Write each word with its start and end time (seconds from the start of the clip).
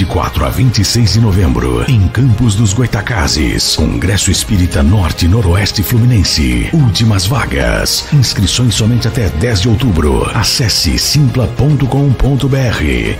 De 0.00 0.06
24 0.06 0.46
a 0.46 0.48
26 0.48 1.12
de 1.12 1.20
novembro, 1.20 1.84
em 1.86 2.08
Campos 2.08 2.54
dos 2.54 2.72
Goitacazes, 2.72 3.76
Congresso 3.76 4.30
Espírita 4.30 4.82
Norte 4.82 5.28
Noroeste 5.28 5.82
Fluminense. 5.82 6.70
Últimas 6.72 7.26
vagas. 7.26 8.10
Inscrições 8.10 8.74
somente 8.74 9.06
até 9.06 9.28
10 9.28 9.60
de 9.60 9.68
outubro. 9.68 10.24
Acesse 10.34 10.98
simpla.com.br 10.98 11.84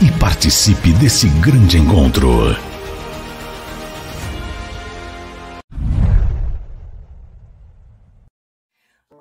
e 0.00 0.10
participe 0.18 0.94
desse 0.94 1.28
grande 1.28 1.76
encontro. 1.76 2.56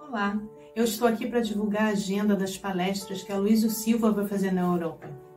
Olá, 0.08 0.39
eu 0.73 0.86
estou 0.86 1.05
aqui 1.05 1.28
para 1.28 1.41
divulgar 1.41 1.88
a 1.88 1.89
agenda 1.89 2.38
das 2.38 2.58
palestras 2.58 3.22
que 3.22 3.34
a 3.34 3.38
Luísa 3.38 3.70
Silva 3.70 4.14
vai 4.14 4.26
fazer 4.26 4.53
na 4.53 4.62
Europa. 4.62 5.29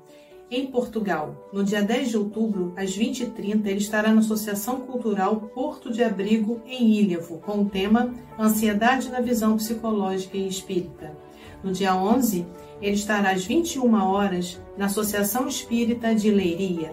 Em 0.55 0.67
Portugal, 0.67 1.49
no 1.51 1.65
dia 1.65 1.83
10 1.83 2.11
de 2.11 2.19
outubro, 2.19 2.75
às 2.77 2.95
20h30, 2.95 3.65
ele 3.65 3.79
estará 3.79 4.13
na 4.13 4.21
Associação 4.21 4.81
Cultural 4.81 5.35
Porto 5.55 5.91
de 5.91 6.05
Abrigo, 6.05 6.61
em 6.67 6.91
Ilhavo, 6.91 7.39
com 7.39 7.63
o 7.63 7.65
tema 7.65 8.13
Ansiedade 8.39 9.09
na 9.09 9.23
Visão 9.23 9.57
Psicológica 9.57 10.37
e 10.37 10.47
Espírita. 10.47 11.17
No 11.65 11.73
dia 11.73 11.97
11, 11.97 12.47
ele 12.83 12.97
estará 12.97 13.31
às 13.31 13.47
21 13.47 13.95
horas 13.95 14.61
na 14.77 14.85
Associação 14.85 15.49
Espírita 15.49 16.15
de 16.15 16.31
Leiria. 16.31 16.93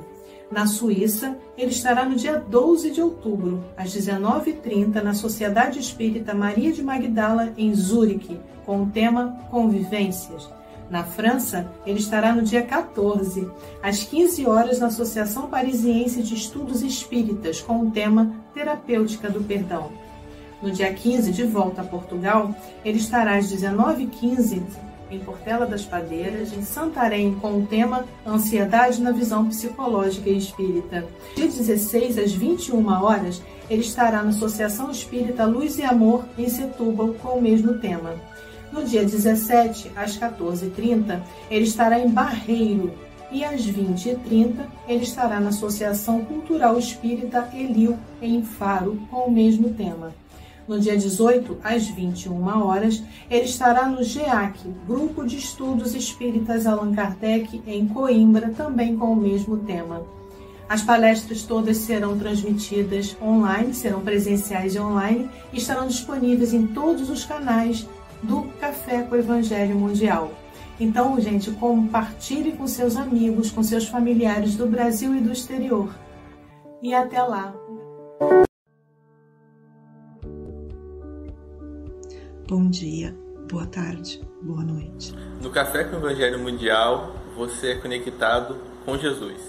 Na 0.50 0.66
Suíça, 0.66 1.38
ele 1.58 1.72
estará 1.72 2.06
no 2.06 2.16
dia 2.16 2.40
12 2.40 2.92
de 2.92 3.02
outubro, 3.02 3.62
às 3.76 3.94
19h30, 3.94 5.02
na 5.02 5.14
Sociedade 5.14 5.80
Espírita 5.80 6.34
Maria 6.34 6.72
de 6.72 6.82
Magdala, 6.82 7.52
em 7.58 7.74
Zurique, 7.76 8.40
com 8.66 8.84
o 8.84 8.90
tema 8.90 9.38
Convivências. 9.52 10.50
Na 10.90 11.04
França, 11.04 11.72
ele 11.86 12.00
estará 12.00 12.34
no 12.34 12.42
dia 12.42 12.64
14, 12.64 13.48
às 13.82 14.04
15 14.04 14.46
horas, 14.48 14.80
na 14.80 14.88
Associação 14.88 15.48
Parisiense 15.48 16.24
de 16.24 16.34
Estudos 16.34 16.82
Espíritas, 16.82 17.62
com 17.62 17.82
o 17.82 17.92
tema 17.92 18.34
Terapêutica 18.54 19.30
do 19.30 19.44
Perdão. 19.44 19.92
No 20.62 20.72
dia 20.72 20.92
15, 20.92 21.32
de 21.32 21.44
volta 21.44 21.82
a 21.82 21.86
Portugal, 21.86 22.54
ele 22.84 22.98
estará 22.98 23.38
às 23.38 23.54
19h15 23.54 24.64
em 25.12 25.20
Portela 25.20 25.66
das 25.66 25.84
Padeiras, 25.86 26.54
em 26.54 26.62
Santarém, 26.62 27.34
com 27.36 27.60
o 27.60 27.66
tema 27.66 28.06
Ansiedade 28.26 29.02
na 29.02 29.12
Visão 29.12 29.48
Psicológica 29.48 30.30
e 30.30 30.38
Espírita. 30.38 31.06
Dia 31.36 31.48
16, 31.48 32.18
às 32.18 32.32
21 32.32 32.88
horas, 32.88 33.42
ele 33.70 33.82
estará 33.82 34.22
na 34.22 34.30
Associação 34.30 34.92
Espírita 34.92 35.46
Luz 35.46 35.80
e 35.80 35.84
Amor, 35.84 36.26
em 36.38 36.48
Setúbal, 36.48 37.16
com 37.22 37.40
o 37.40 37.42
mesmo 37.42 37.80
tema. 37.80 38.16
No 38.72 38.84
dia 38.84 39.04
17, 39.04 39.92
às 39.96 40.18
14h30, 40.18 41.22
ele 41.50 41.66
estará 41.66 42.00
em 42.00 42.10
Barreiro 42.10 42.94
e 43.32 43.44
às 43.44 43.62
20h30 43.66 44.66
ele 44.88 45.04
estará 45.04 45.40
na 45.40 45.50
Associação 45.50 46.24
Cultural 46.24 46.78
Espírita 46.78 47.50
Elil, 47.54 47.98
em 48.22 48.44
Faro, 48.44 49.00
com 49.10 49.26
o 49.26 49.32
mesmo 49.32 49.74
tema. 49.74 50.14
No 50.68 50.80
dia 50.80 50.96
18, 50.96 51.58
às 51.64 51.88
21 51.88 52.48
horas, 52.64 53.02
ele 53.30 53.46
estará 53.46 53.88
no 53.88 54.04
GEAC, 54.04 54.60
Grupo 54.88 55.26
de 55.26 55.38
Estudos 55.38 55.96
Espíritas 55.96 56.68
Allan 56.68 56.94
Kardec, 56.94 57.60
em 57.66 57.88
Coimbra, 57.88 58.52
também 58.52 58.96
com 58.96 59.12
o 59.12 59.16
mesmo 59.16 59.58
tema. 59.58 60.04
As 60.70 60.84
palestras 60.84 61.42
todas 61.42 61.78
serão 61.78 62.20
transmitidas 62.20 63.18
online, 63.20 63.74
serão 63.74 64.02
presenciais 64.02 64.76
e 64.76 64.80
online 64.80 65.28
e 65.52 65.58
estarão 65.58 65.88
disponíveis 65.88 66.54
em 66.54 66.68
todos 66.68 67.10
os 67.10 67.26
canais 67.26 67.88
do 68.24 68.44
Café 68.60 69.04
com 69.04 69.16
o 69.16 69.20
Evangelho 69.20 69.76
Mundial. 69.76 70.32
Então, 70.80 71.20
gente, 71.20 71.52
compartilhe 71.52 72.54
com 72.54 72.66
seus 72.68 72.96
amigos, 72.96 73.52
com 73.52 73.62
seus 73.62 73.88
familiares 73.88 74.56
do 74.56 74.66
Brasil 74.66 75.16
e 75.16 75.20
do 75.20 75.32
exterior. 75.32 75.94
E 76.82 76.94
até 76.94 77.22
lá! 77.22 77.54
Bom 82.48 82.68
dia, 82.70 83.16
boa 83.50 83.68
tarde, 83.68 84.22
boa 84.42 84.64
noite. 84.64 85.14
No 85.42 85.52
Café 85.52 85.84
com 85.84 85.98
o 85.98 86.00
Evangelho 86.00 86.40
Mundial, 86.40 87.14
você 87.36 87.74
é 87.74 87.76
conectado 87.76 88.58
com 88.86 88.98
Jesus. 88.98 89.40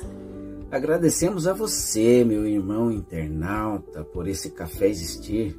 Agradecemos 0.70 1.46
a 1.46 1.52
você, 1.52 2.24
meu 2.24 2.46
irmão 2.46 2.92
internauta, 2.92 4.04
por 4.04 4.28
esse 4.28 4.50
café 4.50 4.88
existir 4.88 5.58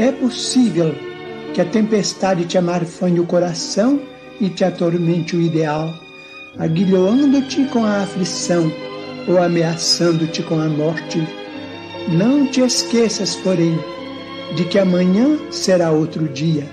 é 0.00 0.10
possível 0.10 0.94
que 1.52 1.60
a 1.60 1.64
tempestade 1.64 2.46
te 2.46 2.56
amarfanhe 2.56 3.20
o 3.20 3.26
coração 3.26 4.00
e 4.40 4.48
te 4.48 4.64
atormente 4.64 5.36
o 5.36 5.42
ideal, 5.42 5.92
aguilhoando-te 6.58 7.66
com 7.66 7.84
a 7.84 8.04
aflição 8.04 8.72
ou 9.28 9.42
ameaçando-te 9.42 10.42
com 10.42 10.58
a 10.58 10.68
morte. 10.70 11.18
Não 12.08 12.46
te 12.46 12.62
esqueças, 12.62 13.36
porém, 13.36 13.78
de 14.56 14.64
que 14.64 14.78
amanhã 14.78 15.38
será 15.50 15.90
outro 15.90 16.26
dia. 16.28 16.66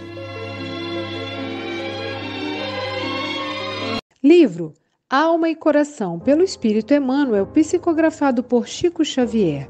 Livro 4.23 4.73
Alma 5.09 5.49
e 5.49 5.55
Coração, 5.55 6.17
pelo 6.17 6.43
Espírito 6.43 6.93
Emmanuel, 6.93 7.45
psicografado 7.47 8.41
por 8.41 8.65
Chico 8.65 9.03
Xavier. 9.03 9.69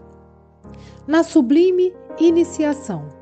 Na 1.08 1.24
sublime 1.24 1.92
iniciação. 2.20 3.17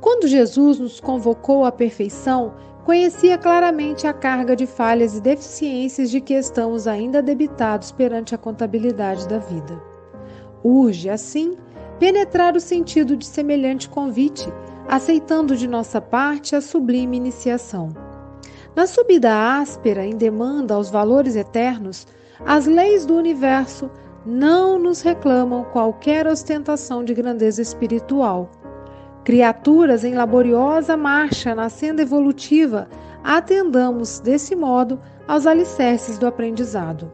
Quando 0.00 0.28
Jesus 0.28 0.78
nos 0.78 1.00
convocou 1.00 1.64
à 1.64 1.72
perfeição, 1.72 2.54
conhecia 2.84 3.36
claramente 3.36 4.06
a 4.06 4.12
carga 4.12 4.54
de 4.54 4.66
falhas 4.66 5.16
e 5.16 5.20
deficiências 5.20 6.10
de 6.10 6.20
que 6.20 6.34
estamos 6.34 6.86
ainda 6.86 7.20
debitados 7.20 7.90
perante 7.90 8.34
a 8.34 8.38
contabilidade 8.38 9.26
da 9.28 9.38
vida. 9.38 9.82
Urge, 10.62 11.10
assim, 11.10 11.56
penetrar 11.98 12.56
o 12.56 12.60
sentido 12.60 13.16
de 13.16 13.26
semelhante 13.26 13.88
convite, 13.88 14.48
aceitando 14.88 15.56
de 15.56 15.66
nossa 15.66 16.00
parte 16.00 16.54
a 16.54 16.60
sublime 16.60 17.16
iniciação. 17.16 17.88
Na 18.76 18.86
subida 18.86 19.58
áspera 19.58 20.06
em 20.06 20.16
demanda 20.16 20.74
aos 20.74 20.88
valores 20.88 21.34
eternos, 21.34 22.06
as 22.46 22.66
leis 22.66 23.04
do 23.04 23.16
universo 23.16 23.90
não 24.24 24.78
nos 24.78 25.00
reclamam 25.00 25.64
qualquer 25.64 26.26
ostentação 26.26 27.02
de 27.02 27.12
grandeza 27.12 27.60
espiritual 27.60 28.48
criaturas 29.28 30.04
em 30.04 30.14
laboriosa 30.14 30.96
marcha 30.96 31.54
na 31.54 31.68
senda 31.68 32.00
evolutiva, 32.00 32.88
atendamos 33.22 34.20
desse 34.20 34.56
modo 34.56 34.98
aos 35.26 35.46
alicerces 35.46 36.16
do 36.16 36.26
aprendizado. 36.26 37.12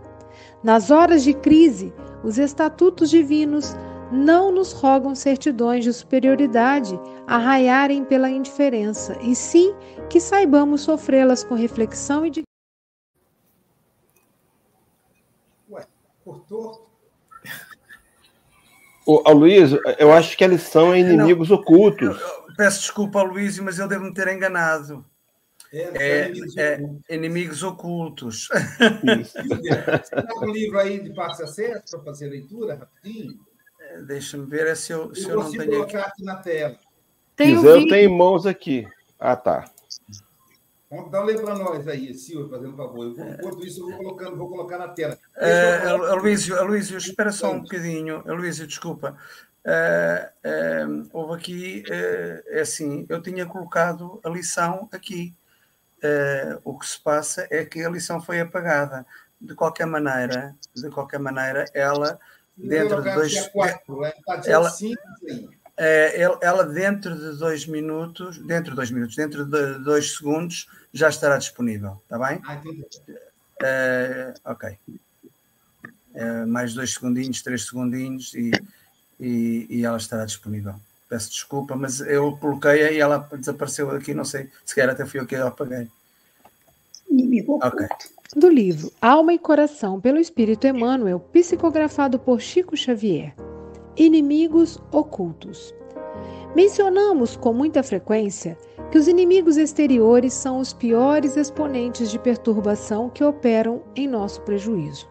Nas 0.62 0.92
horas 0.92 1.24
de 1.24 1.34
crise, 1.34 1.92
os 2.22 2.38
estatutos 2.38 3.10
divinos 3.10 3.74
não 4.12 4.52
nos 4.52 4.70
rogam 4.70 5.12
certidões 5.12 5.82
de 5.82 5.92
superioridade 5.92 6.96
a 7.26 7.36
raiarem 7.36 8.04
pela 8.04 8.30
indiferença, 8.30 9.18
e 9.20 9.34
sim 9.34 9.74
que 10.08 10.20
saibamos 10.20 10.82
sofrê-las 10.82 11.42
com 11.42 11.56
reflexão 11.56 12.24
e 12.24 12.30
de. 12.30 12.42
Ué, 15.68 15.84
cortou? 16.24 16.83
Ô, 19.06 19.30
Luiz, 19.32 19.70
eu 19.98 20.12
acho 20.12 20.36
que 20.36 20.44
a 20.44 20.48
lição 20.48 20.94
é 20.94 21.00
inimigos 21.00 21.50
não, 21.50 21.56
ocultos. 21.56 22.20
Eu, 22.20 22.26
eu, 22.48 22.56
peço 22.56 22.80
desculpa, 22.80 23.22
Luiz, 23.22 23.58
mas 23.58 23.78
eu 23.78 23.86
devo 23.86 24.04
me 24.04 24.14
ter 24.14 24.28
enganado. 24.28 25.04
É, 25.72 25.90
é, 25.94 26.28
inimigos, 26.28 26.56
é, 26.56 26.74
ocultos. 26.74 27.10
inimigos 27.10 27.62
ocultos. 27.62 28.48
Você 29.24 30.22
tem 30.22 30.38
um 30.48 30.52
livro 30.52 30.78
aí 30.78 31.00
de 31.02 31.14
fácil 31.14 31.44
acesso 31.44 31.96
para 31.96 32.04
fazer 32.04 32.28
leitura 32.28 32.76
rapidinho? 32.76 33.38
É, 33.80 34.00
Deixa-me 34.02 34.46
ver 34.46 34.68
é 34.68 34.74
se 34.74 34.92
eu, 34.92 35.08
eu 35.08 35.14
se 35.14 35.28
eu 35.28 35.36
não 35.36 35.50
tenho. 35.50 35.66
colocar 35.66 36.00
aqui. 36.00 36.08
aqui 36.08 36.24
na 36.24 36.36
tela. 36.36 36.78
Tem 37.36 37.52
eu 37.52 37.88
tenho 37.88 37.94
em 37.94 38.16
mãos 38.16 38.46
aqui. 38.46 38.86
Ah, 39.18 39.36
tá. 39.36 39.64
Então 40.98 41.24
lê 41.24 41.34
para 41.34 41.54
nós 41.54 41.86
aí, 41.88 42.14
Silvio, 42.14 42.48
fazendo 42.48 42.74
um 42.74 42.76
favor. 42.76 43.04
Eu 43.04 43.14
vou, 43.14 43.26
enquanto 43.26 43.66
isso, 43.66 43.80
eu 43.80 43.86
vou, 43.86 43.96
colocando, 43.96 44.36
vou 44.36 44.48
colocar 44.48 44.78
na 44.78 44.88
tela. 44.88 45.18
Uh, 45.36 46.04
Aloysio, 46.12 46.58
Aloysio, 46.58 46.98
espera 46.98 47.32
só 47.32 47.52
um 47.52 47.60
bocadinho. 47.60 48.22
Aloysio, 48.26 48.66
desculpa. 48.66 49.16
Uh, 49.64 50.28
uh, 50.46 51.08
houve 51.10 51.34
aqui, 51.40 51.84
uh, 51.88 52.42
é 52.48 52.60
assim, 52.60 53.06
eu 53.08 53.22
tinha 53.22 53.46
colocado 53.46 54.20
a 54.22 54.28
lição 54.28 54.88
aqui. 54.92 55.34
o 56.64 56.78
que 56.78 56.86
se 56.86 57.00
passa 57.00 57.46
é 57.50 57.64
que 57.64 57.82
a 57.82 57.88
lição 57.88 58.20
foi 58.20 58.40
apagada. 58.40 59.06
De 59.40 59.54
qualquer 59.54 59.86
maneira, 59.86 60.54
de 60.74 60.90
qualquer 60.90 61.18
maneira, 61.18 61.64
ela 61.74 62.18
dentro 62.56 63.02
de 63.02 63.14
dois, 63.14 63.48
quatro, 63.48 64.00
né? 64.00 64.12
ela, 64.46 64.70
cinco, 64.70 65.00
é, 65.76 66.22
ela 66.40 66.64
dentro 66.64 67.14
de 67.14 67.38
dois 67.38 67.66
minutos, 67.66 68.38
dentro 68.38 68.70
de 68.70 68.76
dois 68.76 68.90
minutos, 68.90 69.16
dentro 69.16 69.44
de 69.44 69.78
dois 69.80 70.16
segundos, 70.16 70.68
já 70.94 71.08
estará 71.08 71.36
disponível, 71.36 72.00
está 72.04 72.16
bem? 72.18 72.40
Ah, 72.46 72.62
é, 73.62 74.34
ok. 74.44 74.78
É, 76.14 76.46
mais 76.46 76.72
dois 76.72 76.94
segundinhos, 76.94 77.42
três 77.42 77.66
segundinhos 77.66 78.32
e, 78.34 78.52
e, 79.18 79.66
e, 79.68 79.84
ela 79.84 79.96
estará 79.96 80.24
disponível. 80.24 80.76
Peço 81.08 81.30
desculpa, 81.30 81.74
mas 81.74 82.00
eu 82.00 82.36
coloquei-a 82.36 82.92
e 82.92 83.00
ela 83.00 83.28
desapareceu 83.32 83.90
aqui, 83.90 84.14
não 84.14 84.24
sei, 84.24 84.48
sequer 84.64 84.88
até 84.88 85.04
fui 85.04 85.18
eu 85.18 85.26
que 85.26 85.34
a 85.34 85.48
apaguei. 85.48 85.88
Ok. 87.60 87.86
Do 88.36 88.48
livro 88.48 88.92
Alma 89.00 89.34
e 89.34 89.38
Coração, 89.38 90.00
pelo 90.00 90.18
Espírito 90.18 90.66
Emmanuel, 90.66 91.20
psicografado 91.32 92.18
por 92.18 92.40
Chico 92.40 92.76
Xavier. 92.76 93.34
Inimigos 93.96 94.78
ocultos. 94.92 95.74
Mencionamos 96.54 97.36
com 97.36 97.52
muita 97.52 97.82
frequência 97.82 98.56
que 98.88 98.96
os 98.96 99.08
inimigos 99.08 99.56
exteriores 99.56 100.32
são 100.32 100.60
os 100.60 100.72
piores 100.72 101.36
exponentes 101.36 102.08
de 102.08 102.18
perturbação 102.18 103.10
que 103.10 103.24
operam 103.24 103.82
em 103.96 104.06
nosso 104.06 104.40
prejuízo. 104.42 105.08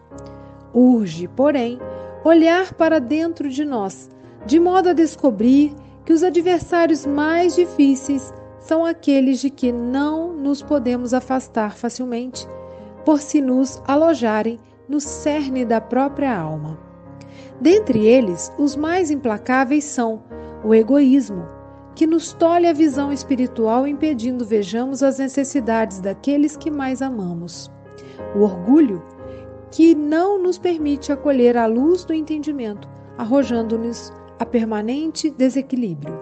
Urge, 0.72 1.28
porém, 1.28 1.78
olhar 2.24 2.72
para 2.72 2.98
dentro 2.98 3.50
de 3.50 3.62
nós, 3.62 4.10
de 4.46 4.58
modo 4.58 4.88
a 4.88 4.92
descobrir 4.94 5.74
que 6.06 6.14
os 6.14 6.22
adversários 6.22 7.04
mais 7.04 7.54
difíceis 7.54 8.32
são 8.58 8.82
aqueles 8.82 9.38
de 9.38 9.50
que 9.50 9.70
não 9.70 10.32
nos 10.32 10.62
podemos 10.62 11.12
afastar 11.12 11.76
facilmente, 11.76 12.48
por 13.04 13.20
se 13.20 13.42
nos 13.42 13.82
alojarem 13.86 14.58
no 14.88 14.98
cerne 14.98 15.66
da 15.66 15.78
própria 15.78 16.34
alma. 16.34 16.78
Dentre 17.60 18.06
eles, 18.06 18.50
os 18.58 18.74
mais 18.74 19.10
implacáveis 19.10 19.84
são 19.84 20.22
o 20.64 20.74
egoísmo, 20.74 21.46
que 21.94 22.06
nos 22.06 22.32
tolhe 22.32 22.66
a 22.66 22.72
visão 22.72 23.12
espiritual 23.12 23.86
impedindo 23.86 24.44
vejamos 24.44 25.02
as 25.02 25.18
necessidades 25.18 26.00
daqueles 26.00 26.56
que 26.56 26.70
mais 26.70 27.02
amamos. 27.02 27.70
O 28.34 28.40
orgulho, 28.40 29.02
que 29.70 29.94
não 29.94 30.42
nos 30.42 30.58
permite 30.58 31.12
acolher 31.12 31.56
a 31.56 31.66
luz 31.66 32.04
do 32.04 32.14
entendimento, 32.14 32.88
arrojando-nos 33.18 34.12
a 34.38 34.46
permanente 34.46 35.30
desequilíbrio. 35.30 36.18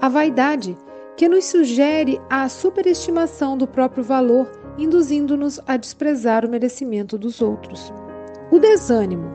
A 0.00 0.08
vaidade, 0.08 0.76
que 1.16 1.28
nos 1.28 1.46
sugere 1.46 2.20
a 2.28 2.48
superestimação 2.48 3.56
do 3.56 3.66
próprio 3.66 4.04
valor, 4.04 4.50
induzindo-nos 4.76 5.60
a 5.66 5.76
desprezar 5.76 6.44
o 6.44 6.50
merecimento 6.50 7.16
dos 7.16 7.40
outros. 7.40 7.92
O 8.50 8.58
desânimo, 8.58 9.28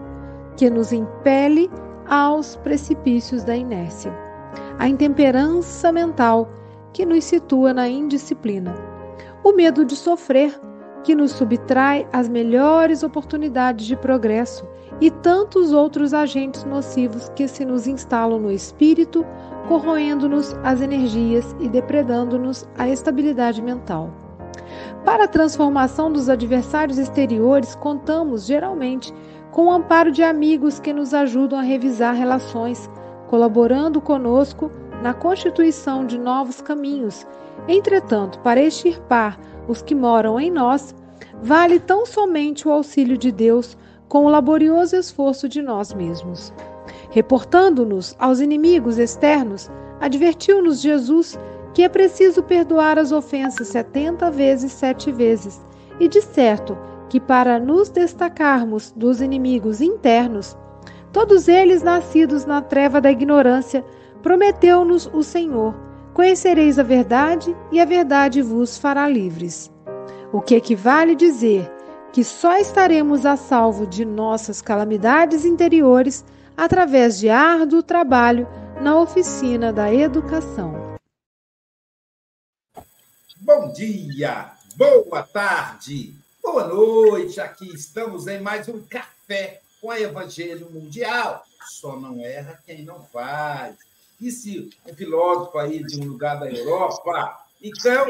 que 0.55 0.69
nos 0.69 0.93
impele 0.93 1.69
aos 2.07 2.55
precipícios 2.57 3.43
da 3.43 3.55
inércia. 3.55 4.22
A 4.79 4.87
intemperança 4.87 5.91
mental, 5.91 6.49
que 6.91 7.05
nos 7.05 7.23
situa 7.23 7.73
na 7.73 7.87
indisciplina. 7.87 8.73
O 9.43 9.53
medo 9.53 9.83
de 9.83 9.95
sofrer, 9.95 10.59
que 11.03 11.13
nos 11.13 11.31
subtrai 11.31 12.07
as 12.13 12.29
melhores 12.29 13.03
oportunidades 13.03 13.85
de 13.85 13.95
progresso 13.95 14.65
e 15.01 15.11
tantos 15.11 15.73
outros 15.73 16.13
agentes 16.13 16.63
nocivos 16.63 17.29
que 17.35 17.47
se 17.47 17.65
nos 17.65 17.87
instalam 17.87 18.39
no 18.39 18.51
espírito, 18.51 19.25
corroendo-nos 19.67 20.55
as 20.63 20.81
energias 20.81 21.55
e 21.59 21.67
depredando-nos 21.67 22.67
a 22.77 22.87
estabilidade 22.87 23.61
mental. 23.61 24.11
Para 25.03 25.25
a 25.25 25.27
transformação 25.27 26.11
dos 26.11 26.29
adversários 26.29 26.97
exteriores, 26.97 27.75
contamos 27.75 28.45
geralmente 28.45 29.13
com 29.51 29.67
o 29.67 29.71
amparo 29.71 30.11
de 30.11 30.23
amigos 30.23 30.79
que 30.79 30.93
nos 30.93 31.13
ajudam 31.13 31.59
a 31.59 31.61
revisar 31.61 32.15
relações, 32.15 32.89
colaborando 33.27 34.01
conosco 34.01 34.71
na 35.01 35.13
constituição 35.13 36.05
de 36.05 36.17
novos 36.17 36.61
caminhos. 36.61 37.25
Entretanto, 37.67 38.39
para 38.39 38.61
extirpar 38.61 39.39
os 39.67 39.81
que 39.81 39.95
moram 39.95 40.39
em 40.39 40.51
nós, 40.51 40.95
vale 41.41 41.79
tão 41.79 42.05
somente 42.05 42.67
o 42.67 42.71
auxílio 42.71 43.17
de 43.17 43.31
Deus 43.31 43.77
com 44.07 44.25
o 44.25 44.29
laborioso 44.29 44.95
esforço 44.95 45.49
de 45.49 45.61
nós 45.61 45.93
mesmos. 45.93 46.53
Reportando-nos 47.09 48.15
aos 48.19 48.39
inimigos 48.39 48.97
externos, 48.97 49.69
advertiu-nos 49.99 50.81
Jesus 50.81 51.37
que 51.73 51.83
é 51.83 51.89
preciso 51.89 52.43
perdoar 52.43 52.99
as 52.99 53.11
ofensas 53.11 53.67
setenta 53.67 54.29
vezes 54.29 54.71
sete 54.71 55.11
vezes, 55.11 55.59
e 55.99 56.07
de 56.07 56.21
certo 56.21 56.77
que 57.09 57.19
para 57.19 57.59
nos 57.59 57.89
destacarmos 57.89 58.91
dos 58.95 59.21
inimigos 59.21 59.81
internos, 59.81 60.57
todos 61.13 61.47
eles 61.47 61.83
nascidos 61.83 62.43
na 62.43 62.61
treva 62.61 62.99
da 62.99 63.11
ignorância, 63.11 63.85
prometeu-nos 64.23 65.05
o 65.13 65.23
Senhor: 65.23 65.73
Conhecereis 66.13 66.79
a 66.79 66.83
verdade, 66.83 67.55
e 67.71 67.79
a 67.79 67.85
verdade 67.85 68.41
vos 68.41 68.77
fará 68.77 69.07
livres. 69.07 69.71
O 70.33 70.41
que 70.41 70.55
equivale 70.55 71.15
dizer 71.15 71.71
que 72.11 72.23
só 72.23 72.57
estaremos 72.57 73.25
a 73.25 73.37
salvo 73.37 73.87
de 73.87 74.03
nossas 74.03 74.61
calamidades 74.61 75.45
interiores 75.45 76.25
através 76.57 77.19
de 77.19 77.29
árduo 77.29 77.81
trabalho 77.81 78.47
na 78.81 78.99
oficina 78.99 79.71
da 79.71 79.93
educação. 79.93 80.73
Bom 83.39 83.71
dia, 83.73 84.51
boa 84.75 85.21
tarde, 85.23 86.15
Boa 86.43 86.67
noite, 86.67 87.39
aqui 87.39 87.73
estamos 87.73 88.27
em 88.27 88.41
mais 88.41 88.67
um 88.67 88.81
Café 88.81 89.62
com 89.83 89.89
o 89.89 89.93
Evangelho 89.93 90.71
Mundial. 90.71 91.45
Só 91.69 91.99
não 91.99 92.23
erra 92.23 92.57
quem 92.65 92.83
não 92.83 93.03
faz. 93.03 93.75
E 94.19 94.31
se 94.31 94.69
é 94.87 94.93
filósofo 94.93 95.57
aí 95.59 95.83
de 95.83 95.99
um 95.99 96.05
lugar 96.05 96.39
da 96.39 96.49
Europa, 96.49 97.45
então, 97.61 98.09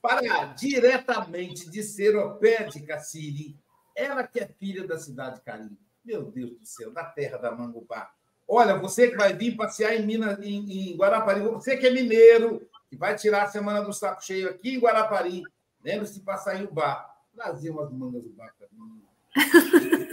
para 0.00 0.46
diretamente 0.54 1.68
de 1.68 1.82
Seropé 1.82 2.64
de 2.64 2.80
Cassiri, 2.80 3.54
ela 3.94 4.26
que 4.26 4.40
é 4.40 4.46
filha 4.46 4.86
da 4.86 4.98
cidade 4.98 5.36
de 5.36 5.42
Carim. 5.42 5.76
Meu 6.02 6.22
Deus 6.24 6.52
do 6.52 6.66
céu, 6.66 6.90
da 6.90 7.04
terra 7.04 7.36
da 7.36 7.52
Mangubá. 7.52 8.10
Olha, 8.48 8.76
você 8.78 9.10
que 9.10 9.16
vai 9.16 9.34
vir 9.34 9.56
passear 9.56 9.94
em 9.94 10.06
Minas, 10.06 10.38
em, 10.40 10.92
em 10.92 10.96
Guarapari, 10.96 11.40
você 11.40 11.76
que 11.76 11.86
é 11.86 11.90
mineiro, 11.90 12.66
que 12.88 12.96
vai 12.96 13.14
tirar 13.14 13.44
a 13.44 13.50
semana 13.50 13.82
do 13.82 13.92
saco 13.92 14.24
cheio 14.24 14.48
aqui 14.48 14.74
em 14.74 14.78
Guarapari, 14.78 15.42
lembre-se 15.82 16.14
de 16.14 16.20
passar 16.20 16.58
em 16.58 16.64
Ubá 16.64 17.10
trazer 17.34 17.70
umas 17.70 17.90
mangas 17.90 18.22
do 18.22 18.30
bar 18.30 18.54
para 18.58 18.68
mim. 18.72 20.03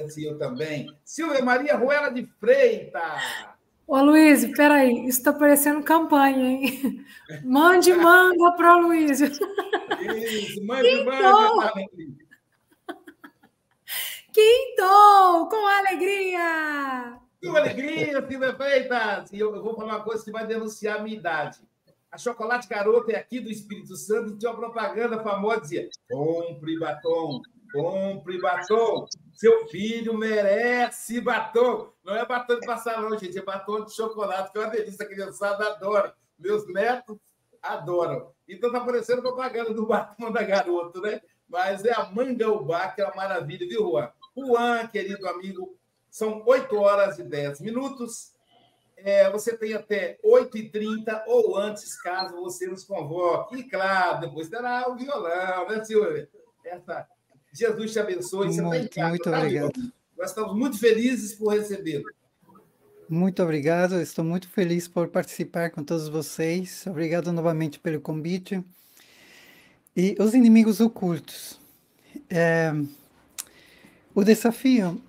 Assim, 0.00 0.24
eu 0.24 0.38
também. 0.38 0.94
Silvia 1.04 1.44
Maria 1.44 1.76
Ruela 1.76 2.10
de 2.10 2.24
Freitas. 2.40 3.52
Ô, 3.86 4.00
Luiz, 4.00 4.46
peraí, 4.56 5.06
isso 5.06 5.18
está 5.18 5.32
parecendo 5.32 5.82
campanha, 5.82 6.46
hein? 6.46 7.04
Mande 7.44 7.92
manga 7.92 8.52
para 8.52 8.76
o 8.76 8.86
Luiz. 8.86 9.20
Isso, 9.20 9.40
mande 10.64 11.04
manga. 11.04 11.72
Quinto, 14.32 15.48
com 15.50 15.66
alegria! 15.66 17.18
Com 17.44 17.54
alegria, 17.54 18.26
Silvia 18.26 18.54
Freitas! 18.54 19.30
E 19.30 19.38
eu, 19.38 19.54
eu 19.54 19.62
vou 19.62 19.74
falar 19.74 19.96
uma 19.96 20.04
coisa 20.04 20.24
que 20.24 20.30
vai 20.30 20.46
denunciar 20.46 21.00
a 21.00 21.02
minha 21.02 21.18
idade. 21.18 21.58
A 22.10 22.16
Chocolate 22.16 22.68
Garoto 22.68 23.10
é 23.10 23.16
aqui 23.16 23.40
do 23.40 23.50
Espírito 23.50 23.96
Santo, 23.96 24.36
tinha 24.36 24.50
uma 24.50 24.58
propaganda 24.58 25.22
famosa, 25.22 25.62
dizia, 25.62 25.88
compre 26.10 26.78
batom, 26.78 27.40
compre 27.72 28.38
batom. 28.38 29.06
Seu 29.32 29.66
filho 29.68 30.14
merece 30.14 31.20
batom. 31.20 31.92
Não 32.04 32.14
é 32.14 32.24
batom 32.24 32.58
de 32.58 32.66
passar, 32.66 33.00
não, 33.00 33.18
gente. 33.18 33.38
É 33.38 33.42
batom 33.42 33.84
de 33.84 33.94
chocolate, 33.94 34.52
que 34.52 34.58
é 34.58 34.60
uma 34.60 34.70
delícia. 34.70 35.04
A 35.04 35.08
criançada 35.08 35.66
adora. 35.66 36.14
Meus 36.38 36.66
netos 36.68 37.18
adoram. 37.62 38.32
Então 38.48 38.72
tá 38.72 38.80
parecendo 38.80 39.22
propaganda 39.22 39.72
do 39.72 39.86
batom 39.86 40.30
da 40.30 40.42
garoto, 40.42 41.00
né? 41.00 41.20
Mas 41.48 41.84
é 41.84 41.92
a 41.92 42.04
manga 42.04 42.50
ubá, 42.50 42.88
que 42.88 43.00
é 43.00 43.04
uma 43.04 43.14
maravilha, 43.14 43.66
viu, 43.68 43.82
Juan? 43.82 44.10
Juan, 44.36 44.86
querido 44.88 45.28
amigo, 45.28 45.76
são 46.10 46.42
8 46.46 46.76
horas 46.76 47.18
e 47.18 47.22
10 47.22 47.60
minutos. 47.60 48.32
É, 48.96 49.30
você 49.30 49.56
tem 49.56 49.74
até 49.74 50.18
8h30 50.24 51.24
ou 51.26 51.56
antes, 51.56 52.00
caso 52.00 52.36
você 52.36 52.66
nos 52.66 52.84
convoque. 52.84 53.56
E, 53.56 53.64
claro, 53.64 54.20
depois 54.20 54.48
terá 54.48 54.88
o 54.88 54.96
violão, 54.96 55.68
né, 55.68 55.84
senhor? 55.84 56.28
Essa... 56.64 57.06
Jesus 57.52 57.92
te 57.92 57.98
abençoe. 57.98 58.48
Você 58.48 58.62
muito, 58.62 58.88
tá 58.88 58.94
casa, 58.94 59.08
muito 59.08 59.30
tá, 59.30 59.38
obrigado. 59.38 59.92
Nós 60.16 60.30
estamos 60.30 60.56
muito 60.56 60.78
felizes 60.78 61.34
por 61.34 61.48
recebê-lo. 61.48 62.04
Muito 63.08 63.42
obrigado, 63.42 64.00
estou 64.00 64.24
muito 64.24 64.48
feliz 64.48 64.88
por 64.88 65.08
participar 65.08 65.70
com 65.70 65.84
todos 65.84 66.08
vocês. 66.08 66.86
Obrigado 66.86 67.32
novamente 67.32 67.78
pelo 67.78 68.00
convite. 68.00 68.64
E 69.94 70.16
os 70.18 70.32
inimigos 70.32 70.80
ocultos. 70.80 71.60
É, 72.30 72.72
o 74.14 74.24
desafio 74.24 75.00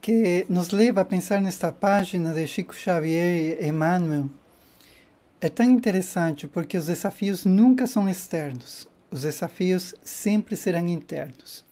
que 0.00 0.44
nos 0.48 0.70
leva 0.70 1.02
a 1.02 1.04
pensar 1.04 1.40
nesta 1.40 1.70
página 1.70 2.34
de 2.34 2.44
Chico 2.48 2.74
Xavier 2.74 3.60
e 3.62 3.68
Emmanuel 3.68 4.28
é 5.40 5.48
tão 5.48 5.66
interessante 5.66 6.48
porque 6.48 6.76
os 6.76 6.86
desafios 6.86 7.44
nunca 7.44 7.86
são 7.86 8.08
externos, 8.08 8.88
os 9.12 9.22
desafios 9.22 9.94
sempre 10.02 10.56
serão 10.56 10.88
internos. 10.88 11.62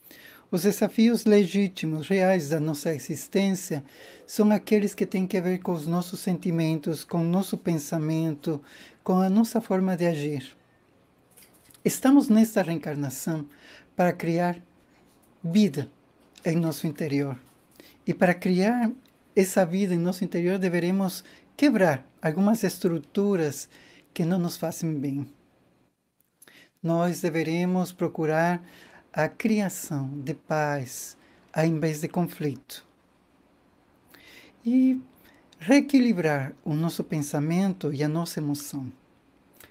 Os 0.51 0.63
desafios 0.63 1.25
legítimos, 1.25 2.07
reais 2.07 2.51
da 2.51 2.61
nossa 2.61 2.95
existência, 2.95 3.83
são 4.27 4.51
aqueles 4.51 4.95
que 4.95 5.07
têm 5.07 5.27
a 5.37 5.41
ver 5.41 5.59
com 5.59 5.73
os 5.73 5.87
nossos 5.87 6.21
sentimentos, 6.21 7.03
com 7.03 7.23
o 7.23 7.25
nosso 7.25 7.57
pensamento, 7.57 8.63
com 9.03 9.19
a 9.19 9.31
nossa 9.31 9.61
forma 9.61 9.97
de 9.97 10.07
agir. 10.07 10.55
Estamos 11.83 12.29
nesta 12.29 12.63
reencarnação 12.63 13.47
para 13.97 14.13
criar 14.13 14.61
vida 15.43 15.91
em 16.45 16.57
nosso 16.57 16.87
interior. 16.87 17.39
E 18.07 18.13
para 18.13 18.35
criar 18.35 18.91
essa 19.35 19.65
vida 19.65 19.95
em 19.95 19.99
nosso 19.99 20.25
interior, 20.25 20.59
deveremos 20.59 21.25
quebrar 21.57 22.07
algumas 22.21 22.63
estruturas 22.65 23.67
que 24.13 24.25
não 24.25 24.39
nos 24.39 24.59
fazem 24.59 24.93
bem. 24.93 25.40
Nós 26.83 27.21
deveremos 27.21 27.93
procurar 27.93 28.63
a 29.13 29.29
criação 29.29 30.09
de 30.21 30.33
paz, 30.33 31.15
ao 31.53 31.67
invés 31.67 32.01
de 32.01 32.09
conflito. 32.09 32.87
E 34.65 34.99
reequilibrar 35.59 36.55
o 36.65 36.73
nosso 36.73 37.05
pensamento 37.05 37.93
e 37.93 38.03
a 38.03 38.09
nossa 38.09 38.41
emoção. 38.41 38.91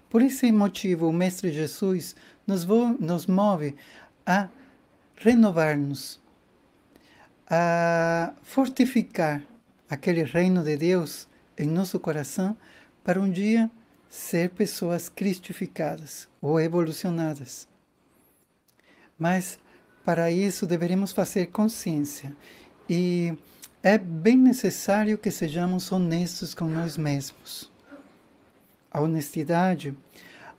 Por 0.07 0.21
esse 0.21 0.51
motivo, 0.51 1.07
o 1.07 1.13
Mestre 1.13 1.51
Jesus 1.51 2.15
nos, 2.45 2.67
nos 2.99 3.25
move 3.25 3.75
a 4.23 4.47
renovar-nos, 5.15 6.21
a 7.49 8.35
fortificar 8.43 9.41
aquele 9.89 10.21
reino 10.21 10.63
de 10.63 10.77
Deus 10.77 11.27
em 11.57 11.67
nosso 11.67 11.99
coração 11.99 12.55
para 13.03 13.19
um 13.19 13.31
dia 13.31 13.69
ser 14.07 14.51
pessoas 14.51 15.09
cristificadas 15.09 16.28
ou 16.41 16.59
evolucionadas. 16.59 17.67
Mas 19.17 19.59
para 20.05 20.31
isso 20.31 20.65
deveremos 20.65 21.11
fazer 21.11 21.47
consciência 21.47 22.35
e 22.89 23.37
é 23.83 23.97
bem 23.97 24.37
necessário 24.37 25.17
que 25.17 25.29
sejamos 25.29 25.91
honestos 25.91 26.53
com 26.53 26.65
nós 26.65 26.97
mesmos. 26.97 27.71
A 28.91 29.01
honestidade, 29.01 29.95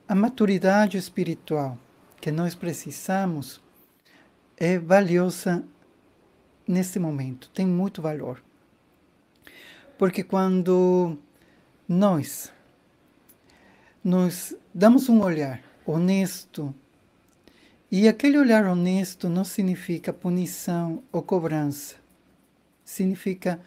a 0.07 0.15
maturidade 0.15 0.97
espiritual 0.97 1.77
que 2.19 2.31
nós 2.31 2.55
precisamos 2.55 3.61
é 4.55 4.77
valiosa 4.79 5.63
neste 6.67 6.99
momento, 6.99 7.49
tem 7.49 7.65
muito 7.65 8.01
valor. 8.01 8.41
Porque 9.97 10.23
quando 10.23 11.17
nós 11.87 12.53
nos 14.03 14.55
damos 14.73 15.09
um 15.09 15.21
olhar 15.21 15.70
honesto 15.85 16.73
e 17.91 18.07
aquele 18.07 18.37
olhar 18.37 18.65
honesto 18.65 19.27
não 19.27 19.43
significa 19.43 20.13
punição 20.13 21.03
ou 21.11 21.21
cobrança, 21.21 21.95
significa 22.85 23.59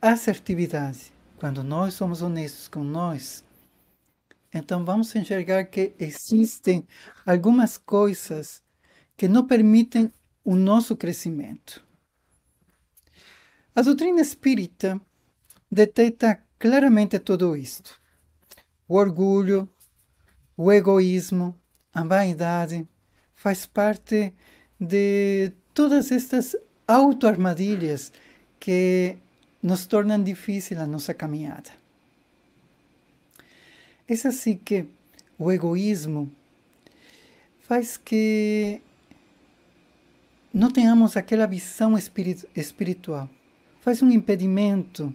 assertividade. 0.00 1.12
Quando 1.38 1.64
nós 1.64 1.94
somos 1.94 2.20
honestos 2.20 2.68
com 2.68 2.84
nós, 2.84 3.42
então 4.52 4.84
vamos 4.84 5.14
enxergar 5.14 5.64
que 5.64 5.94
existem 5.98 6.86
algumas 7.24 7.78
coisas 7.78 8.62
que 9.16 9.26
não 9.26 9.46
permitem 9.46 10.12
o 10.44 10.54
nosso 10.54 10.94
crescimento. 10.94 11.82
A 13.74 13.80
doutrina 13.80 14.20
espírita 14.20 15.00
detecta 15.70 16.42
claramente 16.58 17.18
tudo 17.18 17.56
isto: 17.56 17.98
o 18.86 18.96
orgulho, 18.96 19.66
o 20.62 20.70
egoísmo, 20.70 21.58
a 21.90 22.04
vaidade, 22.04 22.86
faz 23.34 23.64
parte 23.64 24.34
de 24.78 25.52
todas 25.72 26.12
estas 26.12 26.54
autoarmadilhas 26.86 28.12
que 28.58 29.16
nos 29.62 29.86
tornam 29.86 30.22
difícil 30.22 30.78
a 30.78 30.86
nossa 30.86 31.14
caminhada. 31.14 31.70
É 34.06 34.12
assim 34.12 34.58
que 34.58 34.86
o 35.38 35.50
egoísmo 35.50 36.30
faz 37.60 37.96
que 37.96 38.82
não 40.52 40.70
tenhamos 40.70 41.16
aquela 41.16 41.46
visão 41.46 41.96
espiritual, 42.54 43.30
faz 43.80 44.02
um 44.02 44.10
impedimento 44.10 45.10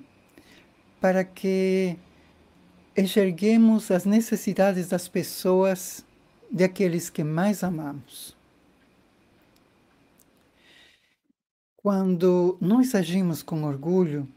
para 0.99 1.23
que 1.23 1.99
enxerguemos 2.95 3.91
as 3.91 4.05
necessidades 4.05 4.89
das 4.89 5.07
pessoas 5.07 6.05
de 6.51 6.63
aqueles 6.63 7.09
que 7.09 7.23
mais 7.23 7.63
amamos. 7.63 8.35
Quando 11.77 12.57
nós 12.59 12.95
agimos 12.95 13.43
com 13.43 13.63
orgulho, 13.63 14.27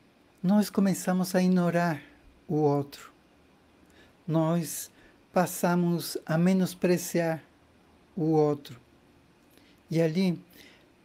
nós 0.42 0.68
começamos 0.68 1.34
a 1.34 1.42
ignorar 1.42 2.02
o 2.46 2.56
outro. 2.56 3.12
Nós 4.26 4.90
passamos 5.32 6.18
a 6.26 6.36
menospreciar 6.36 7.42
o 8.16 8.32
outro. 8.32 8.78
E 9.90 10.02
ali 10.02 10.38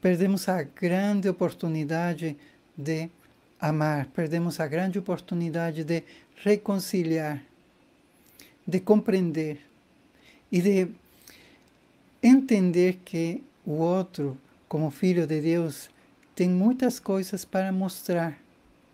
perdemos 0.01 0.49
a 0.49 0.63
grande 0.63 1.29
oportunidade 1.29 2.35
de 2.75 3.09
amar, 3.59 4.07
perdemos 4.07 4.59
a 4.59 4.67
grande 4.67 4.99
oportunidade 4.99 5.85
de 5.85 6.03
reconciliar, 6.37 7.43
de 8.65 8.79
compreender 8.79 9.59
e 10.51 10.61
de 10.61 10.87
entender 12.21 12.99
que 13.03 13.43
o 13.65 13.73
outro, 13.73 14.37
como 14.67 14.89
filho 14.89 15.27
de 15.27 15.41
Deus, 15.41 15.89
tem 16.35 16.49
muitas 16.49 16.99
coisas 16.99 17.45
para 17.45 17.71
mostrar 17.71 18.37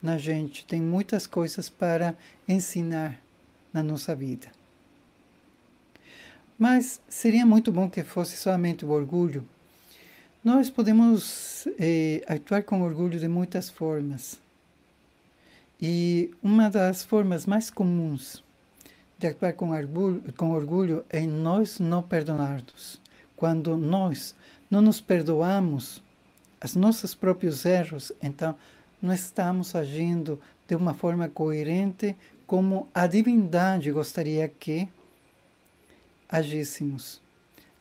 na 0.02 0.18
gente, 0.18 0.66
tem 0.66 0.82
muitas 0.82 1.28
coisas 1.28 1.70
para 1.70 2.16
ensinar 2.48 3.20
na 3.74 3.84
nossa 3.84 4.16
vida. 4.16 4.48
Mas 6.58 7.00
seria 7.08 7.46
muito 7.46 7.72
bom 7.72 7.90
que 7.90 8.04
fosse 8.04 8.36
somente 8.36 8.86
o 8.86 8.90
orgulho. 8.90 9.48
Nós 10.44 10.70
podemos 10.70 11.68
eh, 11.80 12.22
atuar 12.28 12.64
com 12.64 12.82
orgulho 12.82 13.20
de 13.20 13.28
muitas 13.28 13.70
formas. 13.70 14.40
E 15.82 16.32
uma 16.44 16.70
das 16.70 17.04
formas 17.04 17.46
mais 17.46 17.70
comuns 17.70 18.44
de 19.18 19.28
atuar 19.28 19.54
com 19.54 19.72
orgulho, 19.72 20.24
com 20.36 20.52
orgulho 20.52 21.06
é 21.10 21.22
nós 21.22 21.80
não 21.80 22.02
perdonarmos. 22.02 23.02
Quando 23.36 23.78
nós 23.78 24.36
não 24.70 24.82
nos 24.82 25.00
perdoamos 25.00 26.04
os 26.64 26.76
nossos 26.76 27.16
próprios 27.16 27.66
erros, 27.66 28.12
então 28.22 28.56
não 29.02 29.14
estamos 29.14 29.76
agindo 29.76 30.40
de 30.68 30.76
uma 30.76 30.94
forma 30.94 31.30
coerente 31.30 32.16
como 32.46 32.88
a 32.94 33.08
divindade 33.08 33.92
gostaria 33.92 34.48
que 34.48 34.88
agíssemos. 36.28 37.22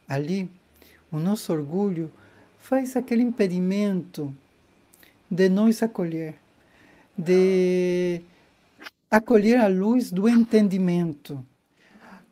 Ali, 0.08 0.50
o 1.10 1.18
nosso 1.18 1.52
orgulho 1.52 2.10
faz 2.58 2.96
aquele 2.96 3.22
impedimento 3.22 4.34
de 5.30 5.48
nós 5.48 5.82
acolher, 5.82 6.36
de 7.18 8.22
acolher 9.10 9.56
a 9.56 9.66
luz 9.66 10.12
do 10.12 10.28
entendimento, 10.28 11.44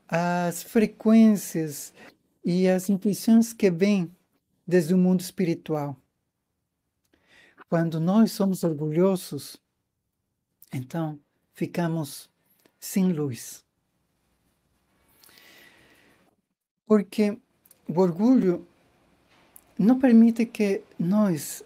as 0.07 0.63
frequências 0.63 1.93
e 2.45 2.69
as 2.69 2.89
intuições 2.89 3.53
que 3.53 3.69
vêm 3.69 4.15
desde 4.65 4.95
o 4.95 4.99
mundo 4.99 5.21
espiritual. 5.21 5.97
Quando 7.69 7.99
nós 7.99 8.31
somos 8.31 8.63
orgulhosos, 8.63 9.57
então 10.73 11.19
ficamos 11.53 12.31
sem 12.79 13.13
luz. 13.13 13.65
Porque 16.87 17.37
o 17.89 17.99
orgulho 17.99 18.65
não 19.77 19.99
permite 19.99 20.47
que 20.47 20.85
nós 20.97 21.65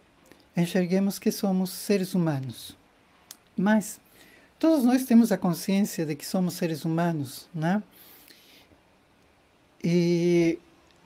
enxerguemos 0.57 1.19
que 1.19 1.31
somos 1.31 1.69
seres 1.69 2.15
humanos. 2.15 2.80
Mas 3.61 4.01
todos 4.59 4.85
nós 4.85 5.05
temos 5.05 5.31
a 5.31 5.37
consciência 5.37 6.07
de 6.07 6.17
que 6.17 6.25
somos 6.25 6.55
seres 6.55 6.87
humanos, 6.87 7.47
né? 7.55 7.83
E, 9.85 10.59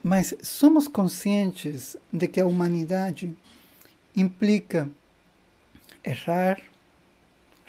mas 0.02 0.34
somos 0.40 0.86
conscientes 0.86 1.96
de 2.12 2.28
que 2.28 2.40
a 2.40 2.46
humanidade 2.46 3.36
implica 4.14 4.88
errar, 6.04 6.60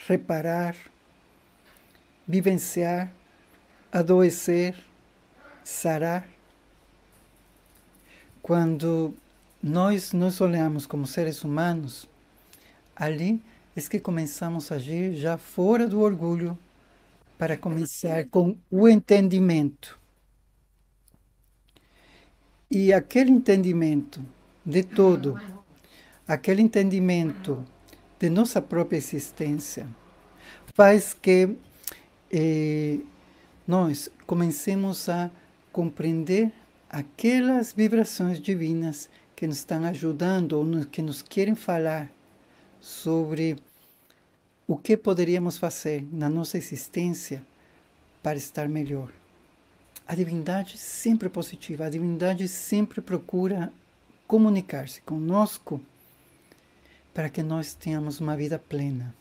reparar, 0.08 0.76
vivenciar, 2.28 3.12
adoecer, 3.92 4.76
sarar. 5.64 6.28
Quando 8.40 9.16
nós 9.64 10.14
nos 10.14 10.40
olhamos 10.42 10.86
como 10.86 11.08
seres 11.08 11.44
humanos, 11.44 12.08
ali 12.96 13.42
é 13.76 13.82
que 13.82 14.00
começamos 14.00 14.72
a 14.72 14.76
agir 14.76 15.16
já 15.16 15.38
fora 15.38 15.86
do 15.86 16.00
orgulho 16.00 16.58
para 17.38 17.58
começar 17.58 18.26
com 18.32 18.58
o 18.72 18.88
entendimento. 18.88 20.00
E 22.72 22.94
aquele 22.94 23.32
entendimento 23.32 24.26
de 24.66 24.82
todo, 24.82 25.40
aquele 26.26 26.62
entendimento 26.62 27.66
de 28.18 28.30
nossa 28.30 28.62
própria 28.62 28.98
existência, 28.98 29.88
faz 30.74 31.14
que 31.14 31.58
eh, 32.32 33.00
nós 33.68 34.10
comecemos 34.26 35.10
a 35.10 35.30
compreender 35.72 36.52
aquelas 36.90 37.74
vibrações 37.74 38.40
divinas 38.40 39.10
que 39.36 39.46
nos 39.46 39.58
estão 39.58 39.84
ajudando 39.84 40.54
ou 40.54 40.86
que 40.86 41.02
nos 41.02 41.22
querem 41.22 41.56
falar 41.56 42.10
sobre 42.86 43.58
o 44.68 44.78
que 44.78 44.96
poderíamos 44.96 45.58
fazer 45.58 46.08
na 46.12 46.30
nossa 46.30 46.56
existência 46.56 47.42
para 48.22 48.38
estar 48.38 48.70
melhor. 48.70 49.12
A 50.08 50.14
divindade 50.14 50.78
sempre 50.78 51.26
é 51.26 51.32
positiva, 51.32 51.86
a 51.86 51.90
divindade 51.90 52.48
sempre 52.48 53.02
procura 53.02 53.74
comunicar-se 54.28 55.02
conosco 55.02 55.82
para 57.12 57.28
que 57.28 57.42
nós 57.42 57.74
tenhamos 57.74 58.20
uma 58.20 58.38
vida 58.38 58.60
plena. 58.60 59.16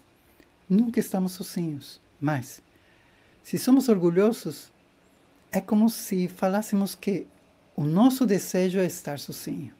Nunca 0.68 1.00
estamos 1.00 1.32
sozinhos, 1.32 1.98
mas 2.20 2.60
se 3.42 3.56
somos 3.56 3.88
orgulhosos, 3.88 4.70
é 5.50 5.60
como 5.60 5.88
se 5.88 6.28
falássemos 6.28 6.94
que 6.94 7.26
o 7.74 7.84
nosso 7.84 8.26
desejo 8.26 8.78
é 8.78 8.84
estar 8.84 9.18
sozinho. 9.18 9.72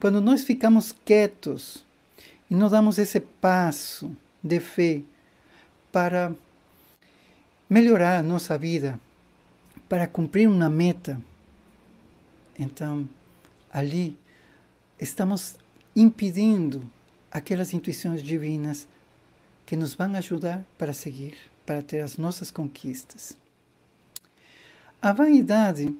Quando 0.00 0.18
nós 0.18 0.44
ficamos 0.44 0.94
quietos 1.04 1.83
e 2.54 2.56
não 2.56 2.68
damos 2.68 2.98
esse 2.98 3.18
passo 3.18 4.16
de 4.40 4.60
fé 4.60 5.02
para 5.90 6.32
melhorar 7.68 8.22
nossa 8.22 8.56
vida, 8.56 9.00
para 9.88 10.06
cumprir 10.06 10.48
uma 10.48 10.70
meta, 10.70 11.20
então 12.56 13.08
ali 13.72 14.16
estamos 15.00 15.56
impedindo 15.96 16.88
aquelas 17.28 17.74
intuições 17.74 18.22
divinas 18.22 18.86
que 19.66 19.74
nos 19.74 19.96
vão 19.96 20.14
ajudar 20.14 20.64
para 20.78 20.92
seguir, 20.92 21.36
para 21.66 21.82
ter 21.82 22.02
as 22.02 22.16
nossas 22.16 22.52
conquistas. 22.52 23.36
A 25.02 25.12
vaidade 25.12 25.92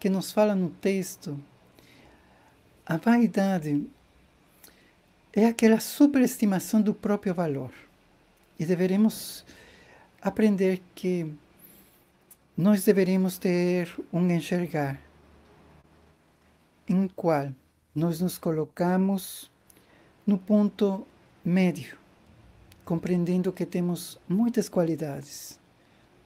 que 0.00 0.10
nos 0.10 0.32
fala 0.32 0.56
no 0.56 0.68
texto, 0.68 1.40
a 2.84 2.96
vaidade 2.96 3.86
é 5.32 5.46
aquela 5.46 5.80
superestimação 5.80 6.82
do 6.82 6.92
próprio 6.92 7.34
valor. 7.34 7.72
E 8.58 8.66
deveremos 8.66 9.44
aprender 10.20 10.82
que 10.94 11.32
nós 12.56 12.84
deveríamos 12.84 13.38
ter 13.38 13.92
um 14.12 14.30
enxergar 14.30 15.00
em 16.86 17.08
qual 17.08 17.50
nós 17.94 18.20
nos 18.20 18.36
colocamos 18.36 19.50
no 20.26 20.36
ponto 20.36 21.06
médio, 21.44 21.96
compreendendo 22.84 23.52
que 23.52 23.64
temos 23.64 24.20
muitas 24.28 24.68
qualidades, 24.68 25.58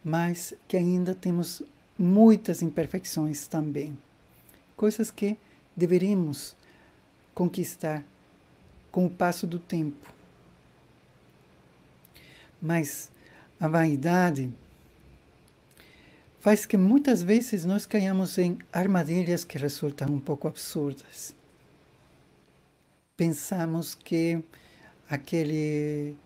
mas 0.05 0.53
que 0.67 0.77
ainda 0.77 1.15
temos 1.15 1.63
muitas 1.99 2.61
imperfeições 2.61 3.47
também. 3.47 3.97
Coisas 4.77 5.11
que 5.11 5.39
deveríamos 5.77 6.57
conquistar 7.33 8.05
com 8.97 9.05
o 9.05 9.11
passo 9.11 9.47
do 9.47 9.59
tempo. 9.59 10.11
Mas 12.63 13.13
a 13.61 13.69
vaidade 13.69 14.51
faz 16.41 16.65
que 16.65 16.79
muitas 16.79 17.23
vezes 17.23 17.67
nós 17.67 17.85
caiamos 17.85 18.39
em 18.39 18.57
armadilhas 18.73 19.45
que 19.45 19.59
resultam 19.59 20.09
um 20.09 20.19
pouco 20.19 20.49
absurdas. 20.49 21.37
Pensamos 23.15 23.95
que 23.95 24.43
aquele 25.11 26.17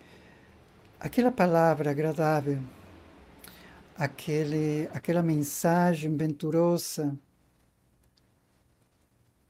aquela 1.00 1.32
palavra 1.32 1.90
agradável 1.90 2.62
aquele, 3.96 4.88
aquela 4.94 5.24
mensagem 5.24 6.16
venturosa, 6.16 7.18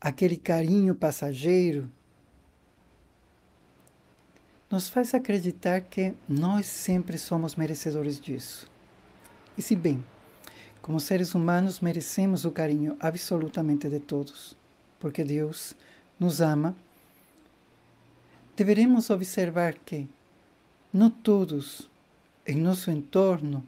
aquele 0.00 0.38
carinho 0.38 0.94
passageiro, 0.94 1.92
nos 4.70 4.88
faz 4.88 5.12
acreditar 5.14 5.80
que 5.80 6.14
nós 6.28 6.66
sempre 6.66 7.18
somos 7.18 7.56
merecedores 7.56 8.20
disso. 8.20 8.70
E 9.58 9.62
se 9.62 9.74
bem, 9.74 10.04
como 10.80 11.00
seres 11.00 11.34
humanos 11.34 11.80
merecemos 11.80 12.44
o 12.44 12.50
carinho 12.50 12.96
absolutamente 13.00 13.88
de 13.88 13.98
todos, 13.98 14.56
porque 15.00 15.24
Deus 15.24 15.74
nos 16.18 16.40
ama, 16.40 16.76
deveremos 18.56 19.10
observar 19.10 19.74
que 19.74 20.08
não 20.92 21.10
todos 21.10 21.90
em 22.46 22.56
nosso 22.56 22.90
entorno 22.90 23.66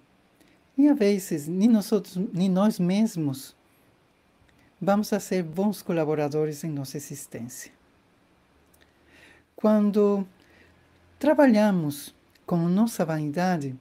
e 0.77 0.89
às 0.89 0.99
vezes, 0.99 1.49
nem 1.49 1.69
nós, 1.69 1.91
nem 2.33 2.49
nós 2.49 2.79
mesmos 2.79 3.55
vamos 4.81 5.13
a 5.13 5.21
ser 5.21 5.43
bons 5.43 5.83
colaboradores 5.83 6.65
em 6.65 6.71
nossa 6.71 6.97
existência. 6.97 7.71
Quando 9.55 10.27
trabalhamos 11.23 12.13
com 12.45 12.57
nossa 12.69 13.05
vaidade, 13.05 13.79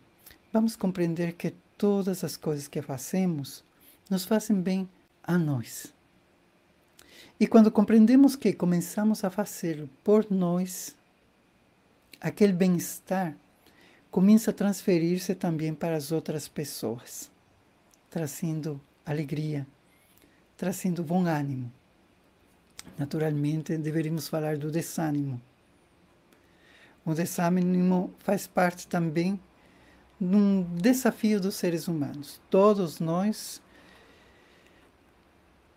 vamos 0.53 0.75
compreender 0.75 1.33
que 1.33 1.55
todas 1.75 2.23
as 2.23 2.37
coisas 2.37 2.67
que 2.67 2.83
fazemos 2.83 3.63
nos 4.07 4.25
fazem 4.25 4.61
bem 4.61 4.87
a 5.23 5.39
nós. 5.39 5.91
E 7.39 7.47
quando 7.47 7.71
compreendemos 7.71 8.35
que 8.35 8.53
começamos 8.53 9.23
a 9.23 9.31
fazê-lo 9.31 9.89
por 10.03 10.29
nós, 10.29 10.95
aquele 12.21 12.53
bem-estar 12.53 13.35
começa 14.11 14.51
a 14.51 14.53
transferir-se 14.53 15.33
também 15.33 15.73
para 15.73 15.95
as 15.95 16.11
outras 16.11 16.47
pessoas, 16.47 17.31
trazendo 18.07 18.79
alegria, 19.03 19.65
trazendo 20.55 21.03
bom 21.03 21.25
ânimo. 21.25 21.73
Naturalmente, 22.99 23.75
deveríamos 23.79 24.27
falar 24.27 24.59
do 24.59 24.69
desânimo. 24.69 25.41
O 27.05 27.13
desânimo 27.13 28.13
faz 28.19 28.45
parte 28.47 28.87
também 28.87 29.39
de 30.19 30.35
um 30.35 30.63
desafio 30.75 31.41
dos 31.41 31.55
seres 31.55 31.87
humanos. 31.87 32.39
Todos 32.49 32.99
nós 32.99 33.61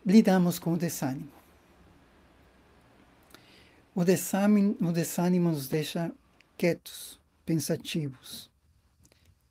lidamos 0.04 0.58
com 0.58 0.74
o 0.74 0.76
desânimo. 0.76 1.32
O 3.94 4.04
desânimo, 4.04 4.76
o 4.80 4.92
desânimo 4.92 5.50
nos 5.50 5.68
deixa 5.68 6.12
quietos, 6.58 7.18
pensativos, 7.46 8.50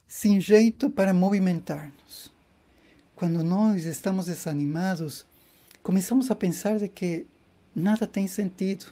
sem 0.07 0.39
jeito 0.39 0.89
para 0.89 1.13
movimentar-nos. 1.13 2.31
Quando 3.15 3.43
nós 3.43 3.86
estamos 3.86 4.25
desanimados, 4.25 5.25
começamos 5.81 6.29
a 6.29 6.36
pensar 6.36 6.77
de 6.77 6.88
que 6.88 7.25
nada 7.73 8.05
tem 8.05 8.27
sentido, 8.27 8.86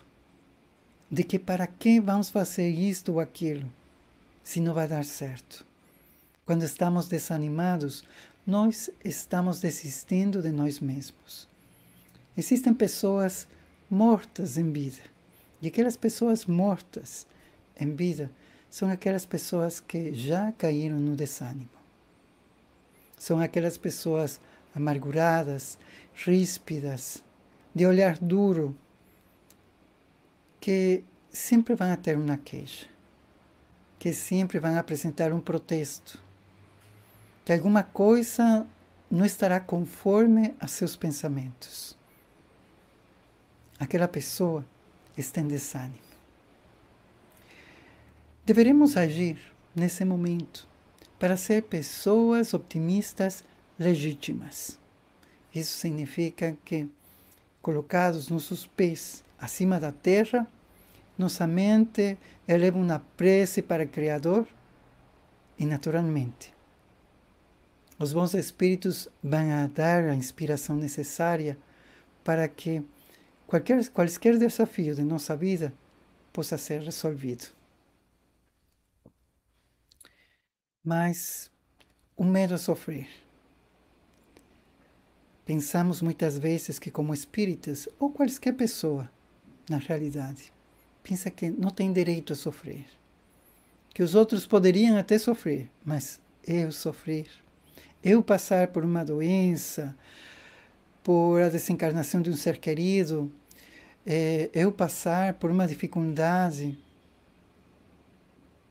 de 1.11 1.25
que 1.25 1.37
para 1.37 1.67
que 1.67 1.99
vamos 1.99 2.29
fazer 2.29 2.69
isto 2.69 3.13
ou 3.13 3.19
aquilo, 3.19 3.69
se 4.41 4.61
não 4.61 4.73
vai 4.73 4.87
dar 4.87 5.03
certo. 5.03 5.65
Quando 6.45 6.63
estamos 6.63 7.09
desanimados, 7.09 8.03
nós 8.47 8.89
estamos 9.03 9.59
desistindo 9.59 10.41
de 10.41 10.51
nós 10.51 10.79
mesmos. 10.79 11.49
Existem 12.35 12.73
pessoas 12.73 13.45
mortas 13.89 14.57
em 14.57 14.71
vida 14.71 15.01
E 15.61 15.67
aquelas 15.67 15.97
pessoas 15.97 16.45
mortas 16.45 17.27
em 17.77 17.93
vida 17.93 18.31
são 18.69 18.89
aquelas 18.89 19.25
pessoas 19.25 19.81
que 19.81 20.13
já 20.13 20.53
caíram 20.53 20.97
no 20.97 21.13
desânimo. 21.13 21.69
São 23.17 23.39
aquelas 23.39 23.77
pessoas 23.77 24.39
amarguradas, 24.73 25.77
ríspidas, 26.15 27.21
de 27.75 27.85
olhar 27.85 28.17
duro, 28.17 28.75
que 30.61 31.03
sempre 31.31 31.73
vão 31.73 31.93
ter 31.97 32.15
uma 32.15 32.37
queixa, 32.37 32.87
que 33.97 34.13
sempre 34.13 34.59
vão 34.59 34.77
apresentar 34.77 35.33
um 35.33 35.41
protesto, 35.41 36.21
que 37.43 37.51
alguma 37.51 37.81
coisa 37.81 38.65
não 39.09 39.25
estará 39.25 39.59
conforme 39.59 40.53
a 40.59 40.67
seus 40.67 40.95
pensamentos. 40.95 41.97
Aquela 43.79 44.07
pessoa 44.07 44.63
está 45.17 45.41
em 45.41 45.47
desânimo. 45.47 45.99
Deveremos 48.45 48.95
agir 48.95 49.39
nesse 49.75 50.05
momento 50.05 50.67
para 51.17 51.35
ser 51.37 51.63
pessoas 51.63 52.53
optimistas 52.53 53.43
legítimas. 53.79 54.79
Isso 55.53 55.77
significa 55.77 56.55
que, 56.63 56.87
colocados 57.61 58.29
nossos 58.29 58.67
pés 58.67 59.23
acima 59.41 59.79
da 59.79 59.91
terra, 59.91 60.47
nossa 61.17 61.47
mente 61.47 62.17
eleva 62.47 62.77
uma 62.77 62.99
prece 63.17 63.61
para 63.61 63.83
o 63.83 63.87
Criador 63.87 64.47
e, 65.57 65.65
naturalmente, 65.65 66.53
os 67.99 68.13
bons 68.13 68.33
espíritos 68.33 69.09
vão 69.21 69.51
a 69.51 69.67
dar 69.67 70.05
a 70.05 70.15
inspiração 70.15 70.75
necessária 70.75 71.57
para 72.23 72.47
que 72.47 72.83
qualquer, 73.47 73.87
qualquer 73.89 74.37
desafio 74.37 74.95
de 74.95 75.03
nossa 75.03 75.35
vida 75.35 75.73
possa 76.31 76.57
ser 76.57 76.81
resolvido. 76.81 77.45
Mas 80.83 81.51
o 82.15 82.23
medo 82.23 82.55
a 82.55 82.57
sofrer. 82.57 83.07
Pensamos 85.45 86.01
muitas 86.01 86.37
vezes 86.37 86.79
que, 86.79 86.89
como 86.89 87.13
espíritas, 87.13 87.87
ou 87.99 88.09
qualquer 88.09 88.53
pessoa, 88.53 89.09
na 89.69 89.77
realidade, 89.77 90.51
pensa 91.03 91.29
que 91.31 91.49
não 91.49 91.69
tem 91.69 91.91
direito 91.93 92.33
a 92.33 92.35
sofrer. 92.35 92.85
Que 93.93 94.03
os 94.03 94.15
outros 94.15 94.45
poderiam 94.47 94.97
até 94.97 95.17
sofrer, 95.17 95.69
mas 95.85 96.19
eu 96.47 96.71
sofrer 96.71 97.27
eu 98.03 98.23
passar 98.23 98.69
por 98.69 98.83
uma 98.83 99.05
doença, 99.05 99.95
por 101.03 101.41
a 101.41 101.49
desencarnação 101.49 102.21
de 102.21 102.29
um 102.29 102.35
ser 102.35 102.57
querido, 102.57 103.31
é, 104.05 104.49
eu 104.53 104.71
passar 104.71 105.35
por 105.35 105.51
uma 105.51 105.67
dificuldade, 105.67 106.77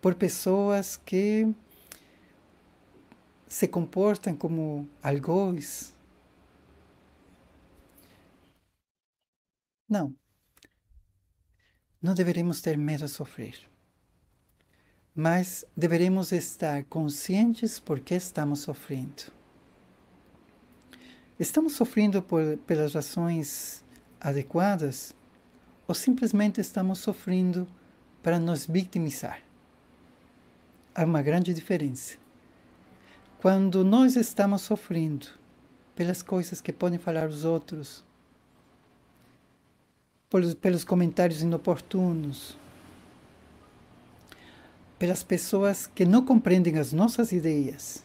por 0.00 0.14
pessoas 0.14 0.96
que 0.96 1.46
se 3.48 3.68
comportam 3.68 4.34
como 4.34 4.88
algoz. 5.02 5.92
Não. 9.88 10.19
Não 12.02 12.14
deveremos 12.14 12.60
ter 12.60 12.78
medo 12.78 13.04
a 13.04 13.08
sofrer. 13.08 13.56
Mas 15.14 15.64
deveremos 15.76 16.32
estar 16.32 16.84
conscientes 16.84 17.78
por 17.78 18.00
que 18.00 18.14
estamos 18.14 18.60
sofrendo. 18.60 19.24
Estamos 21.38 21.74
sofrendo 21.74 22.22
por, 22.22 22.56
pelas 22.66 22.94
razões 22.94 23.84
adequadas 24.20 25.14
ou 25.86 25.94
simplesmente 25.94 26.60
estamos 26.60 27.00
sofrendo 27.00 27.66
para 28.22 28.38
nos 28.38 28.66
vitimizar? 28.66 29.42
Há 30.94 31.04
uma 31.04 31.22
grande 31.22 31.52
diferença. 31.52 32.16
Quando 33.40 33.84
nós 33.84 34.16
estamos 34.16 34.62
sofrendo 34.62 35.26
pelas 35.94 36.22
coisas 36.22 36.60
que 36.60 36.72
podem 36.72 36.98
falar 36.98 37.28
os 37.28 37.44
outros, 37.44 38.04
pelos, 40.30 40.54
pelos 40.54 40.84
comentários 40.84 41.42
inoportunos, 41.42 42.56
pelas 44.98 45.24
pessoas 45.24 45.86
que 45.86 46.04
não 46.04 46.24
compreendem 46.24 46.78
as 46.78 46.92
nossas 46.92 47.32
ideias, 47.32 48.04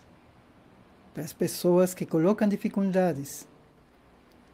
pelas 1.13 1.31
pessoas 1.31 1.93
que 1.93 2.05
colocam 2.05 2.47
dificuldades. 2.47 3.47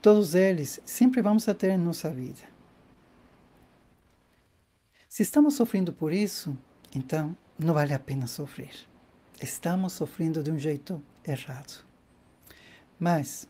Todos 0.01 0.35
eles 0.35 0.81
sempre 0.83 1.21
vamos 1.21 1.47
a 1.47 1.53
ter 1.53 1.71
em 1.71 1.77
nossa 1.77 2.09
vida. 2.09 2.51
Se 5.07 5.23
estamos 5.23 5.55
sofrendo 5.55 5.93
por 5.93 6.11
isso, 6.11 6.57
então 6.93 7.35
não 7.57 7.73
vale 7.73 7.93
a 7.93 7.99
pena 7.99 8.27
sofrer. 8.27 8.73
Estamos 9.41 9.93
sofrendo 9.93 10.43
de 10.43 10.51
um 10.51 10.57
jeito 10.57 11.01
errado. 11.25 11.83
Mas, 12.99 13.47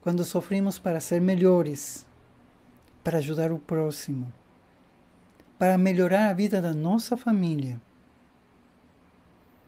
quando 0.00 0.24
sofremos 0.24 0.78
para 0.78 1.00
ser 1.00 1.20
melhores, 1.20 2.06
para 3.10 3.18
ajudar 3.18 3.50
o 3.50 3.58
próximo, 3.58 4.32
para 5.58 5.76
melhorar 5.76 6.30
a 6.30 6.32
vida 6.32 6.62
da 6.62 6.72
nossa 6.72 7.16
família, 7.16 7.82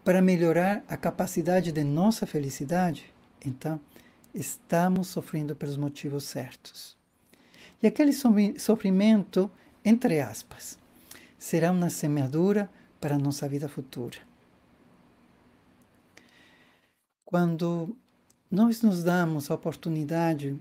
para 0.05 0.22
melhorar 0.22 0.85
a 0.87 0.96
capacidade 0.96 1.72
de 1.72 1.83
nossa 1.83 2.24
felicidade, 2.24 3.12
então 3.44 3.81
estamos 4.33 5.09
sofrendo 5.09 5.57
pelos 5.57 5.76
motivos 5.76 6.22
certos. 6.22 6.96
E 7.83 7.88
aquele 7.88 8.12
sofrimento, 8.61 9.50
entre 9.85 10.20
aspas, 10.20 10.78
será 11.37 11.72
uma 11.72 11.90
semeadura 11.90 12.70
para 13.00 13.16
a 13.16 13.18
nossa 13.18 13.48
vida 13.48 13.68
futura. 13.68 14.18
Quando 17.24 17.96
nós 18.48 18.83
nos 18.83 19.02
damos 19.02 19.50
a 19.50 19.55
oportunidade 19.57 20.57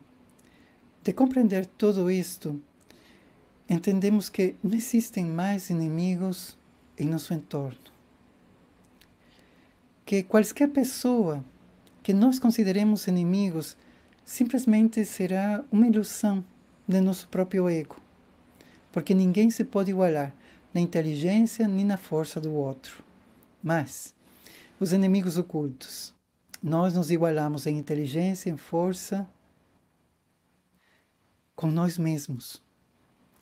de 1.04 1.14
compreender 1.14 1.68
tudo 1.68 2.10
isto, 2.10 2.60
entendemos 3.72 4.30
que 4.30 4.56
não 4.64 4.76
existem 4.76 5.26
mais 5.26 5.70
inimigos 5.70 6.58
em 6.98 7.08
nosso 7.08 7.34
entorno 7.34 7.92
que 10.12 10.24
qualquer 10.24 10.68
pessoa 10.68 11.42
que 12.04 12.12
nós 12.14 12.38
consideremos 12.38 13.08
inimigos 13.08 13.78
simplesmente 14.26 15.06
será 15.06 15.64
uma 15.72 15.88
ilusão 15.88 16.44
de 16.86 17.00
nosso 17.00 17.30
próprio 17.30 17.70
ego, 17.70 17.96
porque 18.92 19.14
ninguém 19.14 19.50
se 19.50 19.64
pode 19.64 19.92
igualar 19.92 20.36
na 20.74 20.82
inteligência 20.82 21.66
nem 21.66 21.86
na 21.86 21.96
força 21.96 22.42
do 22.42 22.54
outro. 22.54 23.02
Mas 23.64 24.14
os 24.82 24.92
inimigos 24.92 25.38
ocultos, 25.38 26.14
nós 26.62 26.94
nos 26.94 27.10
igualamos 27.10 27.66
em 27.66 27.78
inteligência, 27.78 28.50
em 28.50 28.58
força, 28.58 29.26
com 31.56 31.68
nós 31.68 31.98
mesmos. 31.98 32.62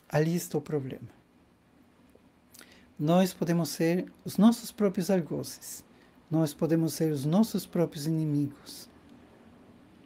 Ali 0.10 0.36
está 0.36 0.58
o 0.58 0.62
problema. 0.62 1.08
Nós 2.98 3.34
podemos 3.34 3.70
ser 3.70 4.12
os 4.26 4.38
nossos 4.38 4.72
próprios 4.72 5.10
algozes 5.10 5.86
nós 6.30 6.54
podemos 6.54 6.94
ser 6.94 7.12
os 7.12 7.26
nossos 7.26 7.66
próprios 7.66 8.06
inimigos. 8.06 8.88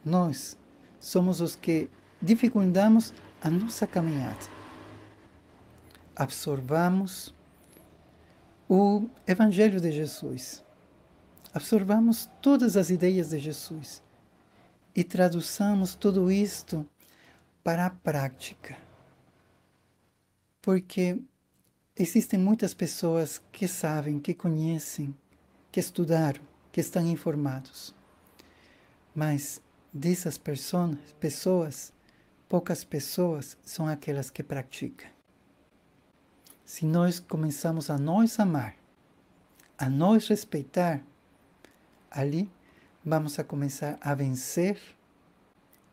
Nós 0.05 0.57
somos 0.99 1.41
os 1.41 1.55
que 1.55 1.89
dificultamos 2.21 3.13
a 3.41 3.49
nossa 3.49 3.85
caminhada. 3.85 4.37
Absorvamos 6.15 7.33
o 8.69 9.09
Evangelho 9.27 9.81
de 9.81 9.91
Jesus. 9.91 10.63
Absorvamos 11.53 12.29
todas 12.41 12.77
as 12.77 12.89
ideias 12.89 13.29
de 13.29 13.39
Jesus 13.39 14.01
e 14.95 15.03
traduçamos 15.03 15.93
tudo 15.93 16.31
isto 16.31 16.87
para 17.63 17.85
a 17.87 17.89
prática. 17.89 18.77
Porque 20.63 21.19
existem 21.93 22.39
muitas 22.39 22.73
pessoas 22.73 23.41
que 23.51 23.67
sabem, 23.67 24.17
que 24.17 24.33
conhecem, 24.33 25.13
que 25.69 25.77
estudaram, 25.77 26.39
que 26.71 26.79
estão 26.79 27.05
informados. 27.05 27.93
Mas 29.13 29.61
dessas 29.93 30.37
pessoas, 30.37 30.97
pessoas, 31.19 31.93
poucas 32.47 32.85
pessoas 32.85 33.57
são 33.61 33.85
aquelas 33.85 34.29
que 34.29 34.41
praticam. 34.41 35.09
Se 36.63 36.85
nós 36.85 37.19
começamos 37.19 37.89
a 37.89 37.97
nós 37.97 38.39
amar, 38.39 38.77
a 39.77 39.89
nós 39.89 40.29
respeitar, 40.29 41.03
ali 42.09 42.49
vamos 43.03 43.37
a 43.37 43.43
começar 43.43 43.97
a 43.99 44.15
vencer 44.15 44.79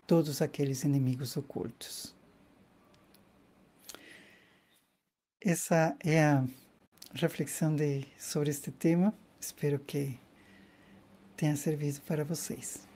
todos 0.06 0.40
aqueles 0.40 0.84
inimigos 0.84 1.36
ocultos. 1.36 2.19
Essa 5.42 5.96
é 6.04 6.22
a 6.22 6.44
reflexão 7.14 7.74
de, 7.74 8.06
sobre 8.18 8.50
este 8.50 8.70
tema. 8.70 9.14
Espero 9.40 9.78
que 9.78 10.18
tenha 11.36 11.56
servido 11.56 12.00
para 12.02 12.24
vocês. 12.24 12.86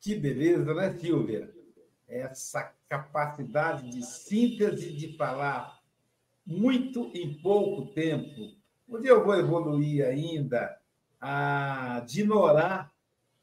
Que 0.00 0.14
beleza, 0.14 0.72
né, 0.72 0.96
Silvia? 0.98 1.63
Essa 2.08 2.72
capacidade 2.88 3.88
de 3.90 4.02
síntese 4.02 4.92
de 4.92 5.16
falar 5.16 5.80
muito 6.46 7.10
em 7.14 7.34
pouco 7.34 7.92
tempo. 7.92 8.54
Onde 8.88 9.08
eu 9.08 9.24
vou 9.24 9.34
evoluir 9.34 10.06
ainda? 10.06 10.78
A 11.20 12.02
Dinorá 12.06 12.90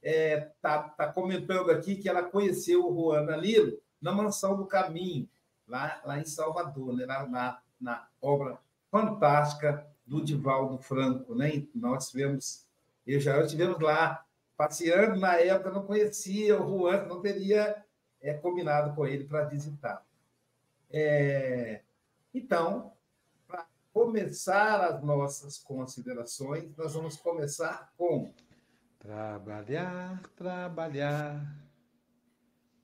está 0.02 0.10
é, 0.10 0.52
tá, 0.62 0.80
tá 0.80 1.08
comentando 1.08 1.71
aqui 1.71 1.95
que 1.95 2.08
ela 2.08 2.24
conheceu 2.24 2.86
o 2.86 2.93
Juana 2.93 3.36
Lilo 3.36 3.80
na 4.02 4.12
Mansão 4.12 4.56
do 4.56 4.65
Caminho, 4.65 5.28
lá, 5.67 6.02
lá 6.04 6.19
em 6.19 6.26
Salvador, 6.26 6.93
né? 6.93 7.06
na, 7.06 7.28
na, 7.28 7.60
na 7.80 8.08
obra 8.21 8.58
fantástica 8.89 9.86
do 10.06 10.24
Divaldo 10.24 10.78
Franco. 10.80 11.36
Né? 11.36 11.65
Nós 11.74 12.10
tivemos, 12.10 12.65
eu 13.06 13.19
já 13.19 13.39
estivemos 13.41 13.80
lá 13.80 14.26
passeando, 14.58 15.19
na 15.19 15.36
época 15.36 15.71
não 15.71 15.84
conhecia 15.84 16.60
o 16.62 16.67
Juan, 16.67 17.06
não 17.06 17.21
teria 17.21 17.84
é, 18.22 18.34
combinado 18.34 18.96
com 18.96 19.06
ele 19.06 19.26
para 19.26 19.46
visitar. 19.46 20.06
É, 20.90 21.82
então, 22.34 22.94
para 23.48 23.68
começar 23.92 24.82
as 24.82 25.04
nossas 25.04 25.58
considerações, 25.58 26.76
nós 26.78 26.94
vamos 26.94 27.18
começar 27.18 27.92
com. 27.98 28.34
Trabalhar, 29.00 30.22
trabalhar, 30.36 31.68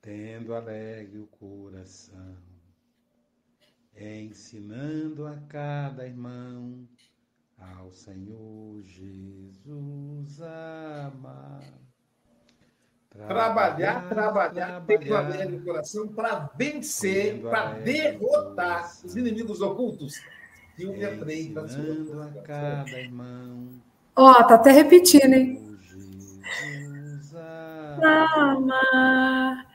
tendo 0.00 0.52
alegre 0.52 1.20
o 1.20 1.28
coração, 1.28 2.36
ensinando 3.94 5.28
a 5.28 5.36
cada 5.42 6.04
irmão 6.04 6.88
ao 7.56 7.92
Senhor 7.92 8.82
Jesus 8.82 10.40
amar. 10.40 11.87
Trabalhar, 13.26 14.08
trabalhar, 14.08 14.82
ter 14.86 15.12
alegre 15.12 15.56
o 15.56 15.64
coração 15.64 16.08
para 16.08 16.50
vencer, 16.56 17.40
para 17.40 17.72
derrotar 17.80 18.90
os 19.04 19.16
inimigos 19.16 19.60
ocultos. 19.60 20.22
Silvia 20.76 21.18
Freitas. 21.18 21.76
a 21.76 22.42
cada 22.42 23.00
irmão. 23.00 23.68
Ó, 24.14 24.30
oh, 24.30 24.44
tá 24.44 24.54
até 24.54 24.70
repetindo, 24.70 25.32
hein? 25.32 25.78
Amar. 28.02 29.66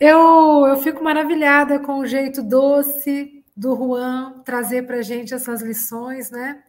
Eu, 0.00 0.66
eu 0.66 0.76
fico 0.78 1.02
maravilhada 1.02 1.78
com 1.78 1.98
o 1.98 2.06
jeito 2.06 2.42
doce 2.42 3.44
do 3.56 3.74
Juan 3.74 4.42
trazer 4.44 4.86
para 4.86 5.02
gente 5.02 5.34
essas 5.34 5.62
lições, 5.62 6.30
né? 6.30 6.62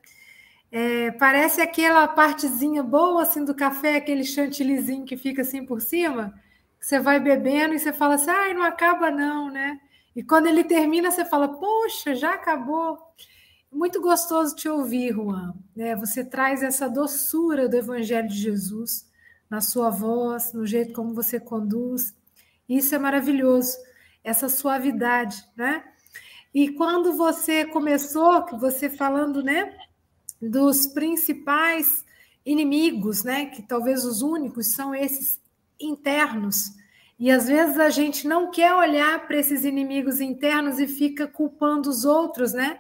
É, 0.72 1.12
parece 1.12 1.62
aquela 1.62 2.08
partezinha 2.08 2.84
boa 2.84 3.24
assim 3.24 3.46
do 3.46 3.56
café, 3.56 3.96
aquele 3.96 4.24
chantillyzinho 4.24 5.06
que 5.06 5.16
fica 5.16 5.42
assim 5.42 5.66
por 5.66 5.82
cima, 5.82 6.34
você 6.80 7.00
vai 7.00 7.20
bebendo 7.20 7.74
e 7.74 7.80
você 7.80 7.94
fala 7.94 8.16
assim, 8.16 8.30
ai, 8.30 8.54
não 8.54 8.64
acaba 8.64 9.10
não, 9.10 9.50
né? 9.50 9.80
E 10.16 10.24
quando 10.24 10.48
ele 10.48 10.64
termina, 10.64 11.12
você 11.12 11.24
fala, 11.24 11.48
poxa, 11.48 12.16
já 12.16 12.34
acabou. 12.34 12.98
Muito 13.72 14.02
gostoso 14.02 14.56
te 14.56 14.68
ouvir, 14.68 15.14
Juan. 15.14 15.54
Né? 15.76 15.96
Você 15.96 16.24
traz 16.24 16.64
essa 16.64 16.90
doçura 16.90 17.70
do 17.70 17.78
Evangelho 17.78 18.28
de 18.28 18.36
Jesus 18.36 19.08
na 19.50 19.62
sua 19.62 19.90
voz, 19.90 20.54
no 20.54 20.66
jeito 20.66 20.94
como 20.94 21.14
você 21.14 21.40
conduz. 21.40 22.16
Isso 22.68 22.96
é 22.96 23.00
maravilhoso, 23.00 23.78
essa 24.24 24.50
suavidade, 24.50 25.44
né? 25.56 25.84
E 26.54 26.70
quando 26.70 27.14
você 27.14 27.66
começou, 27.66 28.44
que 28.44 28.58
você 28.58 28.90
falando, 28.90 29.44
né, 29.44 29.78
dos 30.42 30.88
principais 30.88 32.06
inimigos, 32.46 33.24
né? 33.24 33.48
Que 33.48 33.62
talvez 33.62 34.06
os 34.06 34.22
únicos 34.22 34.68
são 34.68 34.94
esses 34.96 35.40
internos. 35.80 36.72
E 37.20 37.32
às 37.32 37.48
vezes 37.48 37.80
a 37.80 37.90
gente 37.90 38.28
não 38.28 38.52
quer 38.52 38.74
olhar 38.74 39.26
para 39.26 39.38
esses 39.38 39.66
inimigos 39.66 40.22
internos 40.22 40.80
e 40.80 40.88
fica 40.88 41.28
culpando 41.28 41.90
os 41.90 42.06
outros, 42.06 42.54
né? 42.54 42.80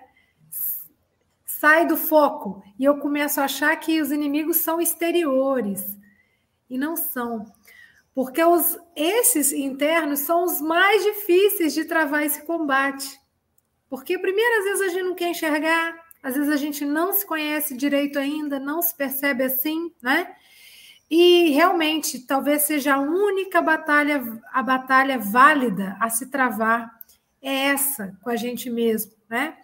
Sai 1.45 1.87
do 1.87 1.97
foco. 1.97 2.63
E 2.77 2.85
eu 2.85 2.97
começo 2.99 3.41
a 3.41 3.45
achar 3.45 3.75
que 3.77 3.99
os 3.99 4.11
inimigos 4.11 4.57
são 4.57 4.79
exteriores. 4.79 5.97
E 6.69 6.77
não 6.77 6.95
são. 6.95 7.45
Porque 8.13 8.43
os, 8.43 8.77
esses 8.95 9.51
internos 9.51 10.19
são 10.19 10.43
os 10.43 10.61
mais 10.61 11.03
difíceis 11.03 11.73
de 11.73 11.85
travar 11.85 12.23
esse 12.23 12.45
combate. 12.45 13.19
Porque, 13.89 14.19
primeiro, 14.19 14.59
às 14.59 14.63
vezes 14.65 14.81
a 14.81 14.89
gente 14.89 15.03
não 15.03 15.15
quer 15.15 15.29
enxergar, 15.29 16.06
às 16.21 16.35
vezes 16.35 16.51
a 16.51 16.57
gente 16.57 16.85
não 16.85 17.13
se 17.13 17.25
conhece 17.25 17.75
direito 17.75 18.19
ainda, 18.19 18.59
não 18.59 18.81
se 18.81 18.95
percebe 18.95 19.43
assim, 19.43 19.91
né? 20.01 20.35
E 21.09 21.51
realmente, 21.51 22.19
talvez 22.19 22.63
seja 22.63 22.95
a 22.95 22.99
única 22.99 23.61
batalha, 23.61 24.21
a 24.51 24.61
batalha 24.61 25.17
válida 25.17 25.95
a 26.01 26.09
se 26.09 26.25
travar 26.25 26.91
é 27.41 27.67
essa 27.67 28.17
com 28.21 28.29
a 28.29 28.35
gente 28.35 28.69
mesmo, 28.69 29.13
né? 29.29 29.55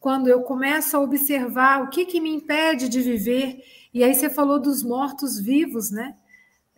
Quando 0.00 0.28
eu 0.28 0.42
começo 0.42 0.96
a 0.96 1.00
observar 1.00 1.82
o 1.82 1.90
que, 1.90 2.06
que 2.06 2.20
me 2.20 2.30
impede 2.30 2.88
de 2.88 3.02
viver, 3.02 3.62
e 3.92 4.02
aí 4.04 4.14
você 4.14 4.30
falou 4.30 4.58
dos 4.58 4.82
mortos-vivos, 4.82 5.90
né? 5.90 6.14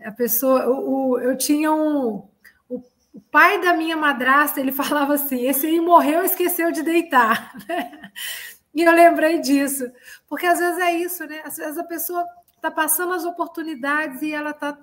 A 0.04 0.10
pessoa, 0.10 0.68
o, 0.68 1.10
o, 1.10 1.18
eu 1.18 1.36
tinha 1.36 1.72
um, 1.72 2.22
o, 2.68 2.82
pai 3.30 3.60
da 3.60 3.74
minha 3.74 3.96
madrasta, 3.96 4.60
ele 4.60 4.72
falava 4.72 5.14
assim: 5.14 5.46
esse 5.46 5.66
aí 5.66 5.80
morreu, 5.80 6.24
esqueceu 6.24 6.72
de 6.72 6.82
deitar. 6.82 7.52
E 8.78 8.82
eu 8.84 8.92
lembrei 8.92 9.40
disso, 9.40 9.90
porque 10.28 10.46
às 10.46 10.60
vezes 10.60 10.78
é 10.78 10.92
isso, 10.92 11.26
né? 11.26 11.42
Às 11.44 11.56
vezes 11.56 11.76
a 11.76 11.82
pessoa 11.82 12.24
está 12.54 12.70
passando 12.70 13.12
as 13.12 13.24
oportunidades 13.24 14.22
e 14.22 14.32
ela 14.32 14.50
está 14.50 14.78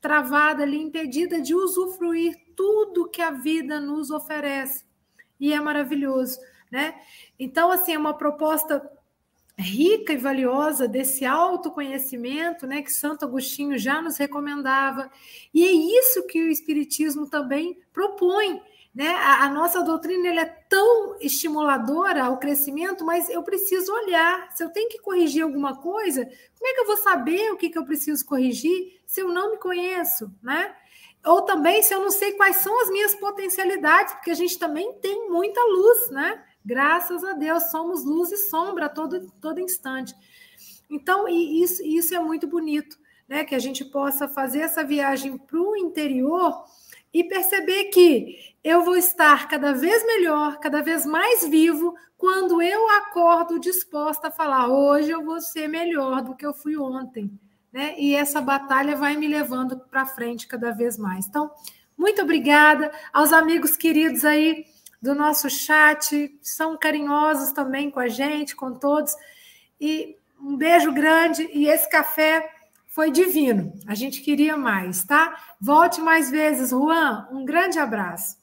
travada 0.00 0.62
ali, 0.62 0.80
impedida 0.80 1.40
de 1.40 1.52
usufruir 1.52 2.36
tudo 2.54 3.08
que 3.08 3.20
a 3.20 3.32
vida 3.32 3.80
nos 3.80 4.12
oferece. 4.12 4.84
E 5.40 5.52
é 5.52 5.58
maravilhoso, 5.58 6.38
né? 6.70 6.94
Então, 7.36 7.72
assim, 7.72 7.92
é 7.92 7.98
uma 7.98 8.16
proposta 8.16 8.88
rica 9.58 10.12
e 10.12 10.16
valiosa 10.16 10.86
desse 10.86 11.24
autoconhecimento, 11.24 12.68
né, 12.68 12.82
que 12.82 12.92
Santo 12.92 13.24
Agostinho 13.24 13.76
já 13.76 14.00
nos 14.00 14.16
recomendava. 14.16 15.10
E 15.52 15.64
é 15.64 15.72
isso 15.72 16.24
que 16.28 16.40
o 16.40 16.48
espiritismo 16.48 17.28
também 17.28 17.76
propõe, 17.92 18.62
né? 18.94 19.08
A, 19.08 19.44
a 19.44 19.48
nossa 19.48 19.82
doutrina 19.82 20.28
é 20.28 20.44
tão 20.44 21.16
estimuladora 21.20 22.24
ao 22.24 22.38
crescimento, 22.38 23.04
mas 23.04 23.28
eu 23.28 23.42
preciso 23.42 23.92
olhar. 23.92 24.50
Se 24.52 24.64
eu 24.64 24.70
tenho 24.70 24.88
que 24.88 24.98
corrigir 24.98 25.42
alguma 25.42 25.76
coisa, 25.76 26.24
como 26.24 26.70
é 26.70 26.74
que 26.74 26.80
eu 26.80 26.86
vou 26.86 26.96
saber 26.96 27.52
o 27.52 27.56
que, 27.56 27.70
que 27.70 27.78
eu 27.78 27.84
preciso 27.84 28.24
corrigir 28.26 29.00
se 29.06 29.20
eu 29.20 29.28
não 29.28 29.52
me 29.52 29.58
conheço? 29.58 30.32
Né? 30.42 30.74
Ou 31.24 31.42
também 31.42 31.82
se 31.82 31.94
eu 31.94 32.00
não 32.00 32.10
sei 32.10 32.32
quais 32.32 32.56
são 32.56 32.82
as 32.82 32.90
minhas 32.90 33.14
potencialidades, 33.14 34.14
porque 34.14 34.30
a 34.30 34.34
gente 34.34 34.58
também 34.58 34.92
tem 34.94 35.28
muita 35.28 35.60
luz, 35.64 36.10
né? 36.10 36.42
Graças 36.64 37.22
a 37.24 37.32
Deus, 37.32 37.70
somos 37.70 38.04
luz 38.04 38.32
e 38.32 38.36
sombra 38.36 38.86
a 38.86 38.88
todo, 38.88 39.30
todo 39.40 39.60
instante. 39.60 40.14
Então, 40.88 41.28
isso, 41.28 41.82
isso 41.84 42.14
é 42.14 42.18
muito 42.18 42.46
bonito, 42.46 42.98
né? 43.28 43.44
Que 43.44 43.54
a 43.54 43.58
gente 43.58 43.84
possa 43.84 44.28
fazer 44.28 44.60
essa 44.60 44.82
viagem 44.82 45.38
para 45.38 45.60
o 45.60 45.76
interior 45.76 46.64
e 47.12 47.24
perceber 47.24 47.84
que 47.84 48.54
eu 48.62 48.82
vou 48.84 48.96
estar 48.96 49.48
cada 49.48 49.72
vez 49.72 50.04
melhor, 50.06 50.58
cada 50.58 50.82
vez 50.82 51.04
mais 51.04 51.46
vivo, 51.46 51.94
quando 52.16 52.60
eu 52.60 52.88
acordo 52.90 53.58
disposta 53.58 54.28
a 54.28 54.30
falar: 54.30 54.68
hoje 54.68 55.10
eu 55.10 55.24
vou 55.24 55.40
ser 55.40 55.68
melhor 55.68 56.22
do 56.22 56.34
que 56.34 56.44
eu 56.44 56.52
fui 56.52 56.76
ontem. 56.76 57.30
Né? 57.72 57.94
E 57.98 58.14
essa 58.14 58.40
batalha 58.40 58.96
vai 58.96 59.16
me 59.16 59.28
levando 59.28 59.78
para 59.78 60.04
frente 60.04 60.46
cada 60.46 60.72
vez 60.72 60.98
mais. 60.98 61.26
Então, 61.26 61.50
muito 61.96 62.22
obrigada 62.22 62.90
aos 63.12 63.32
amigos 63.32 63.76
queridos 63.76 64.24
aí 64.24 64.64
do 65.00 65.14
nosso 65.14 65.48
chat, 65.48 66.38
são 66.42 66.76
carinhosos 66.76 67.52
também 67.52 67.90
com 67.90 68.00
a 68.00 68.08
gente, 68.08 68.54
com 68.54 68.74
todos. 68.74 69.14
E 69.80 70.16
um 70.38 70.56
beijo 70.56 70.92
grande 70.92 71.48
e 71.52 71.66
esse 71.66 71.88
café 71.88 72.50
foi 72.90 73.10
divino. 73.10 73.72
A 73.86 73.94
gente 73.94 74.20
queria 74.20 74.56
mais, 74.56 75.04
tá? 75.04 75.54
Volte 75.60 76.00
mais 76.00 76.30
vezes, 76.30 76.70
Juan. 76.70 77.28
Um 77.30 77.44
grande 77.44 77.78
abraço. 77.78 78.36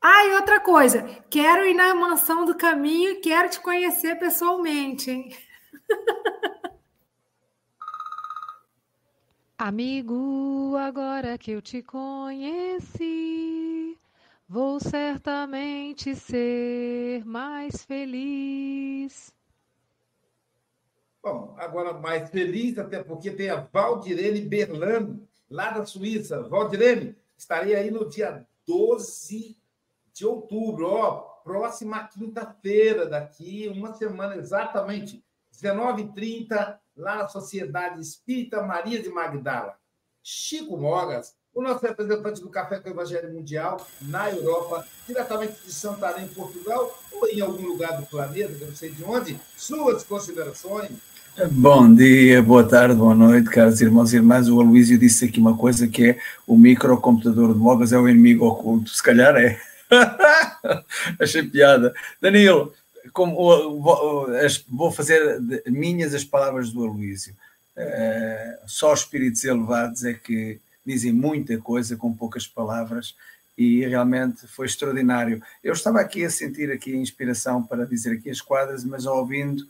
Ah, 0.00 0.26
e 0.26 0.34
outra 0.34 0.58
coisa, 0.60 1.02
quero 1.30 1.64
ir 1.64 1.74
na 1.74 1.94
mansão 1.94 2.44
do 2.44 2.56
caminho 2.56 3.10
e 3.10 3.20
quero 3.20 3.48
te 3.48 3.60
conhecer 3.60 4.18
pessoalmente, 4.18 5.10
hein? 5.10 5.30
Amigo, 9.56 10.76
agora 10.76 11.38
que 11.38 11.52
eu 11.52 11.62
te 11.62 11.80
conheci, 11.82 13.06
vou 14.48 14.80
certamente 14.80 16.16
ser 16.16 17.24
mais 17.24 17.84
feliz. 17.84 19.31
Bom, 21.22 21.54
agora 21.56 21.92
mais 21.92 22.28
feliz, 22.30 22.76
até 22.78 23.00
porque 23.00 23.30
tem 23.30 23.48
a 23.48 23.68
Valdirene 23.72 24.40
Berlando, 24.40 25.26
lá 25.48 25.70
da 25.70 25.86
Suíça. 25.86 26.42
Valdirene, 26.42 27.16
estarei 27.36 27.76
aí 27.76 27.92
no 27.92 28.08
dia 28.08 28.44
12 28.66 29.56
de 30.12 30.26
outubro, 30.26 30.88
ó, 30.88 31.12
próxima 31.44 32.08
quinta-feira, 32.08 33.06
daqui 33.06 33.68
uma 33.68 33.94
semana 33.94 34.36
exatamente, 34.36 35.24
19h30, 35.54 36.78
lá 36.96 37.16
na 37.16 37.28
Sociedade 37.28 38.00
Espírita 38.00 38.62
Maria 38.62 39.00
de 39.00 39.08
Magdala. 39.08 39.78
Chico 40.24 40.76
Mogas, 40.76 41.36
o 41.54 41.62
nosso 41.62 41.84
representante 41.84 42.40
do 42.40 42.50
Café 42.50 42.80
com 42.80 42.88
o 42.88 42.92
Evangelho 42.92 43.32
Mundial 43.32 43.84
na 44.00 44.30
Europa, 44.30 44.86
diretamente 45.06 45.62
de 45.62 45.72
Santarém, 45.72 46.26
Portugal, 46.28 46.98
ou 47.12 47.28
em 47.28 47.40
algum 47.40 47.66
lugar 47.66 48.00
do 48.00 48.06
planeta, 48.06 48.64
não 48.64 48.74
sei 48.74 48.90
de 48.90 49.04
onde, 49.04 49.38
suas 49.56 50.02
considerações. 50.02 51.11
Bom 51.50 51.94
dia, 51.94 52.42
boa 52.42 52.62
tarde, 52.62 52.94
boa 52.94 53.14
noite, 53.14 53.48
caros 53.48 53.80
irmãos 53.80 54.12
e 54.12 54.16
irmãs. 54.16 54.50
O 54.50 54.60
Aloísio 54.60 54.98
disse 54.98 55.24
aqui 55.24 55.40
uma 55.40 55.56
coisa 55.56 55.88
que 55.88 56.10
é 56.10 56.18
o 56.46 56.58
microcomputador 56.58 57.54
de 57.54 57.58
Mogas 57.58 57.90
é 57.90 57.98
o 57.98 58.06
inimigo 58.06 58.44
oculto. 58.44 58.90
Se 58.90 59.02
calhar 59.02 59.34
é. 59.36 59.58
Achei 61.18 61.42
piada. 61.42 61.94
Danilo, 62.20 62.74
como, 63.14 63.34
vou 64.68 64.92
fazer 64.92 65.40
minhas 65.68 66.12
as 66.12 66.22
palavras 66.22 66.70
do 66.70 66.84
Aloísio. 66.84 67.34
Eh, 67.74 68.58
só 68.66 68.92
espíritos 68.92 69.42
elevados 69.42 70.04
é 70.04 70.12
que 70.12 70.60
dizem 70.84 71.12
muita 71.12 71.56
coisa 71.56 71.96
com 71.96 72.12
poucas 72.12 72.46
palavras 72.46 73.14
e 73.56 73.86
realmente 73.86 74.46
foi 74.48 74.66
extraordinário. 74.66 75.42
Eu 75.64 75.72
estava 75.72 75.98
aqui 75.98 76.26
a 76.26 76.30
sentir 76.30 76.70
aqui 76.70 76.92
a 76.92 76.98
inspiração 76.98 77.62
para 77.62 77.86
dizer 77.86 78.18
aqui 78.18 78.28
as 78.28 78.42
quadras, 78.42 78.84
mas 78.84 79.06
ouvindo 79.06 79.64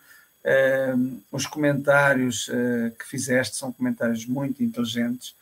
uh, 0.44 1.22
os 1.30 1.46
comentários 1.46 2.48
uh, 2.48 2.90
que 2.98 3.06
fizeste, 3.06 3.56
são 3.56 3.72
comentários 3.72 4.26
muito 4.26 4.62
inteligentes 4.62 5.34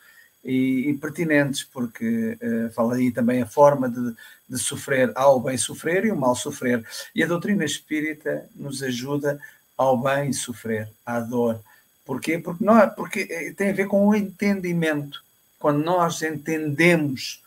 e, 0.43 0.89
e 0.89 0.97
pertinentes, 0.97 1.63
porque 1.63 2.35
fala 2.73 2.95
aí 2.95 3.11
também 3.11 3.43
a 3.43 3.45
forma 3.45 3.87
de, 3.87 4.15
de 4.49 4.57
sofrer, 4.57 5.11
ao 5.13 5.39
bem 5.39 5.55
sofrer 5.55 6.05
e 6.05 6.11
o 6.11 6.15
mal 6.15 6.35
sofrer. 6.35 6.83
E 7.13 7.23
a 7.23 7.27
doutrina 7.27 7.63
espírita 7.63 8.45
nos 8.55 8.81
ajuda 8.81 9.39
ao 9.77 10.01
bem 10.01 10.33
sofrer, 10.33 10.89
à 11.05 11.19
dor. 11.19 11.61
Porquê? 12.03 12.39
Porque, 12.39 12.65
não, 12.65 12.89
porque 12.89 13.53
tem 13.55 13.69
a 13.69 13.73
ver 13.73 13.87
com 13.87 14.07
o 14.07 14.15
entendimento 14.15 15.23
quando 15.59 15.83
nós 15.83 16.23
entendemos 16.23 17.41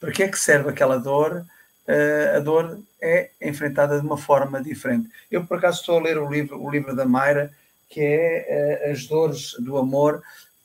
para 0.00 0.10
que 0.10 0.22
é 0.22 0.28
que 0.28 0.38
serve 0.38 0.70
aquela 0.70 0.96
dor, 0.96 1.44
uh, 1.88 2.36
a 2.36 2.40
dor 2.40 2.78
é 3.00 3.30
enfrentada 3.40 3.98
de 3.98 4.06
uma 4.06 4.18
forma 4.18 4.62
diferente. 4.62 5.10
Eu, 5.30 5.46
por 5.46 5.58
acaso, 5.58 5.80
estou 5.80 5.98
a 5.98 6.02
ler 6.02 6.18
o 6.18 6.30
livro, 6.30 6.62
o 6.62 6.70
livro 6.70 6.94
da 6.94 7.06
Mayra, 7.06 7.52
que 7.88 8.00
é 8.00 8.84
uh, 8.86 8.92
As 8.92 9.06
Dores 9.06 9.54
do 9.58 9.78
Amor, 9.78 10.22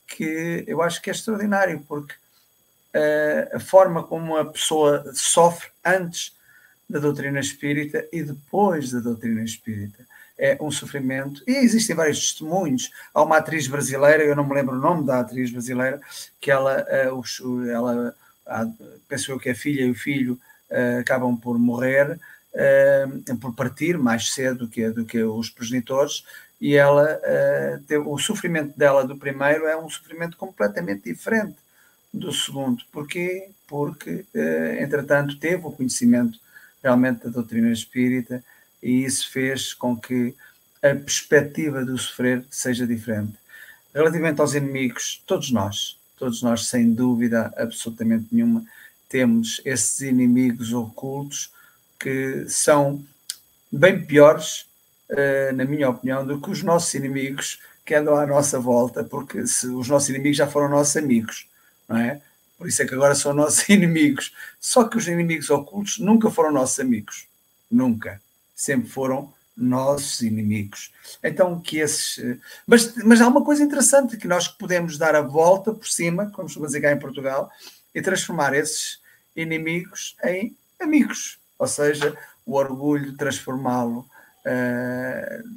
que 0.08 0.64
eu 0.68 0.82
acho 0.82 1.02
que 1.02 1.10
é 1.10 1.14
extraordinário, 1.14 1.84
porque 1.88 2.14
uh, 2.14 3.56
a 3.56 3.60
forma 3.60 4.04
como 4.04 4.36
a 4.36 4.46
pessoa 4.46 5.04
sofre 5.14 5.70
antes 5.84 6.36
da 6.90 7.00
doutrina 7.00 7.40
espírita 7.40 8.06
e 8.12 8.22
depois 8.22 8.92
da 8.92 9.00
doutrina 9.00 9.42
espírita 9.42 10.06
é 10.38 10.58
um 10.60 10.70
sofrimento. 10.70 11.42
E 11.48 11.52
existem 11.52 11.96
vários 11.96 12.20
testemunhos. 12.20 12.92
Há 13.14 13.24
uma 13.24 13.38
atriz 13.38 13.68
brasileira, 13.68 14.24
eu 14.24 14.36
não 14.36 14.44
me 14.44 14.54
lembro 14.54 14.76
o 14.76 14.80
nome 14.80 15.06
da 15.06 15.20
atriz 15.20 15.52
brasileira, 15.52 16.02
que 16.42 16.52
ela, 16.52 16.74
ela 16.82 18.16
penso 19.08 19.32
eu 19.32 19.40
que 19.40 19.50
a 19.50 19.56
filha 19.56 19.84
e 19.84 19.92
o 19.92 19.96
filho 19.96 20.40
uh, 20.74 21.00
acabam 21.00 21.38
por 21.38 21.58
morrer, 21.58 22.20
uh, 22.54 23.38
por 23.38 23.54
partir 23.56 23.98
mais 23.98 24.34
cedo 24.34 24.66
do 24.66 24.68
que, 24.68 24.90
do 24.90 25.06
que 25.06 25.24
os 25.24 25.50
progenitores, 25.50 26.26
e 26.60 26.76
ela, 26.76 27.20
teve, 27.88 28.06
o 28.08 28.18
sofrimento 28.18 28.78
dela 28.78 29.06
do 29.06 29.18
primeiro 29.18 29.66
é 29.66 29.76
um 29.76 29.90
sofrimento 29.90 30.38
completamente 30.38 31.04
diferente 31.04 31.58
do 32.14 32.32
segundo. 32.32 32.82
Porquê? 32.90 33.50
Porque, 33.68 34.26
entretanto, 34.80 35.38
teve 35.38 35.68
o 35.68 35.72
conhecimento 35.72 36.40
realmente 36.82 37.26
da 37.26 37.30
doutrina 37.32 37.70
espírita, 37.70 38.42
e 38.82 39.04
isso 39.04 39.30
fez 39.30 39.74
com 39.74 39.98
que 39.98 40.34
a 40.78 40.96
perspectiva 40.96 41.84
do 41.84 41.98
sofrer 41.98 42.46
seja 42.50 42.88
diferente. 42.88 43.34
Relativamente 43.94 44.40
aos 44.40 44.54
inimigos, 44.54 45.22
todos 45.28 45.52
nós, 45.52 46.00
todos 46.18 46.42
nós, 46.42 46.68
sem 46.68 46.94
dúvida 46.94 47.54
absolutamente 47.58 48.28
nenhuma, 48.32 48.64
temos 49.14 49.62
esses 49.64 50.02
inimigos 50.02 50.74
ocultos 50.74 51.52
que 52.00 52.46
são 52.50 53.06
bem 53.72 54.04
piores, 54.04 54.66
uh, 55.12 55.56
na 55.56 55.66
minha 55.66 55.88
opinião, 55.88 56.26
do 56.26 56.42
que 56.42 56.50
os 56.50 56.64
nossos 56.64 56.92
inimigos 56.96 57.60
que 57.86 57.94
andam 57.94 58.16
à 58.16 58.26
nossa 58.26 58.60
volta, 58.60 59.04
porque 59.04 59.46
se, 59.46 59.68
os 59.68 59.88
nossos 59.88 60.10
inimigos 60.10 60.38
já 60.38 60.48
foram 60.48 60.68
nossos 60.68 60.98
amigos, 60.98 61.48
não 61.88 61.98
é? 61.98 62.22
Por 62.58 62.68
isso 62.68 62.82
é 62.82 62.88
que 62.88 62.96
agora 62.96 63.14
são 63.14 63.34
nossos 63.36 63.70
inimigos. 63.70 64.34
Só 64.60 64.86
que 64.86 64.98
os 64.98 65.08
inimigos 65.08 65.52
ocultos 65.52 66.00
nunca 66.00 66.32
foram 66.32 66.52
nossos 66.52 66.80
amigos. 66.80 67.28
Nunca 67.70 68.20
sempre 68.56 68.90
foram 68.90 69.32
nossos 69.56 70.22
inimigos. 70.22 70.92
Então, 71.24 71.60
que 71.60 71.78
esses. 71.78 72.18
Eh, 72.18 72.38
mas, 72.66 72.96
mas 73.04 73.22
há 73.22 73.28
uma 73.28 73.44
coisa 73.44 73.62
interessante 73.62 74.18
que 74.18 74.28
nós 74.28 74.48
podemos 74.48 74.98
dar 74.98 75.14
a 75.14 75.22
volta 75.22 75.72
por 75.72 75.88
cima, 75.88 76.32
como 76.32 76.48
costuma 76.48 76.66
dizer 76.66 76.82
cá 76.82 76.92
em 76.92 76.98
Portugal, 76.98 77.52
e 77.94 78.02
transformar 78.02 78.56
esses 78.56 79.03
inimigos 79.36 80.16
em 80.24 80.56
amigos. 80.80 81.38
Ou 81.58 81.68
seja, 81.68 82.16
o 82.46 82.56
orgulho, 82.56 83.16
transformá-lo 83.16 84.08
uh, 84.46 85.50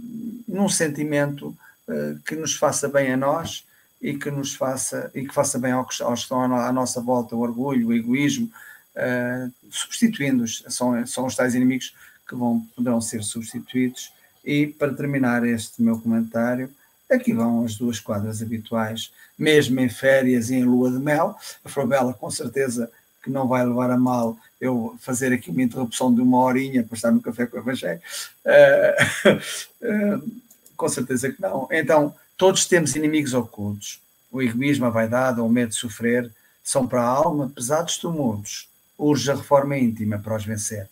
num 0.46 0.68
sentimento 0.68 1.56
uh, 1.88 2.18
que 2.24 2.36
nos 2.36 2.54
faça 2.54 2.88
bem 2.88 3.12
a 3.12 3.16
nós 3.16 3.66
e 4.00 4.14
que 4.16 4.30
nos 4.30 4.54
faça 4.54 5.10
e 5.14 5.26
que 5.26 5.34
faça 5.34 5.58
bem 5.58 5.72
aos, 5.72 6.00
aos 6.00 6.20
que 6.20 6.24
estão 6.24 6.42
à 6.42 6.72
nossa 6.72 7.00
volta, 7.00 7.34
o 7.34 7.40
orgulho, 7.40 7.88
o 7.88 7.94
egoísmo, 7.94 8.50
uh, 8.94 9.52
substituindo-os, 9.70 10.64
são, 10.68 11.06
são 11.06 11.26
os 11.26 11.34
tais 11.34 11.54
inimigos 11.54 11.94
que 12.28 12.34
vão, 12.34 12.60
poderão 12.74 13.00
ser 13.00 13.22
substituídos. 13.22 14.12
E 14.44 14.68
para 14.68 14.94
terminar 14.94 15.44
este 15.44 15.82
meu 15.82 15.98
comentário, 15.98 16.70
aqui 17.10 17.32
vão 17.32 17.64
as 17.64 17.76
duas 17.76 17.98
quadras 17.98 18.42
habituais, 18.42 19.12
mesmo 19.36 19.80
em 19.80 19.88
férias 19.88 20.50
e 20.50 20.54
em 20.54 20.64
lua 20.64 20.90
de 20.90 20.98
mel. 20.98 21.36
A 21.64 21.68
Frobela, 21.68 22.14
com 22.14 22.30
certeza, 22.30 22.90
que 23.26 23.30
não 23.30 23.48
vai 23.48 23.66
levar 23.66 23.90
a 23.90 23.98
mal 23.98 24.38
eu 24.60 24.96
fazer 25.00 25.32
aqui 25.32 25.50
uma 25.50 25.62
interrupção 25.62 26.14
de 26.14 26.20
uma 26.20 26.38
horinha 26.38 26.84
para 26.84 26.94
estar 26.94 27.10
no 27.10 27.20
café 27.20 27.44
com 27.44 27.56
o 27.56 27.60
Evangelho. 27.60 28.00
Uh, 28.44 30.22
uh, 30.22 30.40
com 30.76 30.88
certeza 30.88 31.32
que 31.32 31.42
não. 31.42 31.66
Então, 31.72 32.14
todos 32.36 32.66
temos 32.66 32.94
inimigos 32.94 33.34
ocultos. 33.34 34.00
O 34.30 34.40
egoísmo, 34.40 34.86
a 34.86 34.90
vaidade, 34.90 35.40
o 35.40 35.48
medo 35.48 35.70
de 35.70 35.74
sofrer 35.74 36.30
são 36.62 36.86
para 36.86 37.02
a 37.02 37.08
alma 37.08 37.50
pesados 37.50 37.98
tumultos. 37.98 38.68
Urge 38.96 39.30
a 39.30 39.34
reforma 39.34 39.76
íntima 39.76 40.18
para 40.20 40.36
os 40.36 40.44
vencer. 40.44 40.88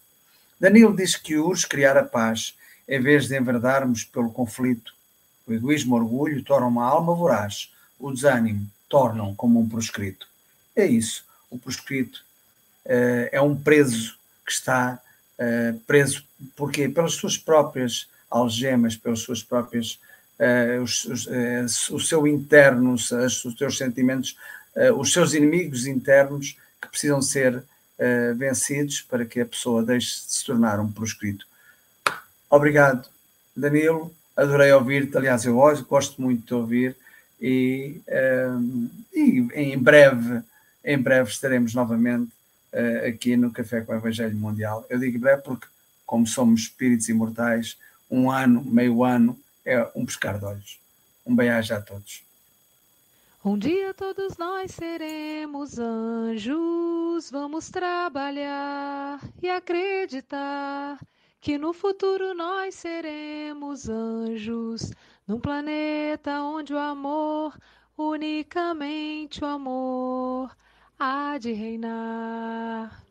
Danilo 0.59 0.95
diz 0.95 1.15
que 1.15 1.37
urge 1.37 1.69
criar 1.69 1.97
a 1.97 2.05
paz, 2.05 2.55
em 2.89 3.01
vez 3.01 3.29
de 3.29 3.39
enverdarmos 3.39 4.03
pelo 4.03 4.33
conflito. 4.33 4.93
O 5.47 5.53
egoísmo 5.53 5.97
e 5.97 6.01
o 6.01 6.03
orgulho 6.03 6.43
tornam 6.43 6.69
uma 6.69 6.85
alma 6.85 7.15
voraz, 7.15 7.71
o 7.99 8.11
desânimo 8.11 8.67
tornam 8.89 9.35
como 9.35 9.61
um 9.61 9.69
proscrito. 9.69 10.27
É 10.75 10.85
isso, 10.85 11.25
o 11.51 11.59
proscrito 11.59 12.25
uh, 12.87 13.29
é 13.31 13.41
um 13.41 13.57
preso 13.57 14.17
que 14.45 14.53
está 14.53 15.01
uh, 15.39 15.79
preso, 15.81 16.25
porque 16.57 16.89
Pelas 16.89 17.15
suas 17.15 17.37
próprias 17.37 18.09
algemas, 18.31 18.97
pelas 18.97 19.21
suas 19.21 19.43
próprias, 19.43 19.99
uh, 20.39 20.83
os, 20.83 21.05
os, 21.05 21.91
o 21.91 22.01
seu 22.01 22.27
interno, 22.27 22.95
os, 22.95 23.11
os 23.11 23.57
seus 23.57 23.79
sentimentos, 23.79 24.37
os 24.97 25.13
seus 25.13 25.35
inimigos 25.35 25.87
internos 25.87 26.57
que 26.83 26.89
precisam 26.89 27.23
ser 27.23 27.63
vencidos 28.37 29.03
para 29.03 29.25
que 29.25 29.41
a 29.41 29.47
pessoa 29.47 29.85
deixe 29.85 30.09
de 30.09 30.33
se 30.33 30.45
tornar 30.45 30.81
um 30.81 30.91
proscrito. 30.91 31.47
Obrigado, 32.51 33.09
Danilo. 33.57 34.13
Adorei 34.37 34.73
ouvir-te. 34.73 35.17
Aliás, 35.17 35.45
eu 35.45 35.55
gosto 35.89 36.21
muito 36.21 36.45
de 36.45 36.55
ouvir 36.55 36.97
e, 37.41 38.01
uh, 38.09 38.91
e 39.13 39.47
em 39.55 39.79
breve, 39.79 40.43
em 40.85 40.99
breve 40.99 41.31
estaremos 41.31 41.75
novamente 41.75 42.31
uh, 42.75 43.09
aqui 43.09 43.37
no 43.37 43.51
Café 43.51 43.81
com 43.81 43.93
o 43.93 43.97
Evangelho 43.97 44.37
Mundial. 44.37 44.85
Eu 44.91 44.99
digo 44.99 45.19
breve 45.19 45.43
porque, 45.43 45.67
como 46.05 46.27
somos 46.27 46.63
espíritos 46.63 47.09
imortais, 47.09 47.79
um 48.11 48.31
ano, 48.31 48.63
meio 48.65 49.03
ano, 49.05 49.39
é 49.65 49.89
um 49.95 50.05
pescar 50.05 50.39
de 50.39 50.45
olhos. 50.45 50.79
Um 51.25 51.35
beijo 51.35 51.75
a 51.75 51.81
todos. 51.81 52.23
Um 53.45 53.59
dia 53.59 53.93
todos 53.93 54.39
nós 54.39 54.71
seremos 54.71 55.79
anjos, 55.79 57.31
vamos 57.31 57.69
trabalhar 57.69 59.21
e 59.43 59.51
acreditar 59.51 60.99
que 61.43 61.59
no 61.59 61.75
futuro 61.75 62.33
nós 62.33 62.75
seremos 62.75 63.87
anjos, 63.87 64.93
num 65.29 65.39
planeta 65.39 66.41
onde 66.41 66.73
o 66.73 66.79
amor, 66.79 67.55
unicamente 67.99 69.45
o 69.45 69.47
amor, 69.47 70.51
há 70.99 71.39
de 71.39 71.53
reinar. 71.53 73.05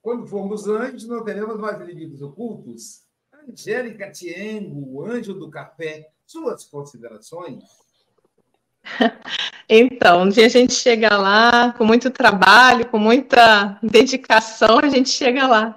Quando 0.00 0.26
formos 0.26 0.66
anjos, 0.66 1.06
não 1.06 1.24
teremos 1.24 1.58
mais 1.58 1.80
inimigos 1.80 2.22
ocultos? 2.22 3.02
Angélica 3.48 4.10
Tiengo, 4.10 4.96
o 4.96 5.04
anjo 5.04 5.34
do 5.34 5.50
café, 5.50 6.10
suas 6.26 6.64
considerações? 6.64 7.64
Então, 9.74 10.24
um 10.24 10.28
dia 10.28 10.46
a 10.46 10.50
gente 10.50 10.74
chega 10.74 11.16
lá 11.16 11.72
com 11.72 11.84
muito 11.84 12.10
trabalho, 12.10 12.86
com 12.88 12.98
muita 12.98 13.78
dedicação, 13.82 14.80
a 14.80 14.88
gente 14.88 15.08
chega 15.08 15.46
lá. 15.46 15.74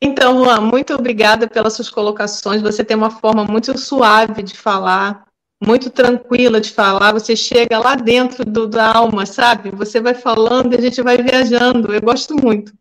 Então, 0.00 0.44
Juan, 0.44 0.60
muito 0.60 0.94
obrigada 0.94 1.48
pelas 1.48 1.72
suas 1.72 1.90
colocações. 1.90 2.62
Você 2.62 2.84
tem 2.84 2.96
uma 2.96 3.10
forma 3.10 3.44
muito 3.44 3.76
suave 3.76 4.44
de 4.44 4.56
falar, 4.56 5.25
muito 5.62 5.90
tranquila 5.90 6.60
de 6.60 6.70
falar. 6.72 7.12
Você 7.12 7.34
chega 7.34 7.78
lá 7.78 7.94
dentro 7.94 8.44
do, 8.44 8.66
da 8.66 8.94
alma, 8.94 9.26
sabe? 9.26 9.70
Você 9.70 10.00
vai 10.00 10.14
falando 10.14 10.72
e 10.72 10.76
a 10.76 10.80
gente 10.80 11.02
vai 11.02 11.16
viajando. 11.16 11.92
Eu 11.92 12.00
gosto 12.00 12.34
muito. 12.34 12.72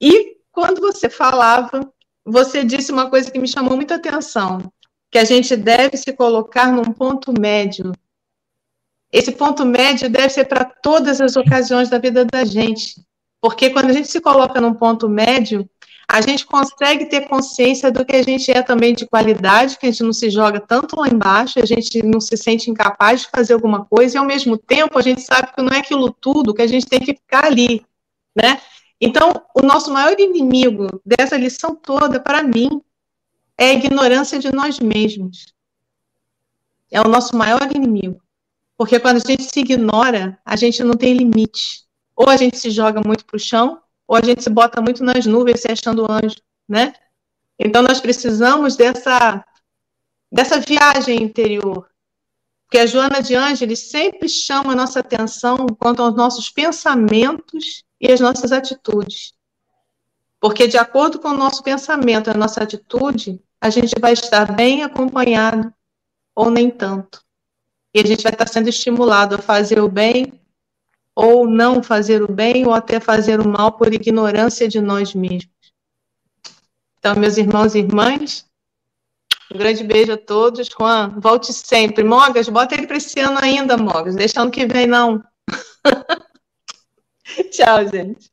E 0.00 0.36
quando 0.50 0.80
você 0.80 1.08
falava, 1.08 1.92
você 2.24 2.64
disse 2.64 2.92
uma 2.92 3.10
coisa 3.10 3.30
que 3.30 3.38
me 3.38 3.48
chamou 3.48 3.76
muita 3.76 3.96
atenção, 3.96 4.72
que 5.10 5.18
a 5.18 5.24
gente 5.24 5.56
deve 5.56 5.96
se 5.96 6.12
colocar 6.12 6.72
num 6.72 6.92
ponto 6.92 7.32
médio. 7.38 7.92
Esse 9.12 9.32
ponto 9.32 9.64
médio 9.66 10.08
deve 10.08 10.30
ser 10.30 10.46
para 10.46 10.64
todas 10.64 11.20
as 11.20 11.36
ocasiões 11.36 11.90
da 11.90 11.98
vida 11.98 12.24
da 12.24 12.44
gente. 12.44 13.04
Porque 13.40 13.70
quando 13.70 13.90
a 13.90 13.92
gente 13.92 14.08
se 14.08 14.20
coloca 14.20 14.60
num 14.60 14.72
ponto 14.72 15.08
médio, 15.08 15.68
a 16.08 16.20
gente 16.20 16.44
consegue 16.44 17.06
ter 17.06 17.28
consciência 17.28 17.90
do 17.90 18.04
que 18.04 18.16
a 18.16 18.22
gente 18.22 18.50
é 18.50 18.62
também 18.62 18.94
de 18.94 19.06
qualidade, 19.06 19.78
que 19.78 19.86
a 19.86 19.90
gente 19.90 20.02
não 20.02 20.12
se 20.12 20.30
joga 20.30 20.60
tanto 20.60 21.00
lá 21.00 21.08
embaixo, 21.08 21.58
a 21.58 21.64
gente 21.64 22.02
não 22.02 22.20
se 22.20 22.36
sente 22.36 22.70
incapaz 22.70 23.22
de 23.22 23.28
fazer 23.28 23.54
alguma 23.54 23.84
coisa, 23.84 24.16
e 24.16 24.18
ao 24.18 24.26
mesmo 24.26 24.58
tempo 24.58 24.98
a 24.98 25.02
gente 25.02 25.22
sabe 25.22 25.52
que 25.54 25.62
não 25.62 25.72
é 25.72 25.78
aquilo 25.78 26.12
tudo, 26.12 26.54
que 26.54 26.62
a 26.62 26.66
gente 26.66 26.86
tem 26.86 27.00
que 27.00 27.14
ficar 27.14 27.44
ali, 27.44 27.84
né? 28.34 28.60
Então, 29.00 29.32
o 29.54 29.62
nosso 29.62 29.92
maior 29.92 30.18
inimigo 30.18 30.86
dessa 31.04 31.36
lição 31.36 31.74
toda, 31.74 32.20
para 32.20 32.42
mim, 32.42 32.80
é 33.58 33.70
a 33.70 33.74
ignorância 33.74 34.38
de 34.38 34.52
nós 34.52 34.78
mesmos. 34.78 35.46
É 36.90 37.00
o 37.00 37.08
nosso 37.08 37.36
maior 37.36 37.68
inimigo. 37.74 38.22
Porque 38.76 39.00
quando 39.00 39.16
a 39.16 39.30
gente 39.30 39.42
se 39.44 39.60
ignora, 39.60 40.38
a 40.44 40.56
gente 40.56 40.84
não 40.84 40.94
tem 40.94 41.14
limite. 41.14 41.84
Ou 42.14 42.28
a 42.28 42.36
gente 42.36 42.58
se 42.58 42.70
joga 42.70 43.00
muito 43.04 43.24
para 43.24 43.36
o 43.36 43.40
chão, 43.40 43.80
ou 44.06 44.16
a 44.16 44.22
gente 44.22 44.42
se 44.42 44.50
bota 44.50 44.80
muito 44.80 45.02
nas 45.04 45.26
nuvens 45.26 45.60
se 45.60 45.70
achando 45.70 46.10
anjo, 46.10 46.36
né? 46.68 46.92
Então 47.58 47.82
nós 47.82 48.00
precisamos 48.00 48.76
dessa 48.76 49.44
dessa 50.30 50.58
viagem 50.58 51.22
interior. 51.22 51.88
Porque 52.64 52.78
a 52.78 52.86
Joana 52.86 53.20
de 53.22 53.34
Ângeles 53.34 53.90
sempre 53.90 54.28
chama 54.28 54.72
a 54.72 54.76
nossa 54.76 55.00
atenção 55.00 55.66
quanto 55.78 56.02
aos 56.02 56.14
nossos 56.14 56.48
pensamentos 56.48 57.84
e 58.00 58.10
as 58.10 58.18
nossas 58.18 58.50
atitudes. 58.50 59.34
Porque 60.40 60.66
de 60.66 60.78
acordo 60.78 61.20
com 61.20 61.28
o 61.28 61.36
nosso 61.36 61.62
pensamento 61.62 62.30
a 62.30 62.34
nossa 62.34 62.62
atitude, 62.62 63.40
a 63.60 63.68
gente 63.68 63.94
vai 64.00 64.14
estar 64.14 64.56
bem 64.56 64.82
acompanhado 64.82 65.72
ou 66.34 66.50
nem 66.50 66.70
tanto. 66.70 67.22
E 67.94 68.00
a 68.00 68.06
gente 68.06 68.22
vai 68.22 68.32
estar 68.32 68.48
sendo 68.48 68.68
estimulado 68.68 69.34
a 69.34 69.38
fazer 69.38 69.78
o 69.78 69.88
bem 69.88 70.41
ou 71.14 71.46
não 71.46 71.82
fazer 71.82 72.22
o 72.22 72.32
bem, 72.32 72.66
ou 72.66 72.72
até 72.72 72.98
fazer 72.98 73.40
o 73.40 73.48
mal 73.48 73.72
por 73.72 73.92
ignorância 73.92 74.68
de 74.68 74.80
nós 74.80 75.14
mesmos. 75.14 75.50
Então, 76.98 77.16
meus 77.16 77.36
irmãos 77.36 77.74
e 77.74 77.80
irmãs, 77.80 78.46
um 79.52 79.58
grande 79.58 79.84
beijo 79.84 80.12
a 80.12 80.16
todos. 80.16 80.68
Juan, 80.68 81.20
volte 81.20 81.52
sempre. 81.52 82.04
Mogas, 82.04 82.48
bota 82.48 82.74
ele 82.74 82.86
para 82.86 82.96
esse 82.96 83.18
ano 83.20 83.38
ainda, 83.40 83.76
Mogas. 83.76 84.14
Deixa 84.14 84.40
ano 84.40 84.50
que 84.50 84.66
vem, 84.66 84.86
não. 84.86 85.22
Tchau, 87.50 87.86
gente. 87.88 88.30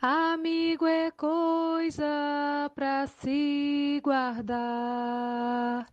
Amigo 0.00 0.86
é 0.86 1.10
coisa 1.12 2.70
para 2.74 3.06
se 3.06 4.00
guardar 4.02 5.86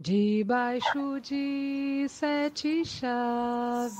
debaixo 0.00 1.20
de 1.20 2.06
sete 2.08 2.84
chaves. 2.84 3.98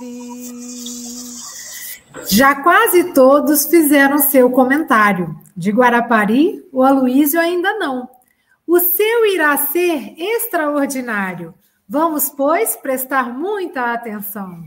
Já 2.29 2.63
quase 2.63 3.13
todos 3.13 3.65
fizeram 3.65 4.17
seu 4.17 4.49
comentário. 4.49 5.37
De 5.55 5.71
Guarapari, 5.71 6.65
o 6.71 6.83
Aloísio 6.83 7.37
ainda 7.39 7.77
não. 7.77 8.09
O 8.65 8.79
seu 8.79 9.25
irá 9.25 9.57
ser 9.57 10.15
extraordinário. 10.17 11.53
Vamos, 11.87 12.29
pois, 12.29 12.77
prestar 12.77 13.33
muita 13.33 13.91
atenção. 13.91 14.63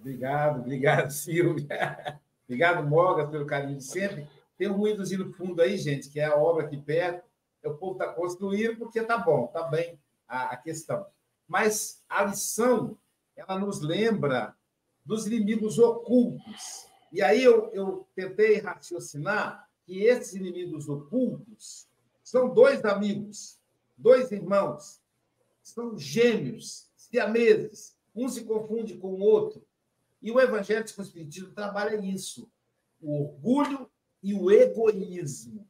Obrigado, 0.00 0.60
obrigado, 0.62 1.10
Silvia. 1.12 2.18
Obrigado, 2.44 2.88
Mogas, 2.88 3.30
pelo 3.30 3.46
carinho 3.46 3.78
de 3.78 3.84
sempre. 3.84 4.26
Tem 4.58 4.68
um 4.68 4.74
ruídozinho 4.74 5.26
no 5.26 5.32
fundo 5.32 5.62
aí, 5.62 5.78
gente, 5.78 6.10
que 6.10 6.18
é 6.18 6.24
a 6.24 6.34
obra 6.34 6.66
aqui 6.66 6.76
perto 6.76 7.22
o 7.68 7.76
povo 7.76 7.92
está 7.92 8.12
construindo 8.12 8.78
porque 8.78 9.00
está 9.00 9.18
bom, 9.18 9.46
está 9.46 9.62
bem 9.64 9.98
a, 10.26 10.50
a, 10.50 10.56
questão. 10.56 11.06
Mas 11.46 12.02
a 12.08 12.24
lição, 12.24 12.98
ela 13.36 13.58
nos 13.58 13.80
lembra 13.80 14.56
dos 15.04 15.26
inimigos 15.26 15.78
ocultos. 15.78 16.86
E 17.12 17.22
aí 17.22 17.42
eu, 17.42 17.70
eu 17.72 18.08
tentei 18.14 18.58
raciocinar 18.58 19.68
que 19.84 20.04
esses 20.04 20.34
inimigos 20.34 20.88
ocultos 20.88 21.86
são 22.22 22.52
dois 22.52 22.84
amigos, 22.84 23.58
dois 23.96 24.32
irmãos, 24.32 25.00
são 25.62 25.98
gêmeos, 25.98 26.90
siameses, 26.96 27.96
um 28.14 28.28
se 28.28 28.44
confunde 28.44 28.96
com 28.96 29.08
o 29.08 29.20
outro. 29.20 29.66
E 30.22 30.30
o 30.30 30.40
Evangelho 30.40 30.84
Espiritismo 30.84 31.52
trabalha 31.52 31.96
isso: 31.96 32.50
o 33.00 33.24
orgulho 33.24 33.90
e 34.22 34.34
o 34.34 34.50
egoísmo. 34.50 35.68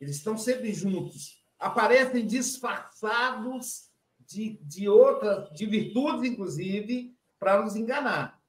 Eles 0.00 0.16
estão 0.16 0.36
sempre 0.36 0.72
juntos. 0.72 1.44
Aparecem 1.58 2.26
disfarçados 2.26 3.90
de, 4.18 4.58
de 4.62 4.88
outras, 4.88 5.50
de 5.52 5.66
virtudes, 5.66 6.30
inclusive, 6.30 7.14
para 7.38 7.62
nos 7.62 7.76
enganar. 7.76 8.40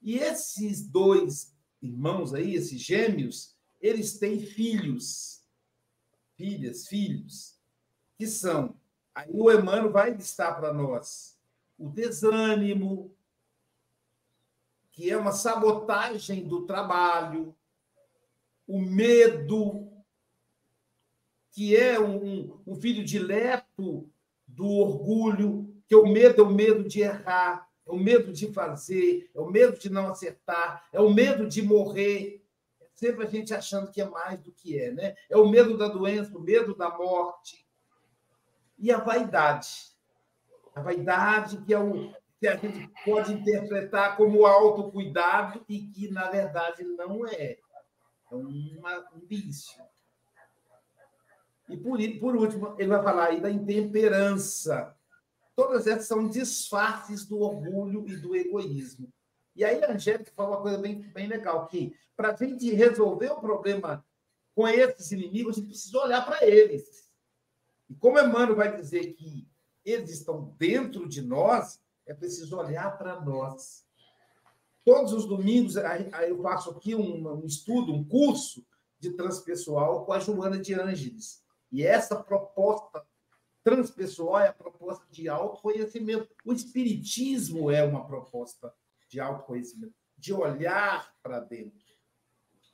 E 0.00 0.18
esses 0.18 0.86
dois 0.86 1.54
irmãos 1.82 2.32
aí, 2.32 2.54
esses 2.54 2.80
gêmeos, 2.80 3.54
eles 3.80 4.18
têm 4.18 4.38
filhos, 4.38 5.42
filhas, 6.36 6.86
filhos, 6.86 7.58
que 8.16 8.26
são. 8.26 8.74
Aí 9.14 9.28
o 9.30 9.50
Emmanuel 9.50 9.90
vai 9.90 10.14
listar 10.14 10.56
para 10.56 10.72
nós 10.72 11.38
o 11.78 11.88
desânimo, 11.88 13.14
que 14.92 15.10
é 15.10 15.16
uma 15.16 15.32
sabotagem 15.32 16.46
do 16.46 16.66
trabalho, 16.66 17.56
o 18.66 18.78
medo, 18.78 19.89
que 21.50 21.76
é 21.76 21.98
um, 21.98 22.60
um 22.66 22.74
filho 22.74 23.04
dileto 23.04 24.08
do 24.46 24.68
orgulho, 24.68 25.74
que 25.86 25.94
é 25.94 25.98
o 25.98 26.06
medo 26.06 26.42
é 26.42 26.44
o 26.44 26.50
medo 26.50 26.84
de 26.84 27.00
errar, 27.00 27.68
é 27.86 27.90
o 27.90 27.96
medo 27.96 28.32
de 28.32 28.52
fazer, 28.52 29.30
é 29.34 29.40
o 29.40 29.50
medo 29.50 29.78
de 29.78 29.90
não 29.90 30.08
acertar, 30.08 30.86
é 30.92 31.00
o 31.00 31.12
medo 31.12 31.48
de 31.48 31.62
morrer. 31.62 32.44
É 32.80 32.86
sempre 32.94 33.26
a 33.26 33.28
gente 33.28 33.52
achando 33.52 33.90
que 33.90 34.00
é 34.00 34.08
mais 34.08 34.40
do 34.40 34.52
que 34.52 34.78
é, 34.78 34.92
né? 34.92 35.16
É 35.28 35.36
o 35.36 35.48
medo 35.48 35.76
da 35.76 35.88
doença, 35.88 36.36
o 36.36 36.40
medo 36.40 36.74
da 36.74 36.96
morte. 36.96 37.66
E 38.78 38.92
a 38.92 38.98
vaidade. 38.98 39.90
A 40.74 40.80
vaidade 40.80 41.58
que 41.62 41.74
é 41.74 41.78
o 41.78 42.12
que 42.38 42.48
a 42.48 42.56
gente 42.56 42.90
pode 43.04 43.34
interpretar 43.34 44.16
como 44.16 44.46
autocuidado 44.46 45.62
e 45.68 45.80
que, 45.88 46.08
na 46.08 46.30
verdade, 46.30 46.82
não 46.84 47.26
é. 47.26 47.58
É 48.30 48.34
uma, 48.34 49.10
um 49.14 49.26
vício. 49.26 49.82
E 51.70 51.76
por, 51.76 51.98
por 52.18 52.36
último, 52.36 52.74
ele 52.78 52.88
vai 52.88 53.02
falar 53.02 53.26
aí 53.26 53.40
da 53.40 53.50
intemperança. 53.50 54.94
Todas 55.54 55.86
essas 55.86 56.06
são 56.06 56.28
disfarces 56.28 57.24
do 57.24 57.40
orgulho 57.40 58.08
e 58.08 58.16
do 58.16 58.34
egoísmo. 58.34 59.12
E 59.54 59.64
aí 59.64 59.82
a 59.84 59.92
Angélica 59.92 60.32
falou 60.34 60.52
uma 60.52 60.62
coisa 60.62 60.78
bem, 60.78 61.00
bem 61.00 61.26
legal, 61.26 61.66
que 61.66 61.94
para 62.16 62.32
a 62.32 62.36
gente 62.36 62.70
resolver 62.72 63.30
o 63.30 63.40
problema 63.40 64.04
com 64.54 64.66
esses 64.66 65.12
inimigos, 65.12 65.56
a 65.56 65.60
gente 65.60 65.68
precisa 65.68 65.98
olhar 65.98 66.24
para 66.24 66.46
eles. 66.46 67.10
E 67.88 67.94
como 67.94 68.18
Emmanuel 68.18 68.56
vai 68.56 68.76
dizer 68.76 69.12
que 69.14 69.48
eles 69.84 70.10
estão 70.10 70.54
dentro 70.58 71.08
de 71.08 71.22
nós, 71.22 71.80
é 72.06 72.14
preciso 72.14 72.56
olhar 72.56 72.96
para 72.98 73.20
nós. 73.20 73.84
Todos 74.84 75.12
os 75.12 75.26
domingos 75.26 75.76
eu 75.76 76.42
faço 76.42 76.70
aqui 76.70 76.94
um 76.94 77.44
estudo, 77.44 77.92
um 77.92 78.04
curso 78.04 78.64
de 78.98 79.10
transpessoal 79.12 80.04
com 80.04 80.12
a 80.12 80.18
Joana 80.18 80.58
de 80.58 80.74
Ângeles. 80.74 81.42
E 81.70 81.84
essa 81.84 82.16
proposta 82.16 83.04
transpessoal 83.62 84.40
é 84.40 84.48
a 84.48 84.52
proposta 84.52 85.06
de 85.10 85.28
autoconhecimento. 85.28 86.28
O 86.44 86.52
espiritismo 86.52 87.70
é 87.70 87.84
uma 87.84 88.06
proposta 88.06 88.74
de 89.08 89.20
autoconhecimento, 89.20 89.94
de 90.16 90.32
olhar 90.32 91.14
para 91.22 91.40
dentro. 91.40 91.78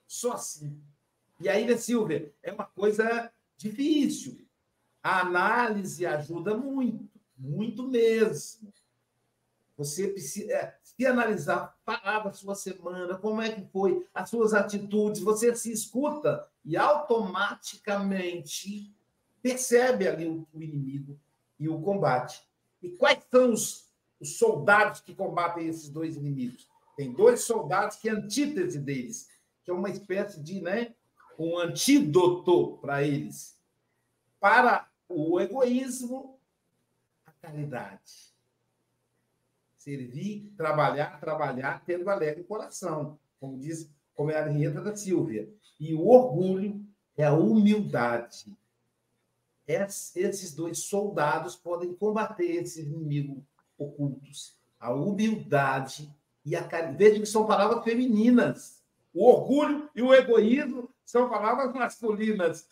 Só 0.07 0.33
assim. 0.33 0.81
E 1.41 1.49
aí, 1.49 1.67
né, 1.67 1.77
Silvia, 1.77 2.33
é 2.43 2.53
uma 2.53 2.65
coisa 2.65 3.31
difícil. 3.57 4.47
A 5.03 5.21
análise 5.21 6.07
ajuda 6.07 6.57
muito, 6.57 7.21
muito 7.37 7.87
mesmo. 7.87 8.73
Você 9.77 10.09
precisa 10.09 10.53
é, 10.53 10.79
se 10.83 11.07
analisar, 11.07 11.77
falar 11.85 12.21
da 12.21 12.33
sua 12.33 12.55
semana, 12.55 13.19
como 13.19 13.43
é 13.43 13.53
que 13.53 13.63
foi, 13.71 14.07
as 14.15 14.31
suas 14.31 14.55
atitudes, 14.55 15.21
você 15.21 15.55
se 15.55 15.71
escuta 15.71 16.49
e 16.67 16.77
automaticamente 16.77 18.93
percebe 19.41 20.07
ali 20.09 20.27
o, 20.27 20.45
o 20.53 20.61
inimigo 20.61 21.17
e 21.59 21.67
o 21.69 21.81
combate. 21.81 22.43
E 22.83 22.91
quais 22.91 23.23
são 23.31 23.53
os, 23.53 23.89
os 24.21 24.37
soldados 24.37 25.01
que 25.01 25.15
combatem 25.15 25.69
esses 25.69 25.89
dois 25.89 26.17
inimigos. 26.17 26.69
Tem 26.97 27.13
dois 27.13 27.43
soldados 27.43 27.97
que 27.97 28.09
é 28.09 28.13
antítese 28.13 28.81
deles, 28.81 29.29
que 29.65 29.71
é 29.71 29.75
uma 29.75 29.89
espécie 29.89 30.43
de 30.43 30.61
né, 30.61 30.93
um 31.39 31.57
antídoto 31.57 32.79
para 32.79 33.05
eles. 33.05 33.57
Para 34.41 34.91
o 35.09 35.41
egoísmo, 35.41 36.41
a 37.25 37.31
caridade. 37.31 38.35
Servir, 39.77 40.53
trabalhar, 40.57 41.21
trabalhar, 41.21 41.85
tendo 41.85 42.11
alegre 42.11 42.43
coração, 42.43 43.17
como 43.39 43.57
diz, 43.57 43.89
como 44.17 44.31
é 44.31 44.39
a 44.39 44.49
vinheta 44.49 44.81
da 44.81 44.97
Silvia. 44.97 45.49
E 45.79 45.95
o 45.95 46.09
orgulho 46.09 46.85
é 47.17 47.25
a 47.25 47.35
humildade. 47.35 48.57
Esses 49.69 50.55
dois 50.55 50.79
soldados 50.79 51.55
podem 51.55 51.95
combater 51.95 52.45
esses 52.45 52.87
inimigos 52.87 53.43
ocultos. 53.79 54.57
A 54.81 54.93
humildade 54.93 56.13
e 56.45 56.57
a 56.57 56.65
caridade. 56.65 56.97
Veja 56.97 57.21
que 57.21 57.27
são 57.27 57.47
palavras 57.47 57.85
femininas. 57.85 58.83
O 59.13 59.27
orgulho 59.27 59.91
e 59.95 60.03
o 60.03 60.15
egoísmo 60.15 60.91
são 61.05 61.29
palavras 61.29 61.73
masculinas. 61.75 62.67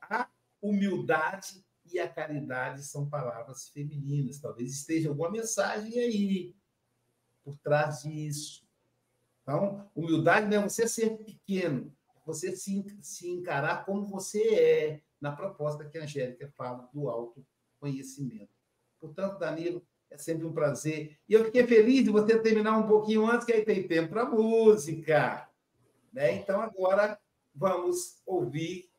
A 0.00 0.28
humildade 0.62 1.64
e 1.92 1.98
a 1.98 2.08
caridade 2.08 2.82
são 2.84 3.08
palavras 3.08 3.68
femininas. 3.68 4.38
Talvez 4.38 4.72
esteja 4.72 5.10
alguma 5.10 5.30
mensagem 5.30 5.98
aí 5.98 6.54
por 7.44 7.56
trás 7.58 8.02
disso. 8.02 8.65
Então, 9.46 9.88
humildade 9.94 10.48
não 10.48 10.64
é 10.64 10.68
você 10.68 10.88
ser 10.88 11.18
pequeno, 11.18 11.94
é 12.16 12.20
você 12.26 12.56
se, 12.56 12.84
se 13.00 13.30
encarar 13.30 13.86
como 13.86 14.04
você 14.04 14.42
é, 14.42 15.00
na 15.20 15.30
proposta 15.30 15.84
que 15.84 15.96
a 15.96 16.02
Angélica 16.02 16.50
fala 16.56 16.90
do 16.92 17.08
autoconhecimento. 17.08 18.50
Portanto, 18.98 19.38
Danilo, 19.38 19.86
é 20.10 20.18
sempre 20.18 20.44
um 20.44 20.52
prazer. 20.52 21.16
E 21.28 21.34
eu 21.34 21.44
fiquei 21.44 21.64
feliz 21.64 22.02
de 22.02 22.10
você 22.10 22.36
terminar 22.40 22.76
um 22.76 22.88
pouquinho 22.88 23.24
antes, 23.24 23.46
que 23.46 23.52
aí 23.52 23.64
tem 23.64 23.86
tempo 23.86 24.10
para 24.10 24.28
música. 24.28 25.48
Né? 26.12 26.32
Então, 26.32 26.60
agora 26.60 27.16
vamos 27.54 28.20
ouvir 28.26 28.90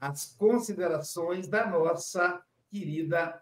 as 0.00 0.34
considerações 0.34 1.46
da 1.46 1.70
nossa 1.70 2.42
querida 2.68 3.40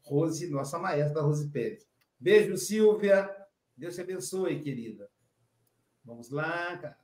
Rose, 0.00 0.50
nossa 0.50 0.80
maestra 0.80 1.22
Rose 1.22 1.48
Pérez. 1.48 1.86
Beijo, 2.18 2.56
Silvia. 2.56 3.30
Deus 3.76 3.94
te 3.94 4.00
abençoe, 4.00 4.60
querida. 4.60 5.08
Vamos 6.04 6.30
lá, 6.30 6.76
cara. 6.76 6.96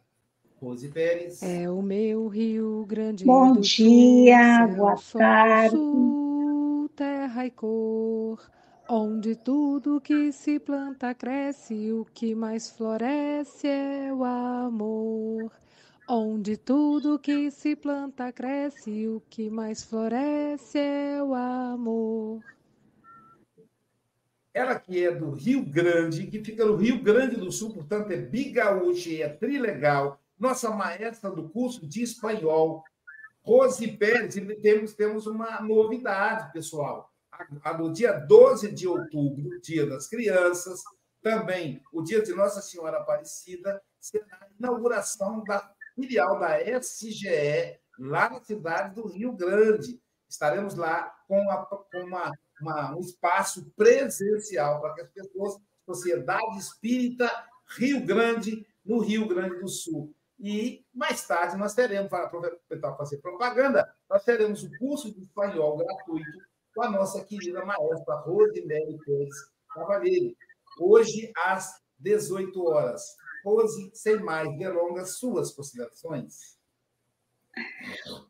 Rose 0.60 0.88
Pérez. 0.88 1.40
É 1.42 1.70
o 1.70 1.80
meu 1.80 2.26
Rio 2.26 2.84
Grande 2.86 3.24
Bom 3.24 3.52
do 3.52 3.60
dia, 3.60 4.66
Sul, 4.66 4.76
boa 4.76 4.96
céu, 4.96 5.20
tarde. 5.20 5.76
Sul, 5.76 6.90
terra 6.96 7.46
e 7.46 7.50
cor, 7.52 8.50
onde 8.88 9.36
tudo 9.36 10.00
que 10.00 10.32
se 10.32 10.58
planta 10.58 11.14
cresce, 11.14 11.92
o 11.92 12.04
que 12.12 12.34
mais 12.34 12.70
floresce 12.70 13.68
é 13.68 14.12
o 14.12 14.24
amor. 14.24 15.52
Onde 16.08 16.56
tudo 16.56 17.18
que 17.20 17.50
se 17.52 17.76
planta 17.76 18.32
cresce, 18.32 19.06
o 19.06 19.22
que 19.30 19.48
mais 19.48 19.84
floresce 19.84 20.78
é 20.78 21.22
o 21.22 21.34
amor. 21.34 22.42
Ela 24.58 24.76
que 24.76 25.04
é 25.04 25.14
do 25.14 25.30
Rio 25.30 25.64
Grande, 25.64 26.26
que 26.26 26.42
fica 26.42 26.64
no 26.64 26.74
Rio 26.74 27.00
Grande 27.00 27.36
do 27.36 27.52
Sul, 27.52 27.72
portanto 27.72 28.10
é 28.10 28.16
bigaúcha 28.16 29.08
e 29.08 29.22
é 29.22 29.28
trilegal, 29.28 30.20
nossa 30.36 30.68
maestra 30.68 31.30
do 31.30 31.48
curso 31.48 31.86
de 31.86 32.02
espanhol, 32.02 32.82
Rose 33.40 33.86
Pérez, 33.86 34.36
e 34.36 34.40
temos, 34.56 34.94
temos 34.94 35.28
uma 35.28 35.60
novidade, 35.60 36.52
pessoal. 36.52 37.08
No 37.78 37.92
dia 37.92 38.12
12 38.14 38.72
de 38.72 38.88
outubro, 38.88 39.60
Dia 39.60 39.86
das 39.86 40.08
Crianças, 40.08 40.82
também 41.22 41.80
o 41.92 42.02
dia 42.02 42.20
de 42.20 42.34
Nossa 42.34 42.60
Senhora 42.60 42.98
Aparecida, 42.98 43.80
será 44.00 44.40
a 44.40 44.48
inauguração 44.58 45.44
da 45.44 45.72
filial 45.94 46.36
da 46.40 46.60
SGE, 46.80 47.78
lá 47.96 48.28
na 48.28 48.40
cidade 48.40 48.92
do 48.96 49.06
Rio 49.06 49.30
Grande. 49.34 50.02
Estaremos 50.28 50.74
lá 50.74 51.14
com, 51.28 51.46
com 51.92 52.00
uma, 52.00 52.32
uma- 52.60 52.96
um 52.96 53.00
espaço 53.00 53.70
presencial 53.76 54.80
para 54.80 54.94
que 54.94 55.00
as 55.02 55.10
pessoas, 55.10 55.56
Sociedade 55.84 56.58
Espírita 56.58 57.30
Rio 57.78 58.04
Grande, 58.04 58.66
no 58.84 58.98
Rio 58.98 59.26
Grande 59.28 59.60
do 59.60 59.68
Sul. 59.68 60.14
E 60.38 60.84
mais 60.94 61.26
tarde 61.26 61.56
nós 61.56 61.74
teremos, 61.74 62.08
para 62.08 62.24
aproveitar 62.24 62.96
fazer 62.96 63.18
propaganda, 63.18 63.92
nós 64.08 64.24
teremos 64.24 64.62
o 64.62 64.70
curso 64.78 65.12
de 65.12 65.22
espanhol 65.22 65.78
gratuito 65.78 66.38
com 66.74 66.82
a 66.82 66.90
nossa 66.90 67.24
querida 67.24 67.64
maestra 67.64 68.14
Rosemary 68.16 68.98
Pérez 69.04 69.34
Cavalheiro, 69.74 70.36
hoje 70.80 71.32
às 71.44 71.82
18 71.98 72.64
horas. 72.68 73.16
Rose, 73.44 73.90
sem 73.94 74.20
mais 74.20 74.56
delongas, 74.58 75.18
suas 75.18 75.52
considerações. 75.52 76.58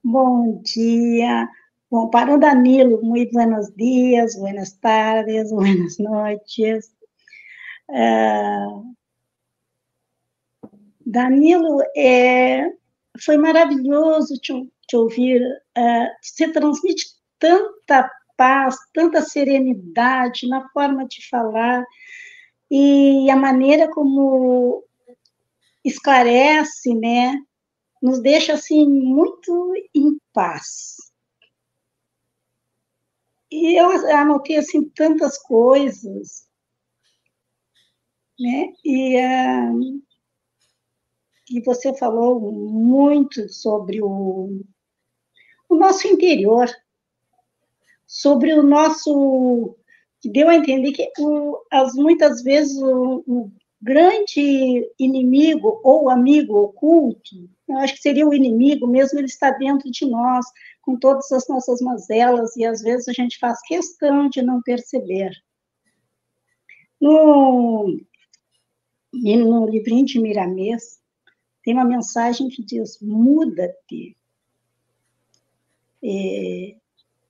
Bom 0.02 0.62
dia. 0.62 1.48
Bom, 1.90 2.10
para 2.10 2.34
o 2.34 2.38
Danilo, 2.38 3.02
muito 3.02 3.32
buenos 3.32 3.74
dias, 3.74 4.36
buenas 4.36 4.72
tardes, 4.74 5.50
buenas 5.52 5.96
noches. 5.98 6.94
Ah, 7.90 8.82
Danilo, 11.06 11.80
é, 11.96 12.70
foi 13.24 13.38
maravilhoso 13.38 14.34
te, 14.34 14.52
te 14.86 14.96
ouvir. 14.96 15.42
ah, 15.74 16.08
você 16.20 16.52
transmite 16.52 17.06
tanta 17.38 18.10
paz, 18.36 18.76
tanta 18.92 19.22
serenidade 19.22 20.46
na 20.46 20.68
forma 20.70 21.06
de 21.06 21.26
falar 21.28 21.84
e 22.70 23.30
a 23.30 23.36
maneira 23.36 23.88
como 23.90 24.84
esclarece, 25.82 26.94
né? 26.94 27.34
Nos 28.02 28.20
deixa 28.20 28.52
assim 28.52 28.86
muito 28.86 29.72
em 29.94 30.18
paz. 30.34 30.97
E 33.50 33.80
eu 33.80 33.88
anotei 34.14 34.56
assim 34.56 34.88
tantas 34.90 35.38
coisas, 35.38 36.46
né? 38.38 38.72
E, 38.84 39.16
ah, 39.18 39.72
e 41.50 41.60
você 41.62 41.96
falou 41.96 42.40
muito 42.40 43.48
sobre 43.48 44.02
o, 44.02 44.60
o 45.68 45.76
nosso 45.76 46.06
interior, 46.06 46.68
sobre 48.06 48.52
o 48.52 48.62
nosso 48.62 49.76
que 50.20 50.30
deu 50.30 50.48
a 50.48 50.54
entender 50.54 50.92
que 50.92 51.10
o, 51.18 51.64
as, 51.70 51.94
muitas 51.94 52.42
vezes 52.42 52.76
o, 52.82 53.24
o 53.26 53.52
grande 53.80 54.90
inimigo 54.98 55.80
ou 55.84 56.10
amigo 56.10 56.56
oculto, 56.56 57.48
eu 57.68 57.76
acho 57.78 57.94
que 57.94 58.00
seria 58.00 58.26
o 58.26 58.34
inimigo 58.34 58.86
mesmo, 58.86 59.18
ele 59.18 59.26
está 59.26 59.50
dentro 59.50 59.90
de 59.90 60.06
nós, 60.06 60.46
com 60.82 60.98
todas 60.98 61.30
as 61.32 61.46
nossas 61.48 61.80
mazelas, 61.80 62.56
e 62.56 62.64
às 62.64 62.80
vezes 62.80 63.08
a 63.08 63.12
gente 63.12 63.38
faz 63.38 63.60
questão 63.62 64.28
de 64.28 64.42
não 64.42 64.62
perceber. 64.62 65.30
No, 67.00 68.00
no 69.12 69.68
livrinho 69.68 70.06
de 70.06 70.18
Miramês, 70.18 70.98
tem 71.62 71.74
uma 71.74 71.84
mensagem 71.84 72.48
que 72.48 72.64
diz: 72.64 72.98
muda-te. 73.00 74.16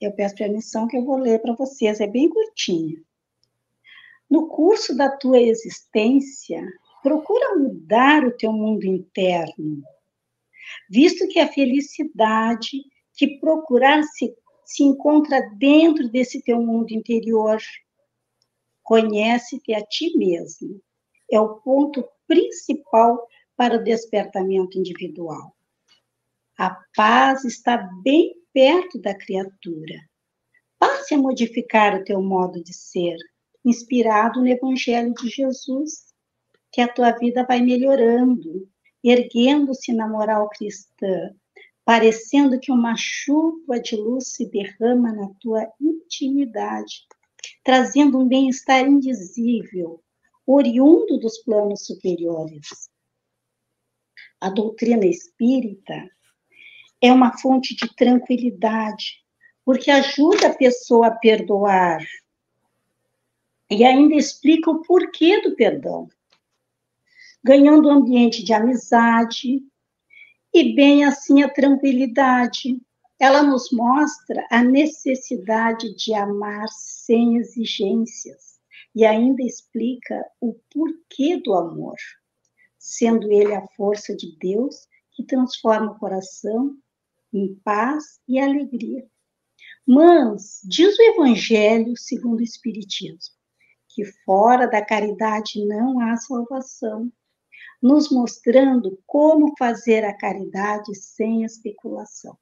Eu 0.01 0.13
peço 0.13 0.37
permissão 0.37 0.87
que 0.87 0.97
eu 0.97 1.05
vou 1.05 1.17
ler 1.17 1.43
para 1.43 1.55
vocês, 1.55 2.01
é 2.01 2.07
bem 2.07 2.31
curtinho. 2.31 3.05
No 4.31 4.47
curso 4.49 4.97
da 4.97 5.11
tua 5.11 5.41
existência, 5.41 6.63
procura 7.03 7.57
mudar 7.57 8.25
o 8.27 8.37
teu 8.37 8.53
mundo 8.53 8.85
interno, 8.85 9.83
visto 10.91 11.27
que 11.29 11.39
a 11.39 11.51
felicidade 11.51 12.83
que 13.15 13.39
procurar 13.39 14.03
se, 14.05 14.35
se 14.65 14.85
encontra 14.85 15.41
dentro 15.57 16.09
desse 16.09 16.43
teu 16.43 16.61
mundo 16.61 16.93
interior. 16.93 17.59
Conhece-te 18.83 19.75
a 19.75 19.85
ti 19.85 20.17
mesmo. 20.17 20.81
É 21.31 21.41
o 21.41 21.57
ponto 21.57 22.07
principal 22.27 23.27
para 23.57 23.77
o 23.77 23.83
despertamento 23.83 24.79
individual. 24.79 25.55
A 26.57 26.77
paz 26.95 27.45
está 27.45 27.77
bem 28.03 28.35
perto 28.53 29.01
da 29.01 29.15
criatura. 29.15 29.95
Passe 30.79 31.15
a 31.15 31.19
modificar 31.19 31.97
o 31.97 32.05
teu 32.05 32.23
modo 32.23 32.63
de 32.63 32.73
ser, 32.73 33.17
inspirado 33.65 34.41
no 34.41 34.49
Evangelho 34.49 35.13
de 35.15 35.29
Jesus, 35.29 36.15
que 36.73 36.81
a 36.81 36.89
tua 36.89 37.13
vida 37.13 37.45
vai 37.45 37.61
melhorando, 37.61 38.69
erguendo-se 39.03 39.93
na 39.93 40.09
moral 40.09 40.49
cristã, 40.51 41.35
parecendo 41.85 42.61
que 42.61 42.71
uma 42.71 42.95
chuva 42.97 43.81
de 43.81 43.97
luz 43.97 44.33
se 44.33 44.49
derrama 44.51 45.13
na 45.13 45.29
tua 45.41 45.67
intimidade, 45.81 47.07
trazendo 47.65 48.19
um 48.19 48.29
bem-estar 48.29 48.87
indizível, 48.87 50.03
oriundo 50.47 51.19
dos 51.19 51.39
planos 51.39 51.87
superiores. 51.87 52.91
A 54.41 54.51
doutrina 54.51 55.07
espírita 55.07 56.09
é 57.01 57.13
uma 57.13 57.37
fonte 57.39 57.75
de 57.75 57.95
tranquilidade, 57.95 59.25
porque 59.65 59.91
ajuda 59.91 60.49
a 60.49 60.55
pessoa 60.55 61.09
a 61.09 61.17
perdoar, 61.17 62.05
E 63.71 63.85
ainda 63.85 64.15
explica 64.15 64.71
o 64.71 64.83
porquê 64.83 65.43
do 65.43 65.55
perdão, 65.55 66.09
ganhando 67.45 67.89
um 67.89 67.93
ambiente 67.93 68.43
de 68.43 68.53
amizade 68.53 69.63
e 70.55 70.75
bem 70.75 71.05
assim 71.05 71.43
a 71.43 71.49
tranquilidade. 71.49 72.81
Ela 73.21 73.43
nos 73.43 73.71
mostra 73.71 74.47
a 74.51 74.63
necessidade 74.63 75.95
de 75.97 76.15
amar 76.15 76.67
sem 76.69 77.37
exigências 77.37 78.59
e 78.95 79.05
ainda 79.05 79.43
explica 79.43 80.25
o 80.41 80.55
porquê 80.71 81.37
do 81.37 81.53
amor, 81.53 81.97
sendo 82.79 83.31
ele 83.31 83.55
a 83.55 83.67
força 83.77 84.17
de 84.17 84.37
Deus 84.39 84.89
que 85.13 85.25
transforma 85.25 85.93
o 85.93 85.99
coração 85.99 86.77
em 87.33 87.55
paz 87.57 88.21
e 88.27 88.39
alegria. 88.39 89.07
Mas, 89.87 90.61
diz 90.65 90.99
o 90.99 91.03
Evangelho 91.03 91.97
segundo 91.97 92.41
o 92.41 92.45
Espiritismo, 92.45 93.38
que 93.99 94.05
fora 94.25 94.69
da 94.69 94.81
caridade 94.81 95.67
não 95.67 95.99
há 95.99 96.17
salvação, 96.17 97.11
nos 97.83 98.09
mostrando 98.13 98.97
como 99.05 99.57
fazer 99.59 100.05
a 100.05 100.17
caridade 100.17 100.95
sem 100.95 101.43
especulação. 101.43 102.39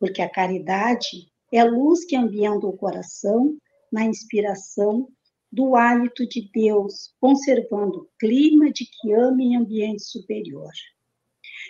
Porque 0.00 0.22
a 0.22 0.30
caridade 0.30 1.30
é 1.52 1.62
luz 1.62 2.06
que 2.06 2.16
ambienta 2.16 2.66
o 2.66 2.74
coração 2.74 3.58
na 3.92 4.06
inspiração 4.06 5.06
do 5.52 5.76
hálito 5.76 6.26
de 6.26 6.50
Deus, 6.50 7.14
conservando 7.20 7.98
o 7.98 8.08
clima 8.18 8.72
de 8.72 8.86
que 8.86 9.12
ama 9.12 9.42
em 9.42 9.54
ambiente 9.54 10.02
superior. 10.02 10.72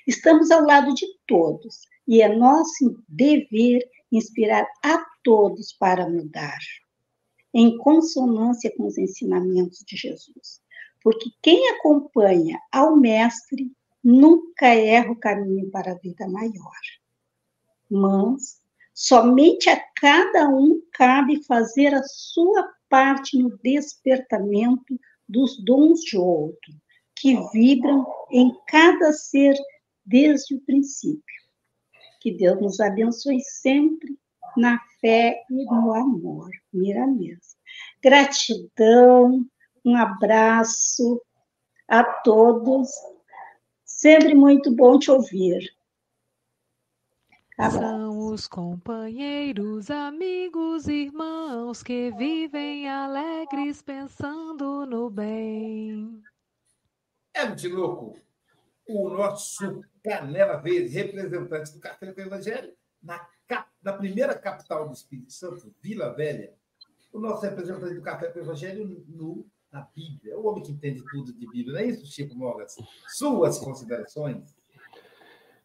Estamos 0.06 0.52
ao 0.52 0.62
lado 0.62 0.94
de 0.94 1.04
todos 1.26 1.80
e 2.06 2.22
é 2.22 2.28
nosso 2.28 3.02
dever 3.08 3.82
inspirar 4.12 4.64
a 4.84 5.04
todos 5.24 5.72
para 5.72 6.08
mudar, 6.08 6.60
em 7.58 7.78
consonância 7.78 8.70
com 8.76 8.86
os 8.86 8.98
ensinamentos 8.98 9.82
de 9.86 9.96
Jesus. 9.96 10.60
Porque 11.02 11.30
quem 11.40 11.70
acompanha 11.70 12.60
ao 12.70 12.94
Mestre 12.94 13.72
nunca 14.04 14.66
erra 14.66 15.10
o 15.10 15.18
caminho 15.18 15.70
para 15.70 15.92
a 15.92 15.94
vida 15.94 16.28
maior. 16.28 16.80
Mas 17.90 18.60
somente 18.92 19.70
a 19.70 19.82
cada 19.98 20.50
um 20.50 20.82
cabe 20.92 21.42
fazer 21.44 21.94
a 21.94 22.02
sua 22.02 22.70
parte 22.90 23.38
no 23.38 23.56
despertamento 23.62 25.00
dos 25.26 25.58
dons 25.64 26.00
de 26.00 26.18
outro, 26.18 26.74
que 27.18 27.38
vibram 27.54 28.06
em 28.30 28.54
cada 28.68 29.12
ser 29.12 29.56
desde 30.04 30.56
o 30.56 30.60
princípio. 30.60 31.24
Que 32.20 32.32
Deus 32.32 32.60
nos 32.60 32.80
abençoe 32.80 33.40
sempre 33.40 34.18
na 34.56 34.78
fé 35.00 35.42
e 35.50 35.64
no 35.64 35.94
amor. 35.94 36.50
Mira 36.72 37.06
mesmo. 37.06 37.56
Gratidão, 38.02 39.44
um 39.84 39.96
abraço 39.96 41.20
a 41.88 42.02
todos. 42.04 42.88
Sempre 43.84 44.34
muito 44.34 44.74
bom 44.74 44.98
te 44.98 45.10
ouvir. 45.10 45.76
São 47.70 48.18
os 48.32 48.46
companheiros, 48.46 49.90
amigos, 49.90 50.86
irmãos 50.88 51.82
que 51.82 52.10
vivem 52.10 52.86
alegres 52.86 53.80
pensando 53.80 54.84
no 54.84 55.08
bem. 55.08 56.22
É 57.32 57.46
muito 57.46 57.68
louco. 57.70 58.20
O 58.86 59.08
nosso 59.08 59.82
Canela 60.04 60.58
Verde, 60.58 60.94
representante 60.94 61.72
do 61.72 61.80
Café 61.80 62.12
do 62.12 62.20
Evangelho, 62.20 62.76
na, 63.02 63.26
na 63.86 63.92
primeira 63.92 64.34
capital 64.34 64.88
do 64.88 64.92
Espírito 64.92 65.32
Santo, 65.32 65.72
Vila 65.80 66.12
Velha. 66.12 66.52
O 67.12 67.20
nosso 67.20 67.42
representante 67.42 67.94
do 67.94 68.02
Café 68.02 68.32
do 68.32 68.40
Evangelho 68.40 69.04
no, 69.06 69.46
na 69.70 69.82
Bíblia. 69.94 70.34
É 70.34 70.36
o 70.36 70.44
homem 70.44 70.60
que 70.60 70.72
entende 70.72 71.04
tudo 71.08 71.32
de 71.32 71.46
Bíblia, 71.46 71.72
não 71.72 71.78
é 71.80 71.86
isso, 71.86 72.04
Chico 72.04 72.34
Mogas? 72.34 72.76
Suas 73.06 73.60
considerações? 73.60 74.56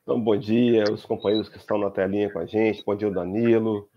Então, 0.04 0.22
bom 0.22 0.38
dia 0.38 0.84
os 0.84 1.04
companheiros 1.04 1.50
que 1.50 1.58
estão 1.58 1.80
na 1.80 1.90
telinha 1.90 2.32
com 2.32 2.38
a 2.38 2.46
gente. 2.46 2.86
Bom 2.86 2.96
dia, 2.96 3.10
Danilo. 3.10 3.90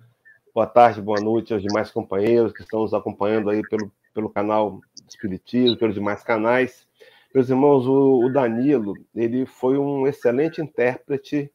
Boa 0.55 0.67
tarde, 0.67 1.03
boa 1.03 1.21
noite 1.21 1.53
aos 1.53 1.63
demais 1.63 1.91
companheiros 1.91 2.51
que 2.55 2.63
estão 2.63 2.81
nos 2.81 2.95
acompanhando 2.95 3.51
aí 3.51 3.61
pelo, 3.69 3.93
pelo 4.15 4.31
canal 4.31 4.81
Espiritismo, 5.07 5.77
pelos 5.77 5.95
demais 5.95 6.23
canais. 6.23 6.89
Meus 7.35 7.51
irmãos, 7.51 7.87
o, 7.87 8.25
o 8.25 8.33
Danilo, 8.33 8.95
ele 9.15 9.45
foi 9.45 9.77
um 9.77 10.07
excelente 10.07 10.63
intérprete 10.63 11.53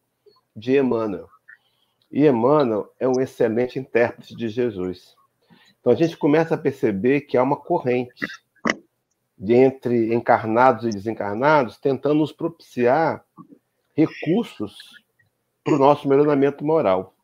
de 0.56 0.78
Emmanuel. 0.78 1.28
E 2.12 2.26
Emmanuel 2.26 2.92
é 3.00 3.08
um 3.08 3.20
excelente 3.20 3.78
intérprete 3.78 4.36
de 4.36 4.50
Jesus. 4.50 5.16
Então 5.80 5.94
a 5.94 5.96
gente 5.96 6.18
começa 6.18 6.56
a 6.56 6.58
perceber 6.58 7.22
que 7.22 7.38
há 7.38 7.44
uma 7.44 7.56
corrente 7.56 8.26
entre 9.40 10.14
encarnados 10.14 10.86
e 10.86 10.90
desencarnados 10.90 11.78
tentando 11.78 12.16
nos 12.16 12.32
propiciar 12.32 13.24
recursos 13.96 14.78
para 15.64 15.76
o 15.76 15.80
nosso 15.80 16.08
melhoramento 16.08 16.66
moral. 16.66 17.16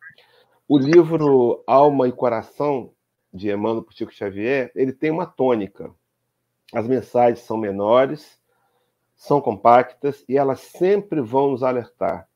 O 0.68 0.78
livro 0.78 1.64
Alma 1.68 2.08
e 2.08 2.12
Coração, 2.12 2.94
de 3.34 3.52
Emmanuel 3.52 3.84
por 3.84 3.94
Chico 3.94 4.14
Xavier, 4.14 4.72
ele 4.76 4.94
tem 4.94 5.12
uma 5.12 5.26
tônica. 5.26 5.94
As 6.74 6.88
mensagens 6.88 7.40
são 7.40 7.58
menores, 7.58 8.40
são 9.16 9.42
compactas 9.42 10.24
e 10.28 10.38
elas 10.38 10.62
sempre 10.62 11.22
vão 11.22 11.52
nos 11.52 11.64
alertar 11.64 12.28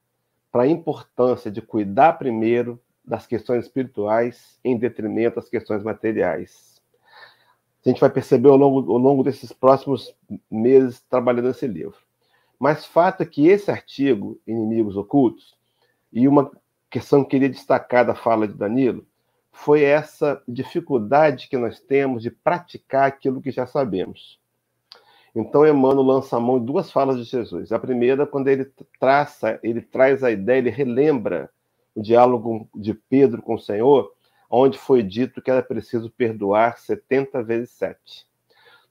para 0.52 0.64
a 0.64 0.68
importância 0.68 1.52
de 1.52 1.62
cuidar 1.62 2.14
primeiro 2.14 2.80
das 3.04 3.26
questões 3.26 3.66
espirituais 3.66 4.60
em 4.64 4.78
detrimento 4.78 5.38
das 5.38 5.50
questões 5.50 5.84
materiais. 5.84 6.80
A 7.86 7.90
gente 7.90 8.02
vai 8.02 8.10
perceber 8.10 8.50
ao 8.50 8.58
longo, 8.58 8.92
ao 8.92 8.98
longo 8.98 9.24
desses 9.24 9.52
próximos 9.54 10.14
meses 10.50 11.02
trabalhando 11.10 11.48
nesse 11.48 11.66
livro. 11.66 11.98
Mas 12.60 12.86
fato 12.86 13.24
é 13.24 13.26
que 13.26 13.48
esse 13.48 13.72
artigo, 13.72 14.40
Inimigos 14.46 14.98
Ocultos, 14.98 15.58
e 16.12 16.28
uma 16.28 16.52
questão 16.90 17.20
que 17.20 17.28
eu 17.28 17.30
queria 17.30 17.50
destacar 17.50 18.06
da 18.06 18.14
fala 18.14 18.48
de 18.48 18.54
Danilo, 18.54 19.08
foi 19.52 19.84
essa 19.84 20.42
dificuldade 20.48 21.48
que 21.48 21.58
nós 21.58 21.80
temos 21.80 22.22
de 22.22 22.32
praticar 22.32 23.08
aquilo 23.08 23.42
que 23.42 23.52
já 23.52 23.66
sabemos. 23.66 24.39
Então, 25.36 25.66
Emmanuel 25.66 26.06
lança 26.06 26.38
a 26.38 26.40
mão 26.40 26.60
de 26.60 26.66
duas 26.66 26.92
falas 26.92 27.18
de 27.18 27.24
Jesus. 27.24 27.72
A 27.72 27.80
primeira, 27.80 28.26
quando 28.26 28.48
ele 28.48 28.72
traça, 29.00 29.60
ele 29.62 29.82
traz 29.82 30.24
a 30.24 30.32
ideia, 30.32 30.58
ele 30.58 30.70
relembra 30.70 31.50
o 31.96 32.02
diálogo 32.02 32.68
de 32.76 32.94
Pedro 32.94 33.42
com 33.42 33.56
o 33.56 33.60
Senhor, 33.60 34.12
onde 34.50 34.78
foi 34.78 35.04
dito 35.04 35.42
que 35.42 35.52
era 35.52 35.62
preciso 35.62 36.10
perdoar 36.10 36.78
70 36.78 37.44
vezes 37.44 37.70
7 37.72 38.30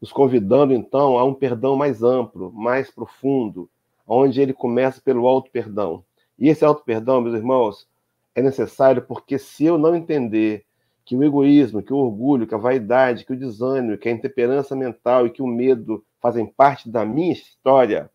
nos 0.00 0.12
convidando 0.12 0.72
então 0.72 1.18
a 1.18 1.24
um 1.24 1.34
perdão 1.34 1.76
mais 1.76 2.02
amplo, 2.02 2.52
mais 2.52 2.90
profundo, 2.90 3.68
onde 4.06 4.40
ele 4.40 4.52
começa 4.52 5.00
pelo 5.00 5.26
auto 5.26 5.50
perdão. 5.50 6.04
E 6.38 6.48
esse 6.48 6.64
auto 6.64 6.84
perdão, 6.84 7.20
meus 7.20 7.34
irmãos, 7.34 7.88
é 8.34 8.40
necessário 8.40 9.02
porque 9.02 9.38
se 9.38 9.64
eu 9.64 9.76
não 9.76 9.94
entender 9.94 10.64
que 11.04 11.16
o 11.16 11.24
egoísmo, 11.24 11.82
que 11.82 11.92
o 11.92 11.96
orgulho, 11.96 12.46
que 12.46 12.54
a 12.54 12.58
vaidade, 12.58 13.24
que 13.24 13.32
o 13.32 13.38
desânimo, 13.38 13.98
que 13.98 14.08
a 14.08 14.12
intemperança 14.12 14.76
mental 14.76 15.26
e 15.26 15.30
que 15.30 15.42
o 15.42 15.46
medo 15.46 16.04
fazem 16.20 16.46
parte 16.46 16.88
da 16.88 17.04
minha 17.04 17.32
história, 17.32 18.10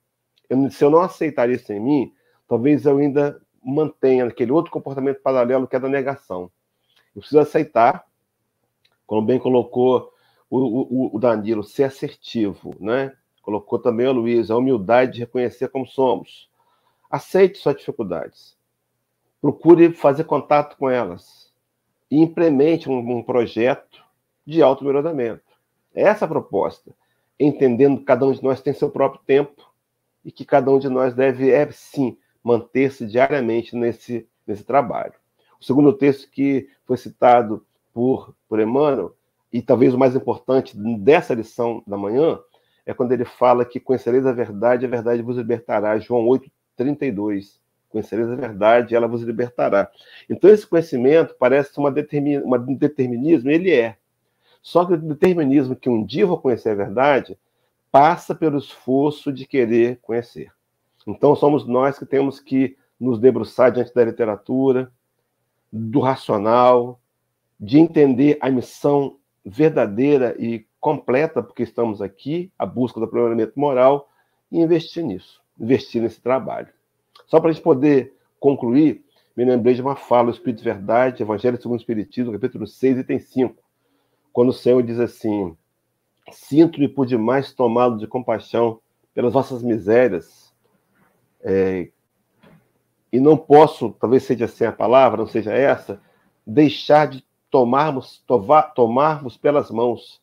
eu, 0.50 0.70
se 0.70 0.84
eu 0.84 0.90
não 0.90 1.02
aceitar 1.02 1.50
isso 1.50 1.72
em 1.72 1.80
mim, 1.80 2.14
talvez 2.48 2.86
eu 2.86 2.98
ainda 2.98 3.42
mantenha 3.64 4.26
aquele 4.26 4.52
outro 4.52 4.72
comportamento 4.72 5.22
paralelo 5.22 5.68
que 5.68 5.76
é 5.76 5.80
da 5.80 5.88
negação. 5.88 6.52
Eu 7.16 7.22
preciso 7.22 7.40
aceitar, 7.40 8.06
como 9.06 9.22
bem 9.22 9.40
colocou 9.40 10.12
o, 10.50 10.60
o, 10.60 11.16
o 11.16 11.20
Danilo 11.20 11.64
ser 11.64 11.86
assertivo, 11.86 12.76
né? 12.80 13.16
Colocou 13.42 13.80
também 13.80 14.08
o 14.08 14.14
Luiz, 14.14 14.50
a 14.50 14.58
humildade 14.58 15.14
de 15.14 15.20
reconhecer 15.20 15.70
como 15.70 15.86
somos. 15.86 16.50
Aceite 17.10 17.58
suas 17.58 17.76
dificuldades. 17.76 18.58
Procure 19.42 19.94
fazer 19.94 20.24
contato 20.24 20.78
com 20.78 20.90
elas. 20.90 21.52
E 22.10 22.18
implemente 22.18 22.90
um, 22.90 23.00
um 23.00 23.24
projeto 23.24 24.04
de 24.46 24.62
auto-melhoramento. 24.62 25.44
É 25.94 26.04
essa 26.04 26.26
a 26.26 26.28
proposta. 26.28 26.94
Entendendo 27.40 28.00
que 28.00 28.06
cada 28.06 28.26
um 28.26 28.32
de 28.32 28.44
nós 28.44 28.62
tem 28.62 28.74
seu 28.74 28.90
próprio 28.90 29.22
tempo 29.26 29.72
e 30.24 30.32
que 30.32 30.46
cada 30.46 30.72
um 30.72 30.80
de 30.80 30.90
nós 30.90 31.14
deve, 31.14 31.52
é, 31.52 31.70
sim, 31.72 32.18
manter-se 32.44 33.06
diariamente 33.06 33.76
nesse, 33.76 34.28
nesse 34.46 34.64
trabalho. 34.64 35.14
O 35.60 35.64
segundo 35.64 35.94
texto 35.94 36.30
que 36.30 36.70
foi 36.86 36.98
citado 36.98 37.66
por, 37.94 38.36
por 38.48 38.60
Emmanuel 38.60 39.16
e 39.54 39.62
talvez 39.62 39.94
o 39.94 40.00
mais 40.00 40.16
importante 40.16 40.76
dessa 40.98 41.36
lição 41.36 41.84
da 41.86 41.96
manhã, 41.96 42.40
é 42.86 42.94
quando 42.94 43.12
ele 43.12 43.24
fala 43.24 43.64
que 43.64 43.80
conhecereis 43.80 44.26
a 44.26 44.34
verdade, 44.34 44.86
a 44.86 44.90
verdade 44.90 45.22
vos 45.22 45.38
libertará. 45.38 45.98
João 46.00 46.28
8, 46.28 46.50
32. 46.76 47.62
Conhecereis 47.88 48.28
a 48.30 48.36
verdade, 48.36 48.96
ela 48.96 49.08
vos 49.08 49.22
libertará. 49.22 49.90
Então, 50.28 50.50
esse 50.50 50.66
conhecimento 50.66 51.36
parece 51.38 51.78
uma 51.78 51.92
determin, 51.92 52.40
um 52.40 52.76
determinismo, 52.76 53.52
ele 53.52 53.72
é. 53.72 53.98
Só 54.64 54.86
que 54.86 54.94
o 54.94 54.98
determinismo 54.98 55.76
que 55.76 55.90
um 55.90 56.04
dia 56.04 56.24
eu 56.24 56.30
vou 56.30 56.38
conhecer 56.38 56.70
a 56.70 56.76
verdade 56.76 57.38
passa 57.92 58.34
pelo 58.34 58.58
esforço 58.58 59.32
de 59.32 59.46
querer 59.46 60.00
conhecer. 60.02 60.52
Então, 61.06 61.36
somos 61.36 61.68
nós 61.68 62.00
que 62.00 62.06
temos 62.06 62.40
que 62.40 62.78
nos 62.98 63.20
debruçar 63.20 63.74
diante 63.74 63.94
da 63.94 64.06
literatura, 64.06 64.90
do 65.72 66.00
racional, 66.00 67.00
de 67.60 67.78
entender 67.78 68.38
a 68.40 68.50
missão 68.50 69.18
verdadeira 69.46 70.34
e 70.40 70.66
completa, 70.80 71.44
porque 71.44 71.64
estamos 71.64 72.02
aqui, 72.02 72.52
a 72.58 72.66
busca 72.66 73.00
do 73.00 73.06
aprimoramento 73.06 73.60
moral, 73.60 74.10
e 74.50 74.60
investir 74.60 75.04
nisso, 75.04 75.42
investir 75.60 76.02
nesse 76.02 76.22
trabalho. 76.22 76.70
Só 77.28 77.40
para 77.40 77.50
a 77.50 77.54
gente 77.54 77.64
poder 77.64 78.16
concluir, 78.40 79.04
me 79.36 79.44
lembrei 79.44 79.74
de 79.74 79.82
uma 79.82 79.96
fala 79.96 80.32
do 80.32 80.36
Espírito 80.36 80.60
de 80.60 80.66
Verdade, 80.66 81.24
Evangelho 81.24 81.58
segundo 81.58 81.78
o 81.78 81.82
Espiritismo, 81.82 82.32
capítulo 82.32 82.66
6, 82.66 83.00
item 83.00 83.20
5, 83.20 83.63
quando 84.34 84.50
o 84.50 84.54
Senhor 84.54 84.82
diz 84.82 85.00
assim: 85.00 85.56
Sinto-me 86.32 86.90
por 86.90 87.06
demais 87.06 87.54
tomado 87.54 87.98
de 87.98 88.08
compaixão 88.08 88.82
pelas 89.14 89.34
vossas 89.34 89.62
misérias, 89.62 90.52
é, 91.42 91.90
e 93.12 93.20
não 93.20 93.38
posso, 93.38 93.92
talvez 94.00 94.24
seja 94.24 94.46
assim 94.46 94.66
a 94.66 94.72
palavra, 94.72 95.20
não 95.20 95.28
seja 95.28 95.54
essa, 95.54 96.02
deixar 96.46 97.08
de 97.08 97.24
tomarmos, 97.52 98.24
tomarmos 98.74 99.38
pelas 99.38 99.70
mãos, 99.70 100.20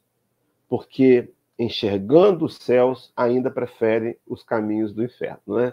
porque 0.68 1.32
enxergando 1.56 2.46
os 2.46 2.56
céus 2.56 3.12
ainda 3.16 3.50
prefere 3.50 4.18
os 4.26 4.42
caminhos 4.42 4.92
do 4.92 5.04
inferno, 5.04 5.56
né? 5.56 5.72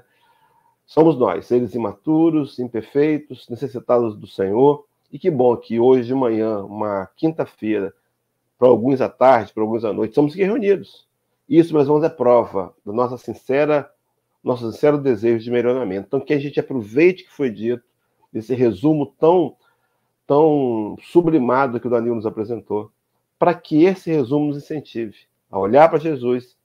Somos 0.86 1.18
nós, 1.18 1.48
seres 1.48 1.74
imaturos, 1.74 2.60
imperfeitos, 2.60 3.50
necessitados 3.50 4.16
do 4.16 4.28
Senhor, 4.28 4.86
e 5.12 5.18
que 5.18 5.32
bom 5.32 5.58
que 5.58 5.80
hoje 5.80 6.08
de 6.08 6.14
manhã, 6.14 6.64
uma 6.64 7.08
quinta-feira, 7.16 7.94
para 8.58 8.68
alguns 8.68 9.02
à 9.02 9.10
tarde, 9.10 9.54
para 9.54 9.64
alguns 9.64 9.86
à 9.86 9.94
noite, 9.94 10.16
somos 10.16 10.34
aqui 10.34 10.44
reunidos. 10.44 11.08
Isso, 11.48 11.74
meus 11.74 11.86
irmãos, 11.86 12.04
é 12.04 12.10
prova 12.10 12.74
da 12.86 12.92
nossa 12.92 13.18
sincera 13.18 13.90
nosso 14.48 14.72
sincero 14.72 14.98
desejo 14.98 15.44
de 15.44 15.52
melhoramento. 15.52 16.08
Então, 16.08 16.20
que 16.20 16.34
a 16.34 16.40
gente 16.40 16.60
aproveite 16.60 17.26
que 17.26 17.32
foi 17.32 17.52
dito, 17.52 17.84
esse 18.34 18.56
resumo 18.56 19.14
tão, 19.20 19.56
tão 20.26 20.96
sublimado 21.02 21.80
que 21.80 21.88
o 21.88 21.90
Danilo 21.90 22.16
nos 22.16 22.26
apresentou, 22.26 22.92
para 23.38 23.54
que 23.54 23.84
esse 23.84 24.12
resumo 24.12 24.48
nos 24.48 24.58
incentive 24.58 25.16
a 25.52 25.60
olhar 25.60 25.90
para 25.90 26.00
Jesus 26.00 26.58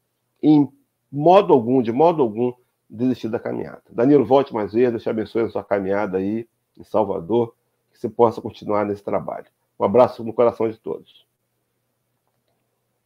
e, 0.42 0.48
em 0.48 0.72
modo 1.10 1.52
algum, 1.52 1.82
de 1.82 1.92
modo 1.92 2.22
algum, 2.22 2.52
desistir 2.88 3.28
da 3.28 3.38
caminhada. 3.38 3.82
Danilo, 3.90 4.24
volte 4.24 4.52
mais 4.52 4.72
vezes, 4.72 4.90
Deus 4.90 5.02
te 5.02 5.10
abençoe 5.10 5.42
a 5.42 5.48
sua 5.48 5.64
caminhada 5.64 6.18
aí 6.18 6.46
em 6.78 6.84
Salvador, 6.84 7.54
que 7.90 7.98
você 7.98 8.08
possa 8.08 8.40
continuar 8.40 8.84
nesse 8.84 9.02
trabalho. 9.02 9.46
Um 9.78 9.84
abraço 9.84 10.22
no 10.22 10.32
coração 10.32 10.68
de 10.68 10.78
todos. 10.78 11.26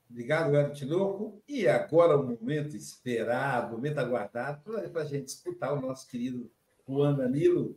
Obrigado, 0.08 0.54
Hélio 0.54 0.74
Tinoco. 0.74 1.42
E 1.48 1.66
agora 1.68 2.16
o 2.16 2.24
momento 2.24 2.76
esperado, 2.76 3.74
o 3.74 3.76
momento 3.76 3.98
aguardado 3.98 4.62
para 4.90 5.02
a 5.02 5.04
gente 5.04 5.28
escutar 5.28 5.72
o 5.72 5.80
nosso 5.80 6.06
querido 6.08 6.50
Juan 6.88 7.14
Danilo 7.14 7.76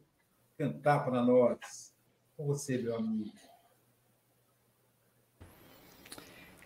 cantar 0.58 1.06
para 1.06 1.24
nós. 1.24 1.94
Com 2.36 2.46
você, 2.46 2.78
meu 2.78 2.96
amigo. 2.96 3.32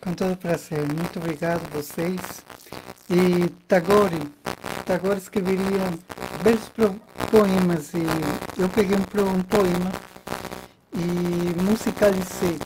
Com 0.01 0.13
todo 0.13 0.35
prazer. 0.37 0.81
Muito 0.93 1.19
obrigado 1.19 1.65
a 1.65 1.69
vocês. 1.69 2.43
E 3.09 3.49
Tagore, 3.67 4.19
Tagore 4.85 5.17
escreveria 5.17 5.79
belos 6.43 6.71
poemas 7.31 7.93
e 7.93 8.61
eu 8.61 8.67
peguei 8.69 8.97
um, 8.97 9.01
um 9.01 9.43
poema 9.43 9.91
e 10.93 11.61
musicalizei. 11.61 12.57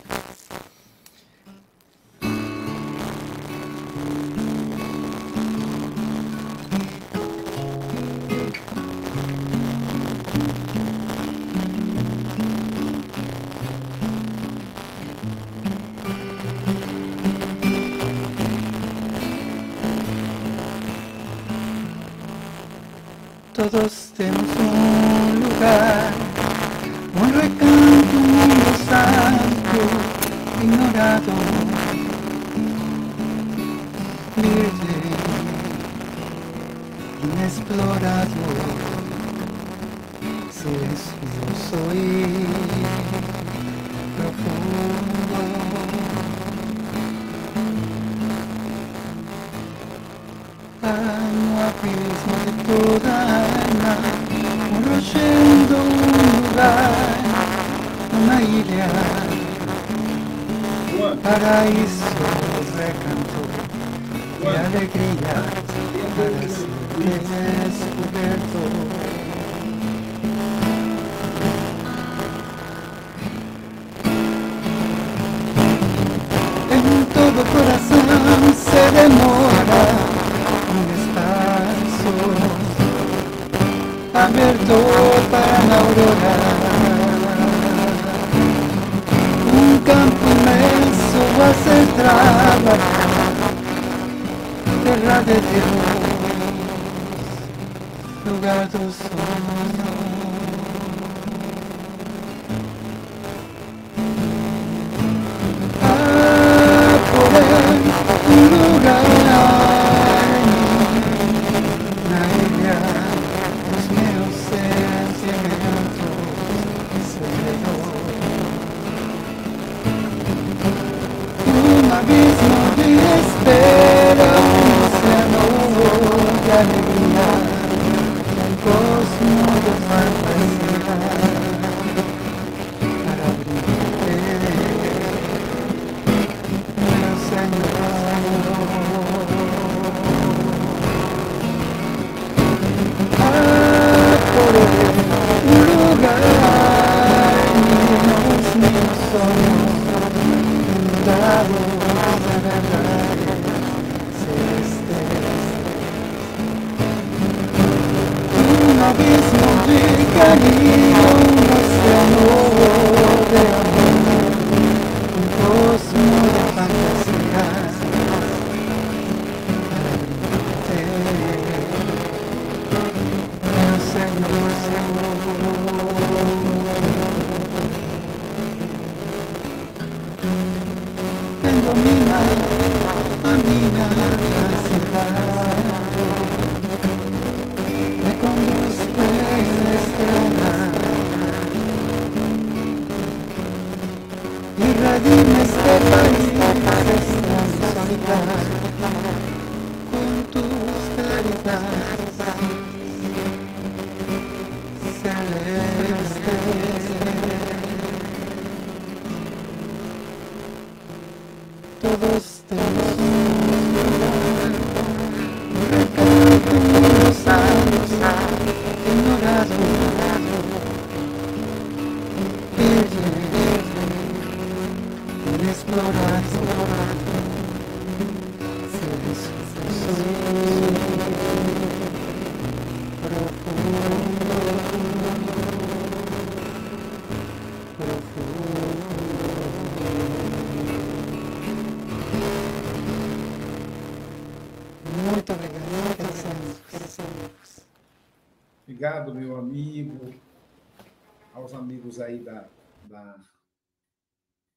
Amigos 251.88 252.02
aí 252.02 252.20
da, 252.20 252.48
da, 252.84 253.16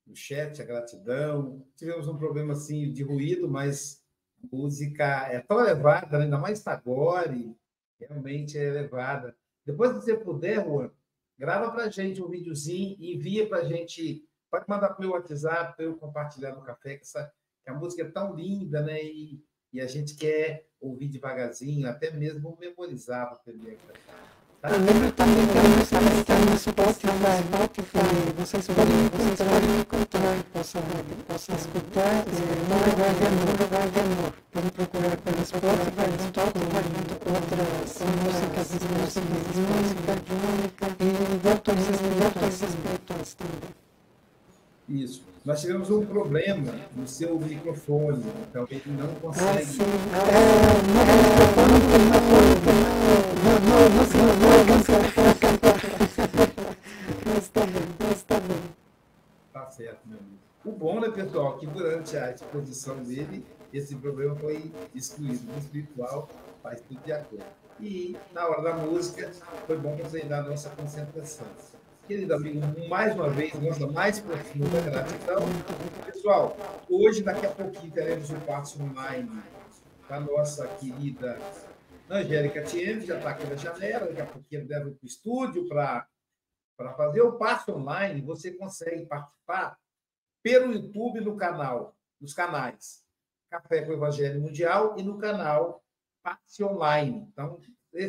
do 0.06 0.16
chat, 0.16 0.60
a 0.60 0.64
gratidão. 0.64 1.64
Tivemos 1.76 2.08
um 2.08 2.16
problema 2.16 2.52
assim 2.52 2.92
de 2.92 3.02
ruído, 3.02 3.48
mas 3.48 4.04
a 4.42 4.56
música 4.56 5.28
é 5.30 5.40
tão 5.40 5.60
elevada, 5.60 6.18
né? 6.18 6.24
ainda 6.24 6.38
mais 6.38 6.62
Tagore, 6.62 7.56
realmente 7.98 8.58
é 8.58 8.64
elevada. 8.64 9.36
Depois, 9.64 9.92
se 9.92 10.02
você 10.02 10.16
puder, 10.16 10.64
Juan, 10.64 10.90
grava 11.38 11.70
para 11.70 11.90
gente 11.90 12.22
um 12.22 12.28
videozinho 12.28 12.96
e 12.98 13.14
envia 13.14 13.48
para 13.48 13.64
gente. 13.64 14.26
Pode 14.50 14.64
mandar 14.68 14.88
para 14.88 14.98
o 14.98 15.00
meu 15.00 15.10
WhatsApp, 15.12 15.76
para 15.76 15.84
eu 15.84 15.96
compartilhar 15.96 16.52
no 16.56 16.62
café, 16.62 16.96
que, 16.96 17.02
essa, 17.02 17.32
que 17.62 17.70
a 17.70 17.74
música 17.74 18.02
é 18.02 18.10
tão 18.10 18.34
linda, 18.34 18.82
né? 18.82 19.00
E, 19.04 19.40
e 19.72 19.80
a 19.80 19.86
gente 19.86 20.16
quer 20.16 20.66
ouvir 20.80 21.06
devagarzinho, 21.06 21.88
até 21.88 22.10
mesmo 22.10 22.58
memorizar 22.58 23.26
para 23.28 23.36
aprender 23.36 23.78
a 23.78 23.92
cantar. 23.92 24.39
Eu 24.62 24.76
lembro 24.76 25.10
também 25.12 25.46
que 25.46 25.56
a 25.56 25.62
música 25.62 26.20
está 26.20 26.36
no 26.36 26.58
Spotify, 26.58 27.40
Spotify, 27.48 28.12
vocês 28.36 28.66
podem 28.66 29.06
encontrar, 29.06 29.62
encontrar, 29.64 30.36
possam, 30.52 30.82
possam 31.26 31.56
escutar, 31.56 32.24
no 32.68 32.76
lugar 32.76 33.14
de 33.14 33.26
amor, 33.26 33.46
no 33.46 33.64
lugar 33.64 33.88
de 33.88 34.00
amor. 34.00 34.32
Podem 34.52 34.70
procurar 34.70 35.16
pelo 35.16 35.46
Spotify, 35.46 36.12
Spotify, 36.28 36.84
outras 37.24 38.00
músicas, 38.20 38.68
músicas 38.84 39.24
música, 39.56 40.12
de 40.20 40.32
única, 40.52 40.86
e 41.00 41.38
de 41.38 41.48
autores 41.48 41.88
espirituais 41.88 43.34
também. 43.34 43.89
Isso. 44.90 45.22
Nós 45.44 45.60
tivemos 45.60 45.88
um 45.88 46.04
problema 46.04 46.74
no 46.96 47.06
seu 47.06 47.38
microfone, 47.38 48.24
então 48.48 48.66
ele 48.68 48.82
não 48.88 49.14
consegue. 49.14 49.78
Ah. 50.12 50.18
É. 50.26 50.50
Tá 59.52 59.70
certo, 59.70 60.00
meu 60.06 60.18
amigo. 60.18 60.34
O 60.64 60.72
bom, 60.72 61.00
né, 61.00 61.08
pessoal, 61.08 61.56
que 61.56 61.66
durante 61.66 62.16
a 62.16 62.32
exposição 62.32 62.96
dele, 62.96 63.46
esse 63.72 63.94
problema 63.94 64.34
foi 64.34 64.72
excluído. 64.92 65.50
No 65.52 65.58
espiritual, 65.58 66.28
faz 66.62 66.80
tudo 66.80 67.00
de 67.04 67.12
acordo. 67.12 67.44
E 67.80 68.16
na 68.34 68.46
hora 68.46 68.60
da 68.62 68.74
música, 68.74 69.30
foi 69.66 69.78
bom 69.78 69.96
para 69.96 70.08
treinar 70.08 70.44
a 70.44 70.48
nossa 70.48 70.68
concentração. 70.70 71.46
Querido 72.10 72.34
amigo, 72.34 72.60
mais 72.88 73.14
uma 73.14 73.30
vez, 73.30 73.54
nossa 73.54 73.86
mais 73.86 74.18
profunda 74.18 74.80
gratidão. 74.80 75.42
Pessoal, 76.04 76.56
hoje, 76.90 77.22
daqui 77.22 77.46
a 77.46 77.50
pouquinho, 77.52 77.92
teremos 77.92 78.28
o 78.30 78.40
passo 78.40 78.82
online 78.82 79.30
da 80.08 80.18
nossa 80.18 80.66
querida 80.66 81.38
Angélica 82.10 82.64
que 82.64 83.06
já 83.06 83.16
está 83.16 83.30
aqui 83.30 83.46
na 83.46 83.54
janela, 83.54 84.06
daqui 84.08 84.22
a 84.22 84.26
pouquinho 84.26 84.62
ir 84.62 84.66
para 84.66 84.88
o 84.88 84.98
estúdio 85.04 85.68
para 85.68 86.08
fazer 86.96 87.20
o 87.20 87.38
passo 87.38 87.70
online. 87.70 88.20
Você 88.22 88.50
consegue 88.54 89.06
participar 89.06 89.78
pelo 90.42 90.72
YouTube 90.72 91.20
no 91.20 91.36
canal, 91.36 91.96
nos 92.20 92.34
canais 92.34 93.04
Café 93.48 93.82
com 93.82 93.92
o 93.92 93.94
Evangelho 93.94 94.40
Mundial 94.40 94.96
e 94.98 95.04
no 95.04 95.16
canal 95.16 95.80
Passe 96.24 96.64
Online. 96.64 97.28
Então, 97.32 97.60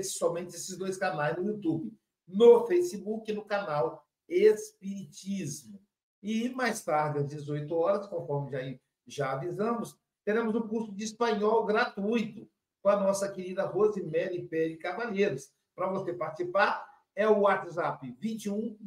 somente 0.02 0.56
esses 0.56 0.76
dois 0.76 0.98
canais 0.98 1.38
no 1.38 1.46
YouTube 1.46 2.01
no 2.32 2.66
Facebook, 2.66 3.32
no 3.34 3.46
canal 3.46 4.06
Espiritismo. 4.28 5.82
E 6.24 6.50
mais 6.50 6.84
tarde, 6.84 7.20
às 7.20 7.28
18 7.28 7.74
horas, 7.76 8.08
conforme 8.08 8.52
já, 8.52 8.60
já 9.08 9.32
avisamos, 9.34 9.98
teremos 10.24 10.56
um 10.56 10.68
curso 10.68 10.92
de 10.92 11.04
espanhol 11.04 11.66
gratuito 11.66 12.48
com 12.82 12.90
a 12.90 13.00
nossa 13.00 13.30
querida 13.32 13.66
Rosemary 13.66 14.48
Pérez 14.48 14.80
Cavalheiros. 14.80 15.52
Para 15.76 15.90
você 15.90 16.14
participar, 16.14 16.88
é 17.16 17.28
o 17.28 17.42
WhatsApp 17.42 18.16
21 18.20 18.78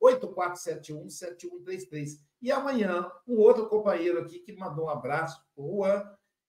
8471 0.00 1.10
7133. 1.10 2.24
E 2.40 2.50
amanhã, 2.50 3.10
um 3.26 3.36
outro 3.36 3.68
companheiro 3.68 4.20
aqui 4.20 4.38
que 4.38 4.56
mandou 4.56 4.86
um 4.86 4.90
abraço, 4.90 5.44
o 5.54 5.84
Juan, 5.84 6.02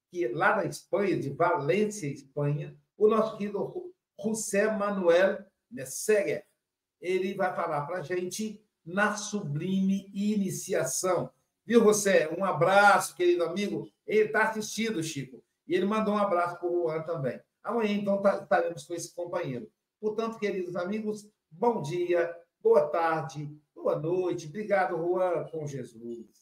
que 0.09 0.27
lá 0.29 0.53
da 0.53 0.65
Espanha, 0.65 1.19
de 1.19 1.29
Valência, 1.29 2.07
Espanha, 2.07 2.77
o 2.97 3.07
nosso 3.07 3.37
querido 3.37 3.91
José 4.21 4.71
Manuel 4.71 5.45
Messeger, 5.71 6.45
ele 6.99 7.33
vai 7.33 7.53
falar 7.55 7.85
para 7.85 7.97
a 7.97 8.01
gente 8.01 8.61
na 8.85 9.15
sublime 9.15 10.09
iniciação. 10.13 11.29
Viu, 11.65 11.83
você? 11.83 12.27
Um 12.37 12.43
abraço, 12.43 13.15
querido 13.15 13.43
amigo. 13.43 13.89
Ele 14.05 14.25
está 14.25 14.49
assistindo, 14.49 15.01
Chico. 15.03 15.43
E 15.67 15.75
ele 15.75 15.85
mandou 15.85 16.15
um 16.15 16.17
abraço 16.17 16.59
para 16.59 16.67
o 16.67 16.83
Juan 16.83 17.01
também. 17.03 17.39
Amanhã, 17.63 17.93
então, 17.93 18.21
tá, 18.21 18.37
estaremos 18.41 18.83
com 18.83 18.93
esse 18.93 19.13
companheiro. 19.13 19.69
Portanto, 19.99 20.39
queridos 20.39 20.75
amigos, 20.75 21.29
bom 21.49 21.81
dia, 21.81 22.35
boa 22.59 22.87
tarde, 22.87 23.49
boa 23.73 23.97
noite. 23.97 24.47
Obrigado, 24.47 24.97
Juan, 24.97 25.45
com 25.51 25.67
Jesus. 25.67 26.41